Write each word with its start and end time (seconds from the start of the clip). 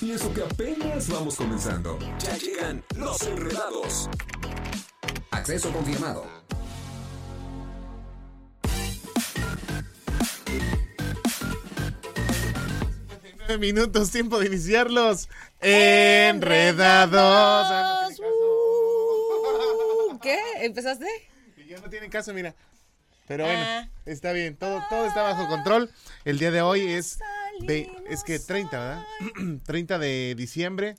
Y 0.00 0.12
eso 0.12 0.32
que 0.32 0.42
apenas 0.42 1.08
vamos 1.08 1.36
comenzando. 1.36 1.98
Ya 2.18 2.36
llegan 2.36 2.82
los 2.96 3.20
enredados. 3.22 4.08
Acceso 5.30 5.70
confirmado. 5.72 6.24
minutos, 13.58 14.10
tiempo 14.12 14.38
de 14.38 14.46
iniciarlos. 14.46 15.28
Enredados. 15.60 17.10
Uh, 18.20 20.18
¿Qué? 20.20 20.38
¿Empezaste? 20.60 21.06
Ya 21.68 21.78
no 21.80 21.90
tienen 21.90 22.10
caso, 22.10 22.32
mira. 22.32 22.54
Pero 23.26 23.44
bueno, 23.44 23.62
Ah. 23.64 23.88
está 24.06 24.32
bien, 24.32 24.56
todo, 24.56 24.82
todo 24.88 25.06
está 25.06 25.22
bajo 25.22 25.46
control. 25.48 25.90
El 26.24 26.38
día 26.38 26.50
de 26.50 26.62
hoy 26.62 26.82
es, 26.92 27.18
ve- 27.66 27.88
es 28.08 28.22
que 28.24 28.38
30, 28.38 28.78
¿verdad? 28.78 29.04
30 29.66 29.98
de 29.98 30.34
diciembre. 30.36 30.94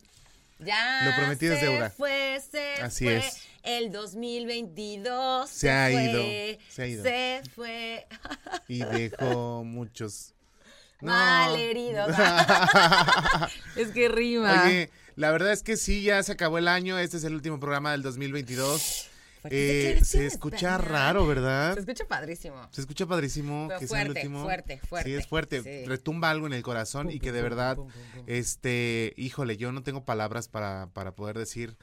Ya. 0.59 1.01
Lo 1.05 1.15
prometido 1.15 1.53
es 1.55 1.59
se 1.59 1.65
deuda. 1.65 1.89
Fue, 1.89 2.39
se 2.51 2.73
Así 2.81 3.05
fue. 3.05 3.17
es. 3.17 3.37
El 3.63 3.91
2022 3.91 5.49
Se 5.49 5.69
ha 5.71 5.89
fue, 5.91 6.03
ido, 6.03 6.59
se 6.69 6.81
ha 6.81 6.87
ido. 6.87 7.03
Se 7.03 7.41
fue. 7.55 8.07
Y 8.67 8.79
dejó 8.83 9.63
muchos. 9.63 10.33
No. 11.01 11.11
Mal 11.13 11.55
herido. 11.59 12.05
es 13.75 13.87
que 13.87 14.07
rima. 14.07 14.65
Oye, 14.67 14.91
la 15.15 15.31
verdad 15.31 15.51
es 15.51 15.63
que 15.63 15.75
sí, 15.75 16.03
ya 16.03 16.21
se 16.21 16.33
acabó 16.33 16.59
el 16.59 16.67
año. 16.67 16.99
Este 16.99 17.17
es 17.17 17.23
el 17.23 17.33
último 17.33 17.59
programa 17.59 17.91
del 17.91 18.03
2022. 18.03 19.07
Eh, 19.49 19.99
se 20.03 20.25
escucha 20.25 20.77
raro, 20.77 21.25
¿verdad? 21.25 21.73
Se 21.73 21.79
escucha 21.81 22.05
padrísimo. 22.07 22.67
Se 22.71 22.81
escucha 22.81 23.05
padrísimo 23.05 23.65
Pero 23.67 23.79
que 23.79 23.87
sea 23.87 24.01
el 24.01 24.07
fuerte, 24.07 24.19
último. 24.21 24.43
fuerte, 24.43 24.77
fuerte. 24.79 25.09
Sí, 25.09 25.15
es 25.15 25.27
fuerte. 25.27 25.61
Sí. 25.63 25.85
Retumba 25.85 26.29
algo 26.29 26.47
en 26.47 26.53
el 26.53 26.61
corazón 26.63 27.09
y 27.09 27.19
que 27.19 27.31
de 27.31 27.41
verdad, 27.41 27.77
este, 28.27 29.13
híjole, 29.17 29.57
yo 29.57 29.71
no 29.71 29.83
tengo 29.83 30.05
palabras 30.05 30.47
para, 30.47 30.89
para 30.93 31.15
poder 31.15 31.37
decir 31.37 31.77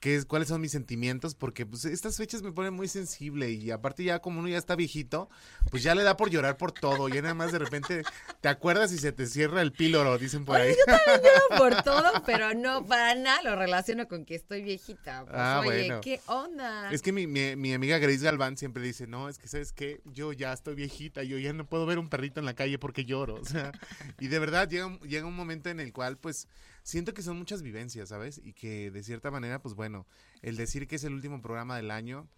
qué 0.00 0.14
es, 0.16 0.26
cuáles 0.26 0.48
son 0.48 0.60
mis 0.60 0.72
sentimientos, 0.72 1.34
porque 1.34 1.64
pues 1.66 1.84
estas 1.84 2.16
fechas 2.16 2.42
me 2.42 2.52
ponen 2.52 2.74
muy 2.74 2.86
sensible 2.88 3.50
y 3.50 3.70
aparte 3.70 4.04
ya 4.04 4.18
como 4.20 4.40
uno 4.40 4.48
ya 4.48 4.58
está 4.58 4.76
viejito, 4.76 5.28
pues 5.70 5.82
ya 5.82 5.94
le 5.94 6.02
da 6.02 6.16
por 6.16 6.30
llorar 6.30 6.56
por 6.56 6.72
todo. 6.72 7.08
Ya 7.08 7.22
nada 7.22 7.34
más 7.34 7.52
de 7.52 7.58
repente 7.58 8.02
te 8.40 8.48
acuerdas 8.48 8.92
y 8.92 8.98
se 8.98 9.12
te 9.12 9.26
cierra 9.26 9.62
el 9.62 9.72
píloro, 9.72 10.18
dicen 10.18 10.44
por 10.44 10.56
ahí. 10.56 10.74
Lloro 10.86 11.58
por 11.58 11.82
todo, 11.82 12.22
pero 12.24 12.54
no 12.54 12.84
para 12.86 13.14
nada 13.14 13.42
lo 13.42 13.56
relaciono 13.56 14.06
con 14.06 14.24
que 14.24 14.34
estoy 14.34 14.62
viejita. 14.62 15.24
Pues, 15.24 15.34
Ah, 15.36 15.60
oye, 15.60 15.68
bueno. 15.86 16.00
¿qué 16.02 16.20
onda? 16.26 16.90
Es 16.92 17.02
que 17.02 17.12
mi, 17.12 17.26
mi, 17.26 17.56
mi 17.56 17.72
amiga 17.72 17.98
Grace 17.98 18.18
Galván 18.24 18.56
siempre 18.56 18.82
dice, 18.82 19.06
no, 19.06 19.28
es 19.28 19.38
que 19.38 19.48
sabes 19.48 19.72
qué, 19.72 20.00
yo 20.04 20.32
ya 20.32 20.52
estoy 20.52 20.74
viejita, 20.74 21.22
yo 21.22 21.38
ya 21.38 21.52
no 21.52 21.66
puedo 21.66 21.86
ver 21.86 21.98
un 21.98 22.08
perrito 22.08 22.38
en 22.40 22.46
la 22.46 22.54
calle 22.54 22.78
porque 22.78 23.04
lloro. 23.04 23.34
O 23.36 23.44
sea, 23.44 23.72
y 24.20 24.28
de 24.28 24.38
verdad 24.38 24.68
llega, 24.68 24.98
llega 25.00 25.26
un 25.26 25.34
momento 25.36 25.70
en 25.70 25.80
el 25.80 25.92
cual 25.92 26.16
pues 26.18 26.48
siento 26.86 27.14
que 27.14 27.22
son 27.22 27.36
muchas 27.36 27.62
vivencias, 27.62 28.10
¿sabes? 28.10 28.40
Y 28.44 28.52
que 28.52 28.92
de 28.92 29.02
cierta 29.02 29.32
manera, 29.32 29.60
pues 29.60 29.74
bueno, 29.74 30.06
el 30.40 30.56
decir 30.56 30.86
que 30.86 30.94
es 30.94 31.02
el 31.02 31.14
último 31.14 31.42
programa 31.42 31.76
del 31.76 31.90
año, 31.90 32.28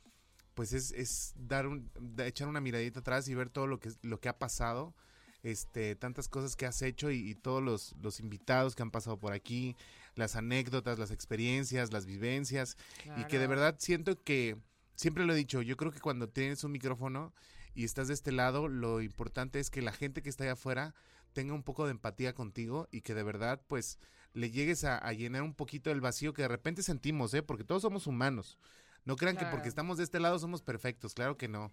pues 0.55 0.73
es, 0.73 0.91
es 0.93 1.35
dar 1.37 1.67
un, 1.67 1.91
echar 2.17 2.49
una 2.49 2.63
miradita 2.63 3.01
atrás 3.01 3.29
y 3.29 3.35
ver 3.35 3.51
todo 3.51 3.67
lo 3.67 3.79
que, 3.79 3.91
lo 4.01 4.21
que 4.21 4.31
ha 4.31 4.39
pasado, 4.39 4.95
este, 5.43 5.97
tantas 5.97 6.29
cosas 6.29 6.57
que 6.57 6.65
has 6.65 6.81
hecho 6.81 7.11
y, 7.11 7.29
y 7.29 7.35
todos 7.35 7.63
los, 7.63 7.95
los 8.01 8.21
invitados 8.21 8.75
que 8.75 8.81
han 8.81 8.91
pasado 8.91 9.21
por 9.21 9.35
aquí, 9.35 9.77
las 10.15 10.35
anécdotas, 10.35 10.99
las 10.99 11.11
experiencias, 11.11 11.93
las 11.93 12.07
vivencias, 12.07 12.79
y 13.19 13.25
que 13.25 13.39
de 13.39 13.49
verdad 13.49 13.77
siento 13.79 14.23
que, 14.25 14.57
siempre 14.95 15.27
lo 15.27 15.35
he 15.35 15.37
dicho, 15.37 15.61
yo 15.61 15.77
creo 15.77 15.93
que 15.93 16.01
cuando 16.01 16.31
tienes 16.31 16.65
un 16.65 16.73
micrófono 16.73 17.35
y 17.75 17.85
estás 17.85 18.09
de 18.09 18.15
este 18.15 18.33
lado, 18.33 18.67
lo 18.67 19.03
importante 19.03 19.61
es 19.61 19.69
que 19.69 19.83
la 19.83 19.93
gente 19.93 20.23
que 20.23 20.31
está 20.31 20.45
allá 20.45 20.55
afuera 20.55 20.95
tenga 21.35 21.53
un 21.53 21.63
poco 21.63 21.85
de 21.85 21.91
empatía 21.91 22.35
contigo 22.35 22.89
y 22.91 23.03
que 23.03 23.15
de 23.15 23.23
verdad 23.23 23.61
pues 23.69 23.99
le 24.39 24.51
llegues 24.51 24.85
a, 24.85 24.99
a 24.99 25.13
llenar 25.13 25.43
un 25.43 25.55
poquito 25.55 25.91
el 25.91 26.01
vacío 26.01 26.33
que 26.33 26.43
de 26.43 26.49
repente 26.49 26.83
sentimos, 26.83 27.35
¿eh? 27.35 27.43
Porque 27.43 27.65
todos 27.65 27.83
somos 27.83 28.07
humanos. 28.07 28.59
No 29.05 29.17
crean 29.17 29.37
que 29.37 29.47
porque 29.47 29.69
estamos 29.69 29.97
de 29.99 30.05
este 30.05 30.21
lado 30.21 30.39
somos 30.39 30.63
perfectos, 30.63 31.15
claro 31.15 31.37
que 31.37 31.49
no. 31.49 31.73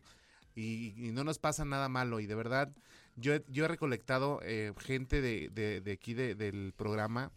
Y, 0.55 0.93
y 0.97 1.11
no 1.11 1.23
nos 1.23 1.37
pasa 1.37 1.65
nada 1.65 1.89
malo. 1.89 2.19
Y 2.21 2.27
de 2.27 2.35
verdad, 2.35 2.71
yo, 3.17 3.33
he- 3.35 3.43
yo 3.49 3.65
he 3.65 3.67
recolectado 3.67 4.39
eh, 4.43 4.71
gente 4.79 5.21
de, 5.21 5.49
de, 5.49 5.81
de 5.81 5.91
aquí 5.91 6.13
de- 6.13 6.33
del 6.35 6.73
programa 6.77 7.31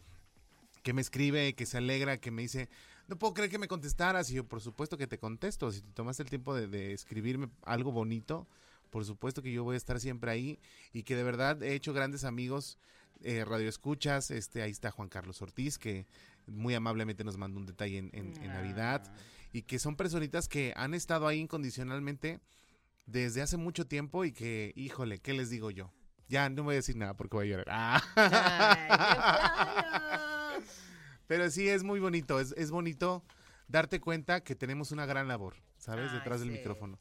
que 0.83 0.93
me 0.93 1.01
escribe, 1.01 1.53
que 1.53 1.65
se 1.65 1.77
alegra, 1.77 2.17
que 2.17 2.31
me 2.31 2.41
dice, 2.43 2.69
no 3.07 3.17
puedo 3.17 3.33
creer 3.33 3.51
que 3.51 3.59
me 3.59 3.67
contestaras. 3.67 4.31
Y 4.31 4.35
yo, 4.35 4.45
por 4.45 4.61
supuesto 4.61 4.97
que 4.97 5.07
te 5.07 5.17
contesto. 5.17 5.71
Si 5.71 5.81
te 5.81 5.91
tomaste 5.91 6.23
el 6.23 6.29
tiempo 6.29 6.55
de, 6.55 6.67
de 6.67 6.93
escribirme 6.93 7.49
algo 7.63 7.91
bonito, 7.91 8.47
por 8.89 9.03
supuesto 9.05 9.41
que 9.41 9.51
yo 9.51 9.63
voy 9.65 9.73
a 9.73 9.77
estar 9.77 9.99
siempre 9.99 10.31
ahí. 10.31 10.59
Y 10.93 11.03
que 11.03 11.15
de 11.17 11.23
verdad 11.23 11.61
he 11.61 11.73
hecho 11.75 11.91
grandes 11.93 12.23
amigos, 12.23 12.77
eh, 13.21 13.43
radioescuchas. 13.45 14.31
Este, 14.31 14.61
ahí 14.61 14.71
está 14.71 14.91
Juan 14.91 15.09
Carlos 15.09 15.41
Ortiz, 15.41 15.77
que 15.77 16.05
muy 16.47 16.73
amablemente 16.75 17.23
nos 17.23 17.37
mandó 17.37 17.59
un 17.59 17.65
detalle 17.65 17.97
en, 17.97 18.09
en- 18.13 18.41
en 18.43 18.47
Navidad. 18.53 19.11
Y 19.51 19.63
que 19.63 19.79
son 19.79 19.95
personitas 19.95 20.47
que 20.47 20.73
han 20.75 20.93
estado 20.93 21.27
ahí 21.27 21.39
incondicionalmente 21.39 22.39
desde 23.07 23.41
hace 23.41 23.57
mucho 23.57 23.87
tiempo 23.87 24.25
y 24.25 24.31
que, 24.31 24.73
híjole, 24.75 25.19
¿qué 25.19 25.33
les 25.33 25.49
digo 25.49 25.71
yo? 25.71 25.91
Ya 26.27 26.47
no 26.49 26.63
voy 26.63 26.73
a 26.73 26.75
decir 26.77 26.95
nada 26.95 27.15
porque 27.15 27.37
voy 27.37 27.47
a 27.47 27.57
llorar. 27.57 27.67
Ah. 27.69 28.01
Ay. 30.59 30.63
Pero 31.27 31.49
sí, 31.49 31.67
es 31.69 31.83
muy 31.83 31.99
bonito, 31.99 32.39
es, 32.39 32.53
es 32.57 32.71
bonito 32.71 33.23
darte 33.67 33.99
cuenta 33.99 34.43
que 34.43 34.55
tenemos 34.55 34.91
una 34.91 35.05
gran 35.05 35.27
labor, 35.27 35.55
¿sabes? 35.77 36.09
Ay, 36.11 36.17
Detrás 36.17 36.39
del 36.41 36.49
sí. 36.49 36.55
micrófono. 36.57 36.99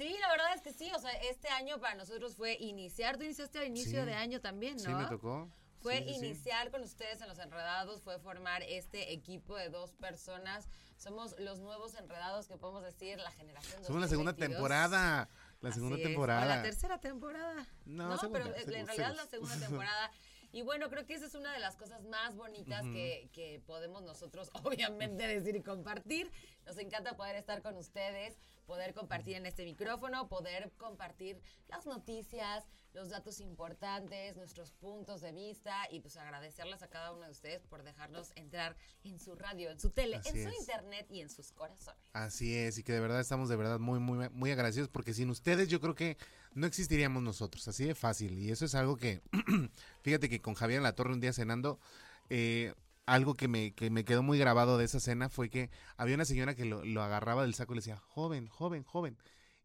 Sí, 0.00 0.16
la 0.18 0.28
verdad 0.30 0.54
es 0.54 0.62
que 0.62 0.72
sí. 0.72 0.90
O 0.94 0.98
sea, 0.98 1.12
este 1.30 1.48
año 1.48 1.78
para 1.78 1.94
nosotros 1.94 2.34
fue 2.36 2.56
iniciar. 2.58 3.18
Tú 3.18 3.24
iniciaste 3.24 3.58
a 3.58 3.64
inicio 3.66 4.00
Sí. 4.00 4.06
de 4.06 4.14
año 4.14 4.40
también, 4.40 4.76
¿no? 4.76 4.82
Sí, 4.84 4.88
me 4.94 5.04
tocó. 5.06 5.48
Fue 5.82 5.98
Sí, 5.98 6.04
sí, 6.08 6.20
sí. 6.20 6.26
iniciar 6.26 6.70
con 6.70 6.82
ustedes 6.82 7.20
en 7.22 7.28
Los 7.28 7.38
Enredados, 7.38 8.02
fue 8.02 8.18
formar 8.18 8.62
este 8.62 9.12
equipo 9.12 9.56
de 9.56 9.68
dos 9.70 9.92
personas. 9.92 10.68
Somos 10.96 11.34
los 11.38 11.60
nuevos 11.60 11.94
enredados 11.94 12.48
que 12.48 12.56
podemos 12.56 12.82
decir 12.82 13.18
la 13.18 13.30
generación 13.30 13.82
Somos 13.84 14.00
la 14.02 14.08
segunda 14.08 14.32
2022. 14.32 14.56
temporada. 14.58 15.28
La 15.62 15.68
Así 15.68 15.76
segunda 15.76 15.96
es, 15.98 16.04
o 16.04 16.08
temporada. 16.08 16.44
la 16.56 16.62
tercera 16.62 16.98
temporada. 16.98 17.66
No, 17.84 18.08
No, 18.08 18.16
segunda, 18.18 18.38
pero 18.44 18.54
eh, 18.54 18.58
segunda, 18.60 18.78
en 18.80 18.86
realidad 18.86 19.10
es 19.10 19.16
la 19.16 19.26
segunda. 19.26 19.54
segunda 19.54 19.66
temporada. 19.68 20.10
Y 20.52 20.62
bueno, 20.62 20.90
creo 20.90 21.06
que 21.06 21.14
esa 21.14 21.26
es 21.26 21.36
una 21.36 21.52
de 21.52 21.60
las 21.60 21.76
cosas 21.76 22.02
más 22.06 22.34
bonitas 22.34 22.82
que, 22.82 23.30
que 23.32 23.62
podemos 23.68 24.02
nosotros, 24.02 24.50
obviamente, 24.64 25.24
decir 25.24 25.54
y 25.54 25.62
compartir. 25.62 26.28
Nos 26.66 26.76
encanta 26.78 27.14
poder 27.16 27.36
estar 27.36 27.62
con 27.62 27.76
ustedes, 27.76 28.36
poder 28.70 28.94
compartir 28.94 29.34
en 29.34 29.46
este 29.46 29.64
micrófono, 29.64 30.28
poder 30.28 30.70
compartir 30.78 31.40
las 31.66 31.86
noticias, 31.86 32.64
los 32.94 33.10
datos 33.10 33.40
importantes, 33.40 34.36
nuestros 34.36 34.70
puntos 34.70 35.20
de 35.22 35.32
vista 35.32 35.88
y 35.90 35.98
pues 35.98 36.16
agradecerles 36.16 36.80
a 36.80 36.88
cada 36.88 37.12
uno 37.12 37.24
de 37.24 37.32
ustedes 37.32 37.66
por 37.66 37.82
dejarnos 37.82 38.30
entrar 38.36 38.76
en 39.02 39.18
su 39.18 39.34
radio, 39.34 39.72
en 39.72 39.80
su 39.80 39.90
tele, 39.90 40.18
Así 40.18 40.28
en 40.28 40.52
su 40.52 40.56
internet 40.56 41.04
y 41.10 41.20
en 41.20 41.30
sus 41.30 41.50
corazones. 41.50 42.00
Así 42.12 42.56
es, 42.56 42.78
y 42.78 42.84
que 42.84 42.92
de 42.92 43.00
verdad 43.00 43.18
estamos 43.18 43.48
de 43.48 43.56
verdad 43.56 43.80
muy, 43.80 43.98
muy, 43.98 44.28
muy 44.28 44.52
agradecidos 44.52 44.88
porque 44.88 45.14
sin 45.14 45.30
ustedes 45.30 45.68
yo 45.68 45.80
creo 45.80 45.96
que 45.96 46.16
no 46.54 46.68
existiríamos 46.68 47.24
nosotros, 47.24 47.66
así 47.66 47.84
de 47.84 47.96
fácil. 47.96 48.38
Y 48.38 48.52
eso 48.52 48.64
es 48.64 48.76
algo 48.76 48.96
que, 48.96 49.20
fíjate 50.02 50.28
que 50.28 50.40
con 50.40 50.54
Javier 50.54 50.76
en 50.76 50.84
la 50.84 50.94
Torre 50.94 51.12
un 51.12 51.20
día 51.20 51.32
cenando, 51.32 51.80
eh, 52.28 52.72
algo 53.12 53.34
que 53.34 53.48
me, 53.48 53.72
que 53.74 53.90
me 53.90 54.04
quedó 54.04 54.22
muy 54.22 54.38
grabado 54.38 54.78
de 54.78 54.84
esa 54.84 55.00
cena 55.00 55.28
fue 55.28 55.50
que 55.50 55.70
había 55.96 56.14
una 56.14 56.24
señora 56.24 56.54
que 56.54 56.64
lo, 56.64 56.84
lo 56.84 57.02
agarraba 57.02 57.42
del 57.42 57.54
saco 57.54 57.72
y 57.72 57.76
le 57.76 57.80
decía, 57.80 57.96
joven, 57.98 58.46
joven, 58.48 58.82
joven. 58.84 59.16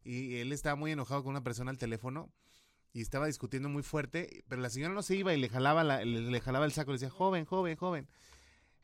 Y 0.04 0.36
él 0.36 0.52
estaba 0.52 0.76
muy 0.76 0.92
enojado 0.92 1.22
con 1.22 1.30
una 1.30 1.42
persona 1.42 1.70
al 1.70 1.78
teléfono 1.78 2.30
y 2.92 3.00
estaba 3.02 3.26
discutiendo 3.26 3.68
muy 3.68 3.82
fuerte, 3.82 4.44
pero 4.48 4.60
la 4.62 4.70
señora 4.70 4.94
no 4.94 5.02
se 5.02 5.16
iba 5.16 5.34
y 5.34 5.40
le 5.40 5.48
jalaba, 5.48 5.84
la- 5.84 6.04
le, 6.04 6.20
le 6.22 6.40
jalaba 6.40 6.64
el 6.64 6.72
saco 6.72 6.90
y 6.90 6.94
le 6.94 6.98
decía, 6.98 7.10
joven, 7.10 7.44
joven, 7.44 7.76
joven. 7.76 8.08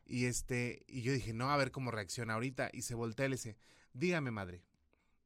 Y 0.04 0.26
este, 0.26 0.84
y 0.86 1.02
yo 1.02 1.12
dije, 1.12 1.32
no, 1.32 1.50
a 1.50 1.56
ver 1.56 1.70
cómo 1.70 1.90
reacciona 1.90 2.34
ahorita. 2.34 2.70
Y 2.72 2.82
se 2.82 2.94
voltea 2.94 3.26
y 3.26 3.30
le 3.30 3.36
dice, 3.36 3.56
dígame, 3.94 4.30
madre. 4.30 4.62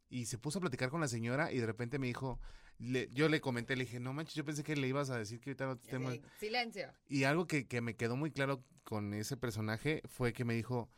Y 0.09 0.27
se 0.27 0.39
puso 0.39 0.59
a 0.59 0.61
platicar 0.61 0.91
con 0.91 1.01
la 1.01 1.09
señora 1.09 1.51
y 1.53 1.59
de 1.59 1.67
repente 1.67 1.99
me 1.99 2.07
dijo, 2.07 2.39
le- 2.79 3.09
yo 3.13 3.29
le 3.29 3.41
comenté, 3.41 3.77
le 3.77 3.85
dije, 3.85 4.01
no 4.01 4.13
manches, 4.13 4.35
yo 4.35 4.45
pensé 4.45 4.63
que 4.63 4.77
le 4.77 4.89
ibas 4.89 5.11
a 5.11 5.19
decir 5.19 5.41
que 5.41 5.51
ahorita 5.51 5.67
no 5.67 5.77
te 5.79 5.97
Así, 5.97 6.23
silencio. 6.39 6.93
Y 7.09 7.25
algo 7.25 7.47
que, 7.47 7.67
que 7.67 7.81
me 7.81 7.97
quedó 7.97 8.17
muy 8.17 8.31
claro 8.31 8.63
con 8.85 9.15
ese 9.15 9.37
personaje 9.37 10.03
fue 10.07 10.33
que 10.33 10.45
me 10.45 10.55
dijo, 10.55 10.89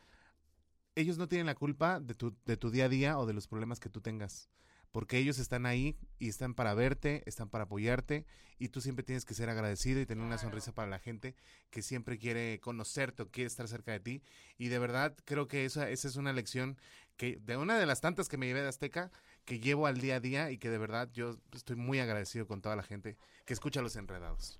ellos 0.95 1.17
no 1.17 1.27
tienen 1.27 1.47
la 1.47 1.55
culpa 1.55 1.99
de 1.99 2.13
tu, 2.15 2.35
de 2.45 2.57
tu 2.57 2.71
día 2.71 2.85
a 2.85 2.89
día 2.89 3.17
o 3.17 3.25
de 3.25 3.33
los 3.33 3.47
problemas 3.47 3.79
que 3.79 3.89
tú 3.89 4.01
tengas. 4.01 4.49
porque 4.91 5.17
ellos 5.19 5.37
están 5.37 5.67
ahí 5.67 5.95
y 6.17 6.29
están 6.29 6.55
para 6.55 6.73
verte, 6.73 7.21
están 7.27 7.47
para 7.47 7.65
apoyarte 7.65 8.25
y 8.57 8.69
tú 8.69 8.81
siempre 8.81 9.03
tienes 9.03 9.23
que 9.23 9.35
ser 9.35 9.47
agradecido 9.47 10.01
y 10.01 10.07
tener 10.07 10.25
una 10.25 10.39
sonrisa 10.39 10.73
para 10.73 10.89
la 10.89 10.97
gente 10.97 11.35
que 11.69 11.83
siempre 11.83 12.17
quiere 12.17 12.59
conocerte 12.59 13.21
o 13.21 13.29
quiere 13.29 13.45
estar 13.47 13.67
cerca 13.67 13.91
de 13.91 13.99
ti 13.99 14.23
y 14.57 14.69
de 14.69 14.79
verdad 14.79 15.15
creo 15.25 15.47
que 15.47 15.63
esa, 15.65 15.89
esa 15.91 16.07
es 16.07 16.15
una 16.15 16.33
lección 16.33 16.75
que 17.17 17.37
de 17.39 17.55
una 17.55 17.77
de 17.77 17.85
las 17.85 18.01
tantas 18.01 18.27
que 18.29 18.37
me 18.37 18.47
llevé 18.47 18.63
de 18.63 18.67
Azteca 18.69 19.11
que 19.49 19.59
llevo 19.59 19.87
al 19.87 19.99
día 19.99 20.17
a 20.17 20.19
día 20.19 20.51
y 20.51 20.59
que 20.59 20.69
de 20.69 20.77
verdad 20.77 21.09
yo 21.11 21.35
estoy 21.53 21.75
muy 21.75 21.99
agradecido 21.99 22.45
con 22.45 22.61
toda 22.61 22.75
la 22.75 22.83
gente 22.83 23.17
que 23.45 23.53
escucha 23.53 23.81
Los 23.81 23.95
Enredados. 23.95 24.59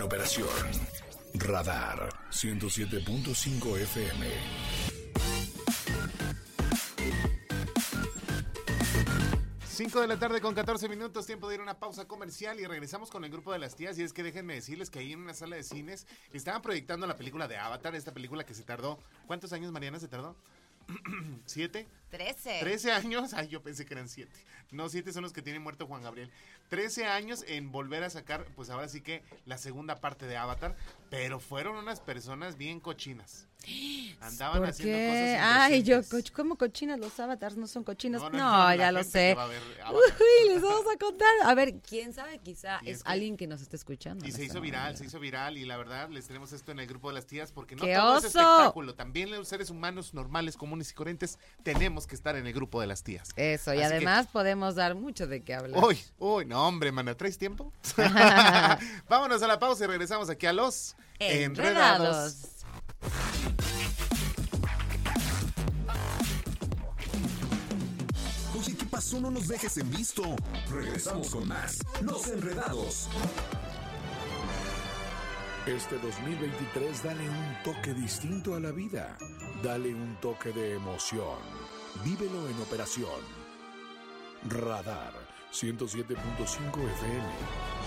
Operación. 0.04 0.48
Radar 1.36 2.10
107.5 2.32 3.78
FM. 3.80 4.28
Cinco 9.68 10.02
de 10.02 10.08
la 10.08 10.20
tarde 10.20 10.40
con 10.40 10.54
14 10.54 10.88
minutos, 10.88 11.26
tiempo 11.26 11.50
de 11.50 11.56
ir 11.56 11.60
a 11.60 11.64
una 11.64 11.80
pausa 11.80 12.06
comercial 12.08 12.60
y 12.60 12.68
regresamos 12.68 13.10
con 13.10 13.26
el 13.26 13.32
grupo 13.32 13.52
de 13.52 13.58
las 13.58 13.76
tías. 13.76 13.98
Y 13.98 14.04
es 14.04 14.14
que 14.14 14.22
déjenme 14.22 14.54
decirles 14.54 14.92
que 14.92 15.00
ahí 15.00 15.14
en 15.14 15.22
una 15.22 15.34
sala 15.34 15.56
de 15.56 15.64
cines 15.64 16.06
estaban 16.32 16.62
proyectando 16.62 17.08
la 17.08 17.16
película 17.16 17.48
de 17.48 17.58
Avatar, 17.58 17.96
esta 17.96 18.14
película 18.14 18.46
que 18.46 18.54
se 18.54 18.64
tardó. 18.64 19.00
¿Cuántos 19.26 19.52
años, 19.52 19.72
Mariana, 19.72 20.00
se 20.00 20.08
tardó? 20.08 20.36
¿Siete? 21.46 21.88
Trece. 22.10 22.60
¿Trece 22.60 22.92
años? 22.92 23.34
Ay, 23.34 23.48
yo 23.48 23.64
pensé 23.64 23.86
que 23.86 23.94
eran 23.94 24.08
siete. 24.08 24.38
No, 24.72 24.90
siete 24.90 25.12
son 25.14 25.24
los 25.24 25.34
que 25.34 25.42
tiene 25.42 25.60
muerto 25.60 25.88
Juan 25.88 26.04
Gabriel. 26.04 26.32
Trece 26.70 27.06
años 27.06 27.44
en 27.48 27.72
volver 27.72 28.04
a 28.04 28.10
sacar, 28.10 28.46
pues 28.56 28.70
ahora 28.70 28.88
sí 28.88 29.02
que 29.02 29.24
la 29.46 29.58
segunda 29.58 30.00
parte 30.00 30.26
de 30.26 30.38
Avatar, 30.38 30.76
pero 31.10 31.40
fueron 31.40 31.76
unas 31.76 32.00
personas 32.00 32.58
bien 32.58 32.80
cochinas. 32.80 33.48
Andaban 34.22 34.60
¿Por 34.60 34.70
haciendo 34.70 34.98
qué? 34.98 35.08
cosas 35.08 35.48
Ay, 35.62 35.84
yo, 35.84 35.96
indecentes. 35.98 36.32
co- 36.32 36.36
¿cómo 36.44 36.58
cochinas? 36.58 37.00
Los 37.00 37.20
avatars 37.20 37.56
no 37.58 37.68
son 37.68 37.84
cochinos. 37.84 38.22
No, 38.32 38.74
ya 38.76 38.92
lo 38.92 39.04
sé. 39.04 39.36
Uy, 39.92 40.48
les 40.50 40.62
vamos 40.62 40.86
a 40.94 40.98
contar. 40.98 41.30
A 41.44 41.54
ver, 41.56 41.76
quién 41.80 42.14
sabe, 42.14 42.40
quizá 42.40 42.78
es, 42.80 42.98
es 42.98 43.04
que- 43.04 43.10
alguien 43.10 43.38
que 43.38 43.48
nos 43.48 43.62
esté 43.62 43.76
escuchando. 43.76 44.26
Y 44.26 44.32
se 44.32 44.44
hizo 44.46 44.62
viral, 44.62 44.98
se 44.98 45.06
hizo 45.06 45.20
viral 45.20 45.58
y 45.58 45.66
la 45.66 45.78
verdad 45.78 46.10
les 46.10 46.26
tenemos 46.28 46.52
esto 46.54 46.72
en 46.72 46.80
el 46.80 46.88
grupo 46.88 47.10
de 47.10 47.16
las 47.16 47.26
tías 47.26 47.52
porque 47.52 47.76
no 47.76 47.84
¡Qué 47.84 47.96
todo 47.96 48.18
es 48.18 48.26
espectáculo, 48.26 48.96
también 48.96 49.32
los 49.32 49.48
seres 49.48 49.70
humanos 49.70 50.14
normales, 50.14 50.56
comunes 50.58 50.92
y 50.92 50.94
corrientes 50.94 51.38
tenemos 51.64 52.08
que 52.08 52.16
estar 52.16 52.36
en 52.36 52.48
el 52.48 52.54
grupo 52.54 52.80
de 52.82 52.88
las 52.88 53.04
tías. 53.04 53.30
Eso, 53.36 53.74
y 53.74 53.78
que- 53.78 53.84
además 53.86 54.28
podemos 54.28 54.76
dar 54.76 54.96
mucho 54.96 55.28
de 55.28 55.42
qué 55.42 55.54
hablar. 55.54 55.84
Uy, 55.84 56.00
uy, 56.20 56.46
no 56.46 56.68
hombre, 56.68 56.92
mana, 56.92 57.16
¿traes 57.16 57.38
tiempo? 57.38 57.72
Vámonos 59.10 59.42
a 59.42 59.48
la 59.48 59.60
pausa 59.60 59.84
y 59.86 59.88
regresamos 59.88 60.30
aquí 60.30 60.46
a 60.46 60.54
los 60.54 60.96
Enredados. 61.20 62.36
Oye, 68.58 68.76
¿qué 68.78 68.86
pasó? 68.86 69.20
No 69.20 69.32
nos 69.32 69.48
dejes 69.48 69.78
en 69.78 69.90
visto. 69.90 70.24
Regresamos 70.72 71.30
con 71.30 71.48
más. 71.48 71.80
Los 72.02 72.28
enredados. 72.28 73.10
Este 75.66 75.98
2023 75.98 77.04
dale 77.04 77.30
un 77.30 77.56
toque 77.64 77.94
distinto 77.94 78.56
a 78.56 78.60
la 78.60 78.72
vida. 78.72 79.18
Dale 79.64 79.94
un 79.94 80.18
toque 80.20 80.52
de 80.52 80.76
emoción. 80.76 81.40
Vívelo 82.04 82.50
en 82.50 82.62
operación. 82.62 83.22
Radar 84.50 85.14
107.5 85.54 86.18
FM. 86.92 87.83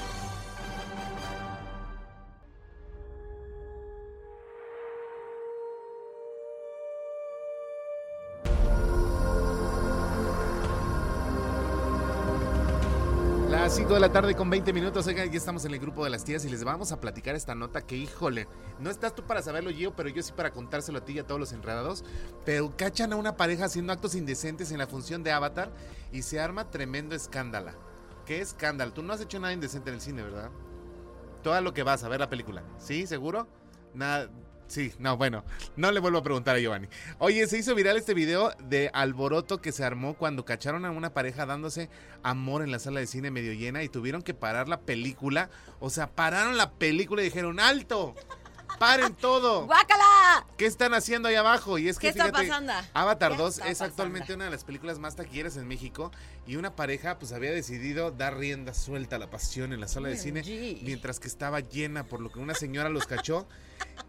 5 13.86 13.94
de 13.94 14.00
la 14.00 14.10
tarde 14.10 14.34
con 14.34 14.50
20 14.50 14.72
minutos, 14.72 15.06
oigan, 15.06 15.30
ya 15.30 15.38
estamos 15.38 15.64
en 15.64 15.72
el 15.72 15.78
grupo 15.78 16.02
de 16.02 16.10
las 16.10 16.24
tías 16.24 16.44
y 16.44 16.48
les 16.48 16.64
vamos 16.64 16.90
a 16.90 17.00
platicar 17.00 17.36
esta 17.36 17.54
nota 17.54 17.82
que, 17.82 17.96
híjole, 17.96 18.48
no 18.80 18.90
estás 18.90 19.14
tú 19.14 19.22
para 19.22 19.42
saberlo, 19.42 19.70
Gio, 19.70 19.94
pero 19.94 20.08
yo 20.08 20.24
sí 20.24 20.32
para 20.32 20.50
contárselo 20.50 20.98
a 20.98 21.04
ti 21.04 21.12
y 21.12 21.18
a 21.20 21.24
todos 21.24 21.38
los 21.38 21.52
enredados. 21.52 22.04
Pero 22.44 22.76
cachan 22.76 23.12
a 23.12 23.16
una 23.16 23.36
pareja 23.36 23.66
haciendo 23.66 23.92
actos 23.92 24.16
indecentes 24.16 24.72
en 24.72 24.78
la 24.78 24.88
función 24.88 25.22
de 25.22 25.30
Avatar 25.30 25.70
y 26.10 26.22
se 26.22 26.40
arma 26.40 26.68
tremendo 26.68 27.14
escándalo. 27.14 27.70
¿Qué 28.24 28.40
escándalo? 28.40 28.92
Tú 28.92 29.04
no 29.04 29.12
has 29.12 29.20
hecho 29.20 29.38
nada 29.38 29.52
indecente 29.52 29.90
en 29.90 29.94
el 29.94 30.00
cine, 30.00 30.24
¿verdad? 30.24 30.50
Todo 31.44 31.60
lo 31.60 31.72
que 31.72 31.84
vas 31.84 32.02
a 32.02 32.08
ver 32.08 32.18
la 32.18 32.28
película. 32.28 32.64
¿Sí? 32.78 33.06
¿Seguro? 33.06 33.46
Nada. 33.94 34.28
Sí, 34.68 34.92
no, 34.98 35.16
bueno, 35.16 35.44
no 35.76 35.92
le 35.92 36.00
vuelvo 36.00 36.18
a 36.18 36.22
preguntar 36.22 36.56
a 36.56 36.58
Giovanni. 36.58 36.88
Oye, 37.18 37.46
se 37.46 37.58
hizo 37.58 37.74
viral 37.74 37.96
este 37.96 38.14
video 38.14 38.52
de 38.68 38.90
alboroto 38.92 39.60
que 39.60 39.70
se 39.72 39.84
armó 39.84 40.14
cuando 40.14 40.44
cacharon 40.44 40.84
a 40.84 40.90
una 40.90 41.14
pareja 41.14 41.46
dándose 41.46 41.88
amor 42.22 42.62
en 42.62 42.72
la 42.72 42.78
sala 42.80 43.00
de 43.00 43.06
cine 43.06 43.30
medio 43.30 43.52
llena 43.52 43.82
y 43.84 43.88
tuvieron 43.88 44.22
que 44.22 44.34
parar 44.34 44.68
la 44.68 44.80
película. 44.80 45.50
O 45.78 45.88
sea, 45.88 46.08
pararon 46.10 46.56
la 46.56 46.72
película 46.72 47.22
y 47.22 47.26
dijeron, 47.26 47.60
¡alto! 47.60 48.14
¡Paren 48.80 49.14
todo! 49.14 49.64
¡Guácala! 49.66 50.44
¿Qué 50.58 50.66
están 50.66 50.92
haciendo 50.92 51.28
ahí 51.28 51.34
abajo? 51.36 51.78
Y 51.78 51.88
es 51.88 51.96
que 51.98 52.08
¿Qué 52.08 52.08
está 52.10 52.24
fíjate, 52.24 52.48
pasando? 52.48 52.72
Avatar 52.92 53.32
¿Qué 53.32 53.38
2 53.38 53.54
está 53.58 53.68
es 53.70 53.80
actualmente 53.80 54.26
pasando? 54.26 54.34
una 54.34 54.44
de 54.46 54.50
las 54.50 54.64
películas 54.64 54.98
más 54.98 55.16
taquilleras 55.16 55.56
en 55.56 55.66
México 55.66 56.10
y 56.46 56.56
una 56.56 56.74
pareja 56.76 57.18
pues 57.18 57.32
había 57.32 57.52
decidido 57.52 58.10
dar 58.10 58.36
rienda 58.36 58.74
suelta 58.74 59.16
a 59.16 59.18
la 59.18 59.30
pasión 59.30 59.72
en 59.72 59.80
la 59.80 59.88
sala 59.88 60.08
de 60.08 60.18
cine 60.18 60.42
mientras 60.82 61.20
que 61.20 61.28
estaba 61.28 61.60
llena, 61.60 62.04
por 62.04 62.20
lo 62.20 62.30
que 62.30 62.38
una 62.38 62.54
señora 62.54 62.90
los 62.90 63.06
cachó 63.06 63.46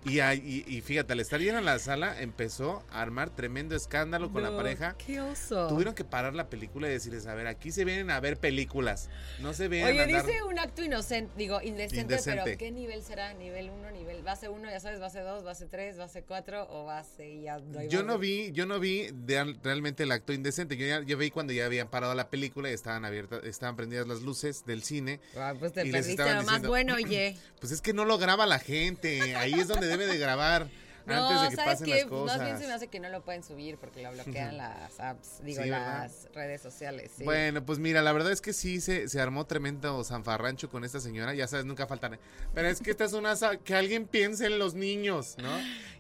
y, 0.06 0.20
ahí- 0.20 0.64
y, 0.68 0.76
y 0.78 0.82
fíjate, 0.82 1.14
al 1.14 1.20
estar 1.20 1.40
llena 1.40 1.62
la 1.62 1.80
sala 1.80 2.22
empezó 2.22 2.84
a 2.92 3.02
armar 3.02 3.30
tremendo 3.30 3.76
escándalo 3.76 4.32
con 4.32 4.44
la 4.44 4.56
pareja. 4.56 4.96
¡Qué 4.98 5.20
oso! 5.22 5.68
Tuvieron 5.68 5.94
que 5.96 6.04
parar 6.04 6.34
la 6.34 6.50
película 6.50 6.88
y 6.88 6.92
decirles, 6.92 7.28
a 7.28 7.34
ver, 7.34 7.48
aquí 7.48 7.72
se 7.72 7.86
vienen 7.86 8.10
a 8.12 8.20
ver 8.20 8.38
películas, 8.38 9.10
no 9.40 9.54
se 9.54 9.68
vienen 9.68 9.90
Oye, 9.92 10.00
a 10.02 10.04
andar... 10.06 10.26
dice 10.26 10.44
un 10.44 10.60
acto 10.60 10.84
inocente, 10.84 11.32
digo, 11.38 11.62
indecente, 11.62 12.02
Indecente. 12.02 12.42
pero 12.46 12.58
¿qué 12.58 12.72
nivel 12.72 13.04
será? 13.04 13.34
¿Nivel 13.34 13.70
1, 13.70 13.92
nivel 13.92 14.24
base 14.24 14.50
1, 14.50 14.70
ya 14.70 14.80
sabes, 14.80 15.00
base 15.00 15.20
2, 15.20 15.44
base 15.44 15.66
3, 15.66 15.98
base 15.98 16.24
4 16.24 16.68
o 16.70 16.86
base 16.86 17.42
ya 17.42 17.58
Yo 17.60 17.66
base? 18.00 18.04
no 18.04 18.18
vi, 18.18 18.52
yo 18.54 18.66
no 18.66 18.80
vi 18.80 19.08
de- 19.14 19.56
realmente 19.64 20.04
el 20.04 20.12
acto 20.12 20.34
indecente. 20.34 20.78
Yo 20.78 20.86
ya 20.88 21.02
yo 21.02 21.18
vi 21.18 21.30
cuando 21.30 21.54
ya 21.54 21.66
habían 21.66 21.88
parado 21.90 22.16
la 22.16 22.30
película 22.30 22.70
y 22.70 22.74
estaban 22.74 23.06
abiertas, 23.06 23.44
estaban 23.44 23.76
prendidas 23.76 24.08
las 24.08 24.22
luces 24.22 24.66
del 24.66 24.84
cine. 24.84 25.20
Ah, 25.36 25.54
pues 25.58 25.74
te 25.74 25.86
y 25.88 25.92
perdiste 25.92 26.24
lo 26.24 26.30
más 26.38 26.46
diciendo- 26.46 26.70
bueno, 26.70 26.96
oye. 26.96 27.38
Pues 27.60 27.72
es 27.72 27.82
que 27.82 27.94
no 27.94 28.06
lo 28.06 28.18
graba 28.18 28.46
la 28.46 28.60
gente. 28.60 29.36
Ahí 29.36 29.54
es 29.54 29.68
donde 29.68 29.77
debe 29.86 30.08
de 30.08 30.18
grabar. 30.18 30.64
antes 30.64 31.16
No, 31.16 31.42
de 31.44 31.50
que 31.50 31.56
¿sabes 31.56 31.72
pasen 31.74 31.86
qué? 31.86 31.96
las 32.02 32.06
cosas. 32.06 32.38
Más 32.38 32.46
bien 32.46 32.60
se 32.60 32.68
me 32.68 32.74
hace 32.74 32.88
que 32.90 33.00
no 33.00 33.08
lo 33.10 33.22
pueden 33.24 33.42
subir 33.44 33.78
porque 33.78 34.02
lo 34.04 34.12
bloquean 34.12 34.58
las 34.58 35.00
apps, 35.00 35.42
digo, 35.42 35.64
Sí, 35.64 35.70
¿verdad? 35.70 36.04
las 36.04 36.28
redes 36.34 36.62
sociales. 36.62 37.12
sí. 37.18 37.24
Bueno, 37.24 37.64
pues 37.66 37.80
mira, 37.80 38.02
la 38.02 38.12
verdad 38.12 38.32
es 38.34 38.42
que 38.42 38.52
sí 38.52 38.82
se, 38.82 39.08
se 39.08 39.22
armó 39.22 39.46
tremendo 39.46 40.04
zanfarrancho 40.04 40.70
con 40.70 40.84
esta 40.84 41.00
señora, 41.00 41.34
ya 41.34 41.48
sabes, 41.48 41.66
nunca 41.66 41.88
faltan. 41.88 42.20
Pero 42.54 42.68
es 42.68 42.82
que 42.82 42.92
esta 42.92 43.06
es 43.06 43.14
una 43.14 43.36
que 43.64 43.74
alguien 43.76 44.06
piense 44.06 44.48
en 44.48 44.60
los 44.60 44.74
niños, 44.74 45.36
¿no? 45.42 45.50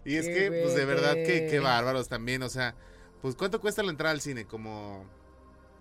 Y 0.03 0.15
es 0.17 0.25
que, 0.27 0.51
pues 0.63 0.75
de 0.75 0.83
verdad 0.85 1.13
que, 1.13 1.47
que 1.49 1.59
bárbaros 1.59 2.09
también, 2.09 2.43
o 2.43 2.49
sea, 2.49 2.75
pues 3.21 3.35
¿cuánto 3.35 3.61
cuesta 3.61 3.83
la 3.83 3.91
entrada 3.91 4.11
al 4.11 4.19
cine? 4.21 4.45
Como 4.45 5.05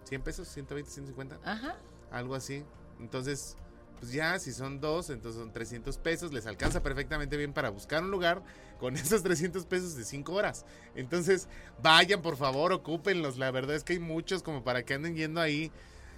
100 0.05 0.23
pesos, 0.23 0.47
120, 0.49 0.89
150, 0.89 1.41
Ajá. 1.45 1.77
algo 2.13 2.35
así. 2.37 2.63
Entonces, 3.01 3.57
pues 3.99 4.13
ya, 4.13 4.39
si 4.39 4.53
son 4.53 4.81
dos, 4.81 5.11
entonces 5.11 5.41
son 5.41 5.53
300 5.53 5.97
pesos, 5.99 6.33
les 6.33 6.47
alcanza 6.47 6.83
perfectamente 6.83 7.37
bien 7.37 7.53
para 7.53 7.71
buscar 7.71 8.03
un 8.03 8.11
lugar 8.11 8.43
con 8.79 8.97
esos 8.97 9.23
300 9.23 9.65
pesos 9.67 9.97
de 9.97 10.05
5 10.05 10.33
horas. 10.33 10.65
Entonces, 10.95 11.49
vayan, 11.83 12.23
por 12.23 12.37
favor, 12.37 12.73
ocúpenlos. 12.73 13.39
La 13.39 13.51
verdad 13.51 13.77
es 13.77 13.85
que 13.85 13.95
hay 13.95 13.99
muchos 13.99 14.43
como 14.43 14.63
para 14.65 14.85
que 14.85 14.95
anden 14.95 15.15
yendo 15.15 15.41
ahí. 15.41 15.71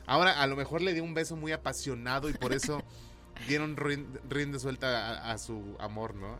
Ahora, 0.07 0.41
a 0.41 0.47
lo 0.47 0.57
mejor 0.57 0.83
le 0.83 0.95
dio 0.95 1.05
un 1.05 1.15
beso 1.15 1.37
muy 1.37 1.53
apasionado 1.53 2.29
y 2.29 2.33
por 2.33 2.53
eso 2.53 2.83
dieron 3.49 3.77
rienda 3.77 4.21
rienda 4.29 4.59
suelta 4.59 5.29
a, 5.29 5.33
a 5.33 5.39
su 5.39 5.77
amor, 5.79 6.15
¿no? 6.15 6.39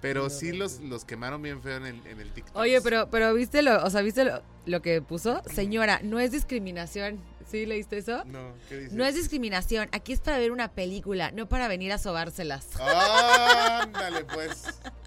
Pero 0.00 0.30
sí 0.30 0.52
los, 0.52 0.80
los 0.80 1.04
quemaron 1.04 1.42
bien 1.42 1.62
feo 1.62 1.76
en 1.76 1.86
el, 1.86 2.06
en 2.06 2.20
el 2.20 2.32
TikTok. 2.32 2.56
Oye, 2.56 2.80
pero, 2.80 3.08
pero 3.10 3.32
viste 3.34 3.62
lo, 3.62 3.82
o 3.84 3.90
sea, 3.90 4.02
viste 4.02 4.24
lo, 4.24 4.42
lo 4.66 4.82
que 4.82 5.02
puso, 5.02 5.42
señora, 5.52 6.00
no 6.02 6.20
es 6.20 6.32
discriminación. 6.32 7.20
¿Sí 7.50 7.64
leíste 7.64 7.98
eso? 7.98 8.24
No, 8.24 8.54
¿qué 8.68 8.76
dices? 8.76 8.92
No 8.92 9.04
es 9.04 9.14
discriminación, 9.14 9.88
aquí 9.92 10.12
es 10.12 10.20
para 10.20 10.38
ver 10.38 10.50
una 10.50 10.72
película, 10.72 11.30
no 11.30 11.48
para 11.48 11.68
venir 11.68 11.92
a 11.92 11.98
sobárselas. 11.98 12.66
Ándale, 12.80 14.24
pues. 14.24 14.64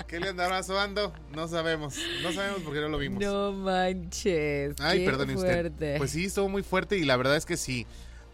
¿Qué 0.08 0.22
le 0.22 0.30
andará 0.30 0.64
sobando? 0.64 1.14
No 1.36 1.50
sabemos. 1.50 1.98
No 2.24 2.32
sabemos 2.32 2.62
porque 2.64 2.80
no 2.80 2.88
lo 2.88 2.98
vimos. 2.98 3.22
No 3.22 3.52
manches. 3.52 4.76
Ay, 4.80 5.06
perdone 5.06 5.36
usted. 5.36 5.48
fuerte. 5.48 5.96
Pues 5.98 6.12
sí, 6.12 6.26
estuvo 6.26 6.48
muy 6.48 6.64
fuerte 6.64 6.98
y 6.98 7.04
la 7.04 7.18
verdad 7.18 7.36
es 7.36 7.46
que 7.46 7.58
sí. 7.58 7.86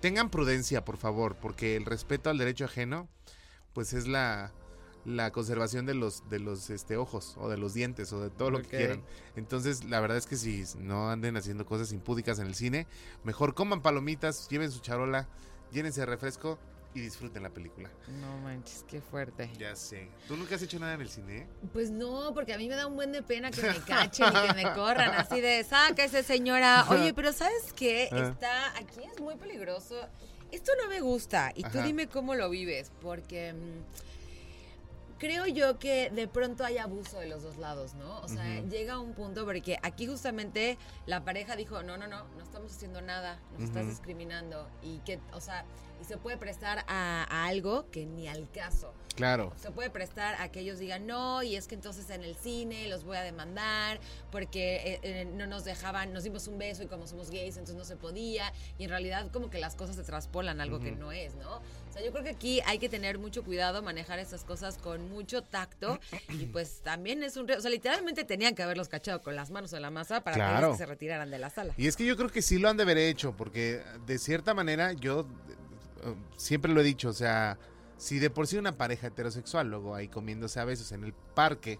Tengan 0.02 0.30
prudencia, 0.30 0.86
por 0.86 0.98
favor, 0.98 1.36
porque 1.36 1.76
el 1.76 1.86
respeto 1.86 2.30
al 2.30 2.38
derecho 2.38 2.66
ajeno, 2.66 3.10
pues 3.74 3.94
es 3.94 4.08
la, 4.08 4.52
la 5.06 5.32
conservación 5.32 5.86
de 5.86 5.94
los, 5.94 6.28
de 6.30 6.40
los 6.40 6.70
este, 6.70 6.98
ojos 6.98 7.36
o 7.38 7.50
de 7.50 7.58
los 7.58 7.74
dientes 7.74 8.12
o 8.12 8.20
de 8.20 8.30
todo 8.30 8.50
lo 8.50 8.62
que 8.62 8.70
quieran. 8.70 9.04
Entonces, 9.36 9.84
la 9.86 10.00
verdad 10.00 10.18
es 10.18 10.26
que 10.26 10.36
si 10.36 10.64
no 10.80 11.10
anden 11.10 11.38
haciendo 11.38 11.66
cosas 11.66 11.92
impúdicas 11.92 12.40
en 12.40 12.48
el 12.48 12.56
cine, 12.56 12.88
mejor 13.24 13.54
coman 13.54 13.82
palomitas, 13.82 14.50
lleven 14.50 14.72
su 14.72 14.80
charola, 14.80 15.28
llénense 15.72 16.02
de 16.02 16.08
refresco 16.08 16.58
y 16.96 17.02
disfruten 17.02 17.44
la 17.44 17.50
película. 17.50 17.90
No 18.22 18.38
manches, 18.40 18.86
qué 18.88 19.02
fuerte. 19.02 19.52
Ya 19.60 19.76
sé. 19.76 20.08
¿Tú 20.28 20.38
nunca 20.38 20.56
has 20.56 20.62
hecho 20.62 20.80
nada 20.80 20.94
en 20.94 21.02
el 21.02 21.10
cine? 21.10 21.46
Pues 21.74 21.92
no, 21.92 22.34
porque 22.34 22.54
a 22.54 22.58
mí 22.58 22.70
me 22.70 22.76
da 22.76 22.88
un 22.88 22.96
buen 22.96 23.12
de 23.12 23.22
pena 23.22 23.52
que 23.52 23.62
me 23.62 23.80
cachen 23.86 24.28
y 24.28 24.48
que 24.48 24.54
me 24.54 24.74
corran 24.74 25.12
así 25.14 25.42
de, 25.42 25.64
sáquese 25.66 26.24
señora. 26.24 26.86
Oye, 26.90 27.14
pero 27.14 27.34
¿sabes 27.34 27.74
qué? 27.76 28.10
Ah. 28.12 28.30
Está, 28.32 28.78
aquí 28.78 29.02
es 29.14 29.20
muy 29.20 29.36
peligroso. 29.36 29.96
Esto 30.52 30.72
no 30.82 30.88
me 30.88 31.02
gusta 31.02 31.52
y 31.54 31.64
tú 31.64 31.80
Ajá. 31.80 31.84
dime 31.84 32.08
cómo 32.08 32.34
lo 32.34 32.50
vives, 32.50 32.92
porque 33.02 33.52
mm, 33.52 34.15
creo 35.18 35.46
yo 35.48 35.80
que 35.80 36.10
de 36.10 36.28
pronto 36.28 36.66
hay 36.66 36.78
abuso 36.78 37.20
de 37.20 37.28
los 37.28 37.44
dos 37.44 37.58
lados, 37.58 37.94
¿no? 37.96 38.20
O 38.22 38.28
sea, 38.28 38.60
Ujú. 38.60 38.70
llega 38.70 39.00
un 39.00 39.14
punto 39.14 39.46
porque 39.46 39.78
aquí 39.84 40.08
justamente 40.08 40.78
la 41.06 41.24
pareja 41.24 41.56
dijo, 41.56 41.84
no, 41.84 41.98
no, 41.98 42.08
no, 42.08 42.26
no 42.36 42.44
estamos 42.44 42.72
haciendo 42.72 43.02
nada, 43.02 43.40
nos 43.54 43.64
estás 43.64 43.88
discriminando 43.88 44.68
y 44.82 45.00
que, 45.00 45.20
o 45.34 45.42
sea, 45.42 45.66
y 46.02 46.06
se 46.06 46.18
puede 46.18 46.38
prestar 46.38 46.84
a, 46.88 47.26
a 47.30 47.46
algo 47.48 47.90
que 47.92 48.06
ni 48.06 48.28
al 48.28 48.50
caso 48.52 48.94
Claro. 49.16 49.54
se 49.56 49.72
puede 49.72 49.90
prestar 49.90 50.36
a 50.42 50.52
que 50.52 50.60
ellos 50.60 50.78
digan 50.78 51.08
no 51.08 51.42
y 51.42 51.56
es 51.56 51.68
que 51.68 51.76
entonces 51.76 52.10
en 52.10 52.22
el 52.26 52.36
cine 52.36 52.90
los 52.90 53.06
voy 53.06 53.16
a 53.16 53.22
demandar 53.22 53.98
porque 54.30 54.76
eh, 54.76 55.00
eh, 55.04 55.26
no 55.26 55.48
nos 55.48 55.64
dejaban, 55.64 56.12
nos 56.12 56.24
dimos 56.26 56.48
un 56.48 56.58
beso 56.58 56.84
y 56.84 56.88
como 56.88 57.08
somos 57.08 57.32
gays 57.32 57.56
entonces 57.56 57.78
no 57.78 57.86
se 57.86 57.96
podía 57.96 58.52
y 58.78 58.84
en 58.84 58.90
realidad 58.90 59.32
como 59.32 59.50
que 59.50 59.58
las 59.60 59.76
cosas 59.76 59.96
se 59.96 60.04
traspolan 60.04 60.60
algo 60.60 60.82
que 60.82 60.92
no 60.92 61.14
es, 61.14 61.34
¿no? 61.36 61.50
O 61.58 61.94
sea, 61.98 62.04
yo 62.04 62.12
creo 62.12 62.26
que 62.26 62.32
aquí 62.32 62.60
hay 62.66 62.78
que 62.78 62.90
tener 62.90 63.18
mucho 63.18 63.46
cuidado, 63.46 63.82
manejar 63.82 64.20
esas 64.20 64.44
cosas 64.44 64.78
con 64.78 65.10
mucho 65.10 65.42
tacto 65.44 65.98
y 66.28 66.46
pues 66.48 66.82
también 66.84 67.24
es 67.24 67.38
un... 67.38 67.50
O 67.50 67.62
sea, 67.62 67.72
literalmente 67.72 68.26
tenían 68.26 68.54
que 68.54 68.64
haberlos 68.64 68.90
cachado 68.90 69.22
con 69.22 69.34
las 69.38 69.50
manos 69.50 69.72
en 69.72 69.82
la 69.82 69.92
masa 69.92 70.26
para 70.26 70.36
Claro. 70.36 70.72
que 70.74 70.78
se 70.78 70.86
retiraran 70.86 71.32
de 71.32 71.40
la 71.40 71.50
sala. 71.50 71.74
Y 71.78 71.88
es 71.88 71.96
que 71.96 72.06
yo 72.06 72.18
creo 72.18 72.30
que 72.30 72.42
sí 72.42 72.58
lo 72.60 72.68
han 72.68 72.76
de 72.76 72.84
haber 72.84 72.98
hecho, 72.98 73.32
porque 73.38 73.82
de 74.06 74.18
cierta 74.18 74.54
manera 74.54 74.92
yo 74.92 75.26
siempre 76.38 76.74
lo 76.74 76.82
he 76.82 76.84
dicho, 76.84 77.10
o 77.10 77.14
sea, 77.14 77.58
si 77.98 78.20
de 78.20 78.30
por 78.30 78.48
sí 78.48 78.58
una 78.58 78.78
pareja 78.78 79.08
heterosexual 79.08 79.70
luego 79.70 79.96
ahí 79.96 80.08
comiéndose 80.08 80.60
a 80.60 80.66
besos 80.66 80.92
en 80.92 81.04
el 81.04 81.14
parque 81.14 81.80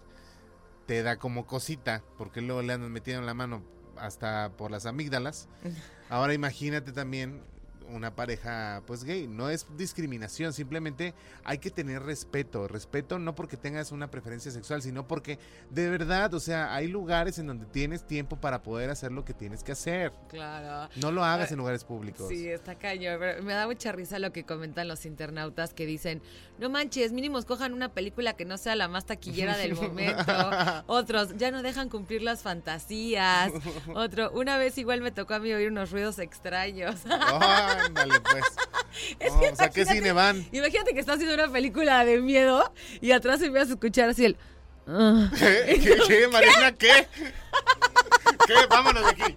te 0.86 1.02
da 1.02 1.16
como 1.16 1.46
cosita, 1.46 2.02
porque 2.16 2.40
luego 2.40 2.62
le 2.62 2.72
andan 2.72 2.92
metiendo 2.92 3.22
la 3.26 3.34
mano 3.34 3.62
hasta 3.96 4.52
por 4.56 4.70
las 4.70 4.86
amígdalas, 4.86 5.48
ahora 6.08 6.34
imagínate 6.34 6.92
también 6.92 7.42
una 7.90 8.14
pareja 8.14 8.82
pues 8.86 9.04
gay, 9.04 9.26
no 9.26 9.50
es 9.50 9.66
discriminación, 9.76 10.52
simplemente 10.52 11.14
hay 11.44 11.58
que 11.58 11.70
tener 11.70 12.02
respeto, 12.02 12.68
respeto 12.68 13.18
no 13.18 13.34
porque 13.34 13.56
tengas 13.56 13.92
una 13.92 14.10
preferencia 14.10 14.50
sexual, 14.50 14.82
sino 14.82 15.06
porque 15.06 15.38
de 15.70 15.88
verdad, 15.88 16.34
o 16.34 16.40
sea, 16.40 16.74
hay 16.74 16.88
lugares 16.88 17.38
en 17.38 17.46
donde 17.46 17.66
tienes 17.66 18.06
tiempo 18.06 18.36
para 18.36 18.62
poder 18.62 18.90
hacer 18.90 19.12
lo 19.12 19.24
que 19.24 19.34
tienes 19.34 19.62
que 19.62 19.72
hacer. 19.72 20.12
Claro. 20.28 20.90
No 20.96 21.10
lo 21.10 21.24
hagas 21.24 21.52
en 21.52 21.58
lugares 21.58 21.84
públicos. 21.84 22.28
Sí, 22.28 22.48
está 22.48 22.74
cañón. 22.74 23.16
pero 23.18 23.42
me 23.42 23.52
da 23.52 23.66
mucha 23.66 23.92
risa 23.92 24.18
lo 24.18 24.32
que 24.32 24.44
comentan 24.44 24.88
los 24.88 25.06
internautas 25.06 25.74
que 25.74 25.86
dicen, 25.86 26.22
no 26.58 26.70
manches, 26.70 27.12
mínimo 27.12 27.36
cojan 27.44 27.72
una 27.72 27.90
película 27.90 28.34
que 28.34 28.44
no 28.44 28.58
sea 28.58 28.76
la 28.76 28.88
más 28.88 29.06
taquillera 29.06 29.56
del 29.56 29.74
momento. 29.76 30.32
Otros, 30.86 31.36
ya 31.36 31.50
no 31.50 31.62
dejan 31.62 31.88
cumplir 31.88 32.22
las 32.22 32.42
fantasías. 32.42 33.52
Otro, 33.94 34.30
una 34.32 34.58
vez 34.58 34.78
igual 34.78 35.00
me 35.00 35.10
tocó 35.10 35.34
a 35.34 35.38
mí 35.38 35.52
oír 35.52 35.70
unos 35.70 35.90
ruidos 35.90 36.18
extraños. 36.18 37.02
Ándale, 37.84 38.20
pues. 38.20 38.44
Es 39.20 39.32
No, 39.32 39.40
que 39.40 39.48
o 39.50 39.56
sea, 39.56 39.68
¿qué 39.68 39.84
cine 39.84 40.12
van? 40.12 40.46
Imagínate 40.52 40.94
que 40.94 41.00
estás 41.00 41.16
haciendo 41.16 41.34
una 41.34 41.52
película 41.52 42.02
de 42.04 42.18
miedo 42.20 42.72
y 43.02 43.12
atrás 43.12 43.42
empiezas 43.42 43.68
a 43.70 43.72
escuchar 43.74 44.08
así 44.08 44.24
el... 44.24 44.36
"Ah". 44.88 45.30
¿Qué? 45.38 45.80
¿Qué? 45.82 45.98
¿Qué? 46.08 46.28
Marina, 46.32 46.72
¿qué? 46.72 47.06
¿Qué? 48.46 48.54
Vámonos 48.70 49.04
de 49.04 49.10
aquí. 49.10 49.36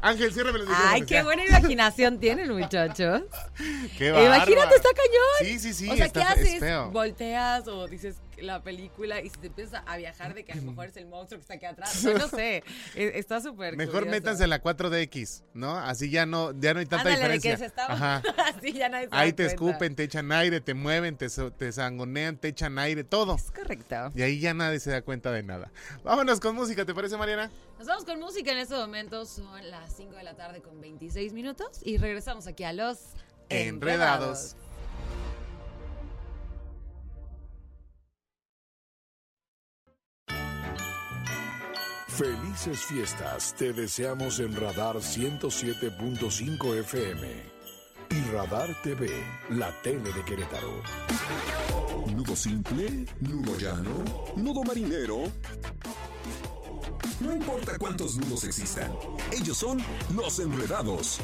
Ángel, 0.00 0.32
ciérrame 0.32 0.58
los 0.60 0.68
Ay, 0.70 1.02
qué 1.02 1.22
buena 1.22 1.44
imaginación 1.44 2.20
tienen, 2.20 2.52
muchachos. 2.56 3.22
Qué 3.98 4.08
Imagínate, 4.08 4.76
está 4.76 4.88
cañón. 4.90 5.36
Sí, 5.40 5.58
sí, 5.58 5.74
sí, 5.74 5.90
o 5.90 5.96
sea, 5.96 6.06
está 6.06 6.20
¿qué 6.20 6.26
haces? 6.42 6.92
Volteas 6.92 7.66
o 7.66 7.88
dices 7.88 8.16
la 8.38 8.62
película 8.62 9.20
y 9.20 9.30
se 9.30 9.38
te 9.38 9.46
empieza 9.48 9.78
a 9.86 9.96
viajar 9.96 10.34
de 10.34 10.44
que 10.44 10.52
a 10.52 10.56
lo 10.56 10.62
mejor 10.62 10.86
es 10.86 10.96
el 10.96 11.06
monstruo 11.06 11.38
que 11.38 11.42
está 11.42 11.54
aquí 11.54 11.66
atrás. 11.66 11.94
O 11.96 11.98
sea, 12.00 12.14
no 12.18 12.28
sé. 12.28 12.62
e- 12.94 13.12
Está 13.18 13.40
súper 13.40 13.76
Mejor 13.76 13.94
curioso. 14.04 14.10
métanse 14.10 14.44
en 14.44 14.50
la 14.50 14.62
4DX, 14.62 15.42
¿no? 15.54 15.76
Así 15.76 16.10
ya 16.10 16.26
no, 16.26 16.52
ya 16.58 16.74
no 16.74 16.80
hay 16.80 16.86
tanta 16.86 17.08
Ándale, 17.10 17.28
de 17.28 17.34
diferencia. 17.34 17.50
que 17.52 17.56
se 17.58 17.64
estaba... 17.66 17.94
Ajá. 17.94 18.22
Así 18.56 18.72
ya 18.72 18.88
nadie 18.88 19.08
se 19.08 19.14
Ahí 19.16 19.32
te 19.32 19.44
cuenta. 19.44 19.52
escupen, 19.54 19.94
te 19.96 20.02
echan 20.04 20.32
aire, 20.32 20.60
te 20.60 20.74
mueven, 20.74 21.16
te, 21.16 21.28
te 21.28 21.72
zangonean, 21.72 22.36
te 22.36 22.48
echan 22.48 22.78
aire, 22.78 23.04
todo. 23.04 23.36
Es 23.36 23.50
correcto. 23.50 24.12
Y 24.14 24.22
ahí 24.22 24.38
ya 24.40 24.54
nadie 24.54 24.80
se 24.80 24.90
da 24.90 25.02
cuenta 25.02 25.32
de 25.32 25.42
nada. 25.42 25.70
Vámonos 26.04 26.40
con 26.40 26.54
música, 26.54 26.84
¿te 26.84 26.94
parece, 26.94 27.16
Mariana? 27.16 27.50
Nos 27.78 27.86
vamos 27.88 28.04
con 28.04 28.18
música 28.20 28.52
en 28.52 28.58
este 28.58 28.74
momento. 28.74 29.24
Son 29.26 29.70
las 29.70 29.94
5 29.96 30.14
de 30.16 30.22
la 30.22 30.34
tarde 30.34 30.60
con 30.62 30.80
26 30.80 31.32
minutos 31.32 31.80
y 31.82 31.96
regresamos 31.98 32.46
aquí 32.46 32.64
a 32.64 32.72
los 32.72 32.98
Enredados. 33.48 34.56
Felices 42.16 42.80
fiestas 42.86 43.54
te 43.58 43.74
deseamos 43.74 44.40
en 44.40 44.56
Radar 44.56 44.96
107.5 44.96 46.78
FM 46.78 47.28
y 48.08 48.30
Radar 48.30 48.74
TV, 48.82 49.10
la 49.50 49.70
tele 49.82 50.10
de 50.10 50.24
Querétaro. 50.24 50.82
Nudo 52.14 52.34
simple, 52.34 53.04
nudo 53.20 53.58
llano, 53.58 54.02
nudo 54.34 54.64
marinero. 54.64 55.24
No 57.20 57.34
importa 57.34 57.76
cuántos 57.78 58.16
nudos 58.16 58.44
existan, 58.44 58.96
ellos 59.30 59.58
son 59.58 59.78
los 60.14 60.38
enredados. 60.38 61.20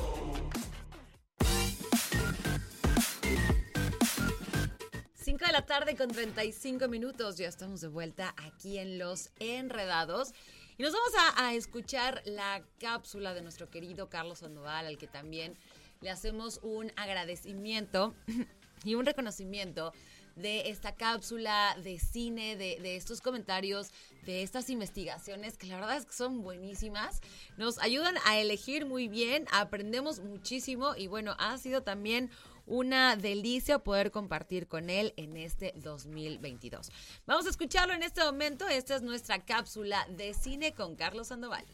Cinco 5.15 5.47
de 5.47 5.53
la 5.53 5.65
tarde 5.65 5.97
con 5.97 6.09
35 6.09 6.87
minutos. 6.89 7.39
Ya 7.39 7.49
estamos 7.49 7.81
de 7.81 7.89
vuelta 7.89 8.35
aquí 8.37 8.77
en 8.77 8.99
Los 8.99 9.31
Enredados. 9.39 10.35
Y 10.79 10.83
nos 10.83 10.93
vamos 10.93 11.13
a, 11.37 11.55
escuchar 11.55 12.23
la 12.25 12.63
cápsula 12.79 13.35
de 13.35 13.43
nuestro 13.43 13.69
querido 13.69 14.09
Carlos 14.09 14.39
Sandoval, 14.39 14.87
al 14.87 14.97
que 14.97 15.07
también 15.07 15.55
le 16.01 16.09
hacemos 16.09 16.61
un 16.63 16.91
agradecimiento 16.97 18.15
y 18.85 18.95
un 18.95 19.05
reconocimiento 19.05 19.93
de 20.35 20.71
esta 20.71 20.95
cápsula 20.95 21.77
de 21.83 21.99
cine, 21.99 22.57
de, 22.57 22.79
de 22.81 22.97
estos 22.97 23.21
comentarios, 23.21 23.91
de 24.25 24.43
estas 24.43 24.71
investigaciones, 24.71 25.59
que 25.59 25.67
la 25.67 25.77
verdad 25.77 25.99
es 25.99 26.07
que 26.07 26.15
son 26.15 26.43
buenísimas. 26.43 27.21
Nos 27.59 27.79
ayudan 27.79 28.15
a 28.25 28.39
elegir 28.39 28.87
muy 28.87 29.09
bien, 29.09 29.47
aprendemos 29.53 30.21
muchísimo 30.21 30.97
y 30.97 31.07
bueno, 31.07 31.37
ha 31.39 31.59
sido 31.59 31.83
también 31.83 32.31
una 32.67 33.17
delicia 33.17 33.79
poder 33.79 34.11
compartir 34.11 34.69
con 34.69 34.91
él 34.91 35.15
en 35.17 35.37
este 35.37 35.73
2022. 35.77 36.91
Vamos 37.27 37.47
a 37.47 37.51
escucharlo 37.51 37.95
en 37.95 38.03
este 38.03 38.23
momento. 38.23 38.67
Esta 38.69 38.97
es 38.97 39.03
nuestra 39.03 39.45
cápsula 39.45 40.07
de 40.09 40.35
cine 40.35 40.73
con 40.73 40.97
Carlos 40.97 41.29
Sandoval. 41.29 41.65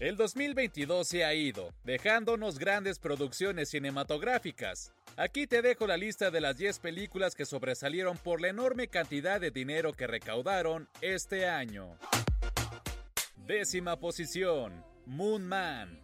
El 0.00 0.16
2022 0.16 1.08
se 1.08 1.24
ha 1.24 1.34
ido, 1.34 1.74
dejándonos 1.82 2.60
grandes 2.60 3.00
producciones 3.00 3.70
cinematográficas. 3.70 4.92
Aquí 5.16 5.48
te 5.48 5.60
dejo 5.60 5.88
la 5.88 5.96
lista 5.96 6.30
de 6.30 6.40
las 6.40 6.56
10 6.56 6.78
películas 6.78 7.34
que 7.34 7.44
sobresalieron 7.44 8.16
por 8.16 8.40
la 8.40 8.46
enorme 8.46 8.86
cantidad 8.86 9.40
de 9.40 9.50
dinero 9.50 9.92
que 9.92 10.06
recaudaron 10.06 10.88
este 11.00 11.48
año. 11.48 11.98
Décima 13.44 13.98
posición, 13.98 14.84
Moon 15.04 15.44
Man. 15.44 16.00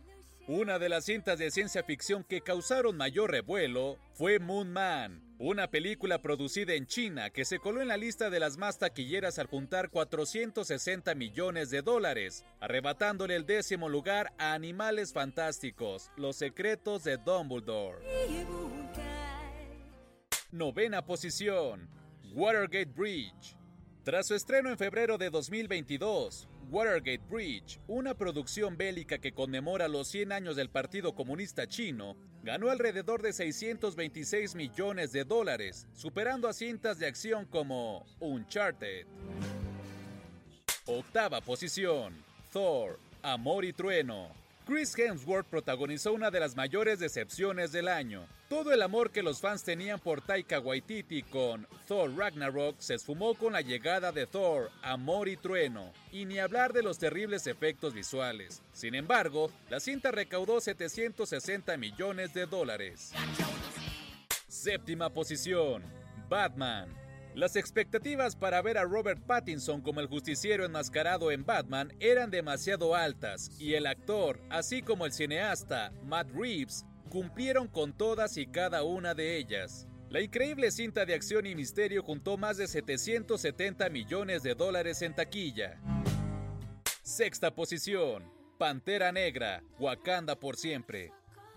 Una 0.48 0.80
de 0.80 0.88
las 0.88 1.04
cintas 1.04 1.38
de 1.38 1.52
ciencia 1.52 1.84
ficción 1.84 2.24
que 2.24 2.40
causaron 2.40 2.96
mayor 2.96 3.30
revuelo 3.30 3.98
fue 4.14 4.40
Moon 4.40 4.72
Man, 4.72 5.22
una 5.38 5.68
película 5.68 6.20
producida 6.22 6.74
en 6.74 6.86
China 6.86 7.30
que 7.30 7.44
se 7.44 7.58
coló 7.58 7.82
en 7.82 7.88
la 7.88 7.96
lista 7.96 8.30
de 8.30 8.38
las 8.38 8.56
más 8.56 8.78
taquilleras 8.78 9.38
al 9.38 9.46
juntar 9.46 9.90
460 9.90 11.14
millones 11.14 11.70
de 11.70 11.82
dólares, 11.82 12.44
arrebatándole 12.60 13.34
el 13.34 13.44
décimo 13.44 13.88
lugar 13.88 14.32
a 14.38 14.54
Animales 14.54 15.12
Fantásticos, 15.12 16.10
Los 16.16 16.36
Secretos 16.36 17.04
de 17.04 17.16
Dumbledore. 17.16 17.98
Novena 20.52 21.04
posición, 21.04 21.88
Watergate 22.32 22.92
Bridge. 22.94 23.56
Tras 24.04 24.28
su 24.28 24.34
estreno 24.34 24.68
en 24.68 24.78
febrero 24.78 25.18
de 25.18 25.30
2022, 25.30 26.46
Watergate 26.74 27.22
Bridge, 27.30 27.78
una 27.86 28.14
producción 28.14 28.76
bélica 28.76 29.18
que 29.18 29.30
conmemora 29.30 29.86
los 29.86 30.08
100 30.08 30.32
años 30.32 30.56
del 30.56 30.70
Partido 30.70 31.14
Comunista 31.14 31.68
Chino, 31.68 32.16
ganó 32.42 32.68
alrededor 32.68 33.22
de 33.22 33.32
626 33.32 34.56
millones 34.56 35.12
de 35.12 35.22
dólares, 35.22 35.86
superando 35.94 36.48
a 36.48 36.52
cintas 36.52 36.98
de 36.98 37.06
acción 37.06 37.44
como 37.44 38.04
Uncharted. 38.18 39.06
Octava 40.86 41.40
posición, 41.42 42.12
Thor, 42.52 42.98
Amor 43.22 43.64
y 43.64 43.72
Trueno. 43.72 44.43
Chris 44.66 44.98
Hemsworth 44.98 45.46
protagonizó 45.46 46.14
una 46.14 46.30
de 46.30 46.40
las 46.40 46.56
mayores 46.56 46.98
decepciones 46.98 47.70
del 47.70 47.86
año. 47.86 48.26
Todo 48.48 48.72
el 48.72 48.80
amor 48.80 49.10
que 49.10 49.22
los 49.22 49.40
fans 49.40 49.62
tenían 49.62 50.00
por 50.00 50.22
Taika 50.22 50.58
Waititi 50.58 51.22
con 51.22 51.68
Thor 51.86 52.16
Ragnarok 52.16 52.76
se 52.78 52.94
esfumó 52.94 53.34
con 53.34 53.52
la 53.52 53.60
llegada 53.60 54.10
de 54.10 54.26
Thor, 54.26 54.70
Amor 54.82 55.28
y 55.28 55.36
Trueno, 55.36 55.92
y 56.10 56.24
ni 56.24 56.38
hablar 56.38 56.72
de 56.72 56.82
los 56.82 56.98
terribles 56.98 57.46
efectos 57.46 57.92
visuales. 57.92 58.62
Sin 58.72 58.94
embargo, 58.94 59.50
la 59.68 59.80
cinta 59.80 60.10
recaudó 60.10 60.60
760 60.62 61.76
millones 61.76 62.32
de 62.32 62.46
dólares. 62.46 63.12
Séptima 64.48 65.10
posición, 65.10 65.82
Batman. 66.30 67.03
Las 67.34 67.56
expectativas 67.56 68.36
para 68.36 68.62
ver 68.62 68.78
a 68.78 68.84
Robert 68.84 69.20
Pattinson 69.26 69.80
como 69.80 69.98
el 69.98 70.06
justiciero 70.06 70.64
enmascarado 70.64 71.32
en 71.32 71.44
Batman 71.44 71.92
eran 71.98 72.30
demasiado 72.30 72.94
altas 72.94 73.50
y 73.58 73.74
el 73.74 73.86
actor, 73.86 74.40
así 74.50 74.82
como 74.82 75.04
el 75.04 75.12
cineasta 75.12 75.92
Matt 76.04 76.30
Reeves, 76.32 76.86
cumplieron 77.10 77.66
con 77.66 77.92
todas 77.92 78.36
y 78.36 78.46
cada 78.46 78.84
una 78.84 79.14
de 79.14 79.36
ellas. 79.36 79.88
La 80.10 80.20
increíble 80.20 80.70
cinta 80.70 81.04
de 81.04 81.14
acción 81.14 81.44
y 81.44 81.56
misterio 81.56 82.04
juntó 82.04 82.36
más 82.36 82.56
de 82.56 82.68
770 82.68 83.88
millones 83.88 84.44
de 84.44 84.54
dólares 84.54 85.02
en 85.02 85.12
taquilla. 85.16 85.80
Sexta 87.02 87.52
posición, 87.52 88.30
Pantera 88.58 89.10
Negra, 89.10 89.64
Wakanda 89.80 90.38
por 90.38 90.56
siempre. 90.56 91.10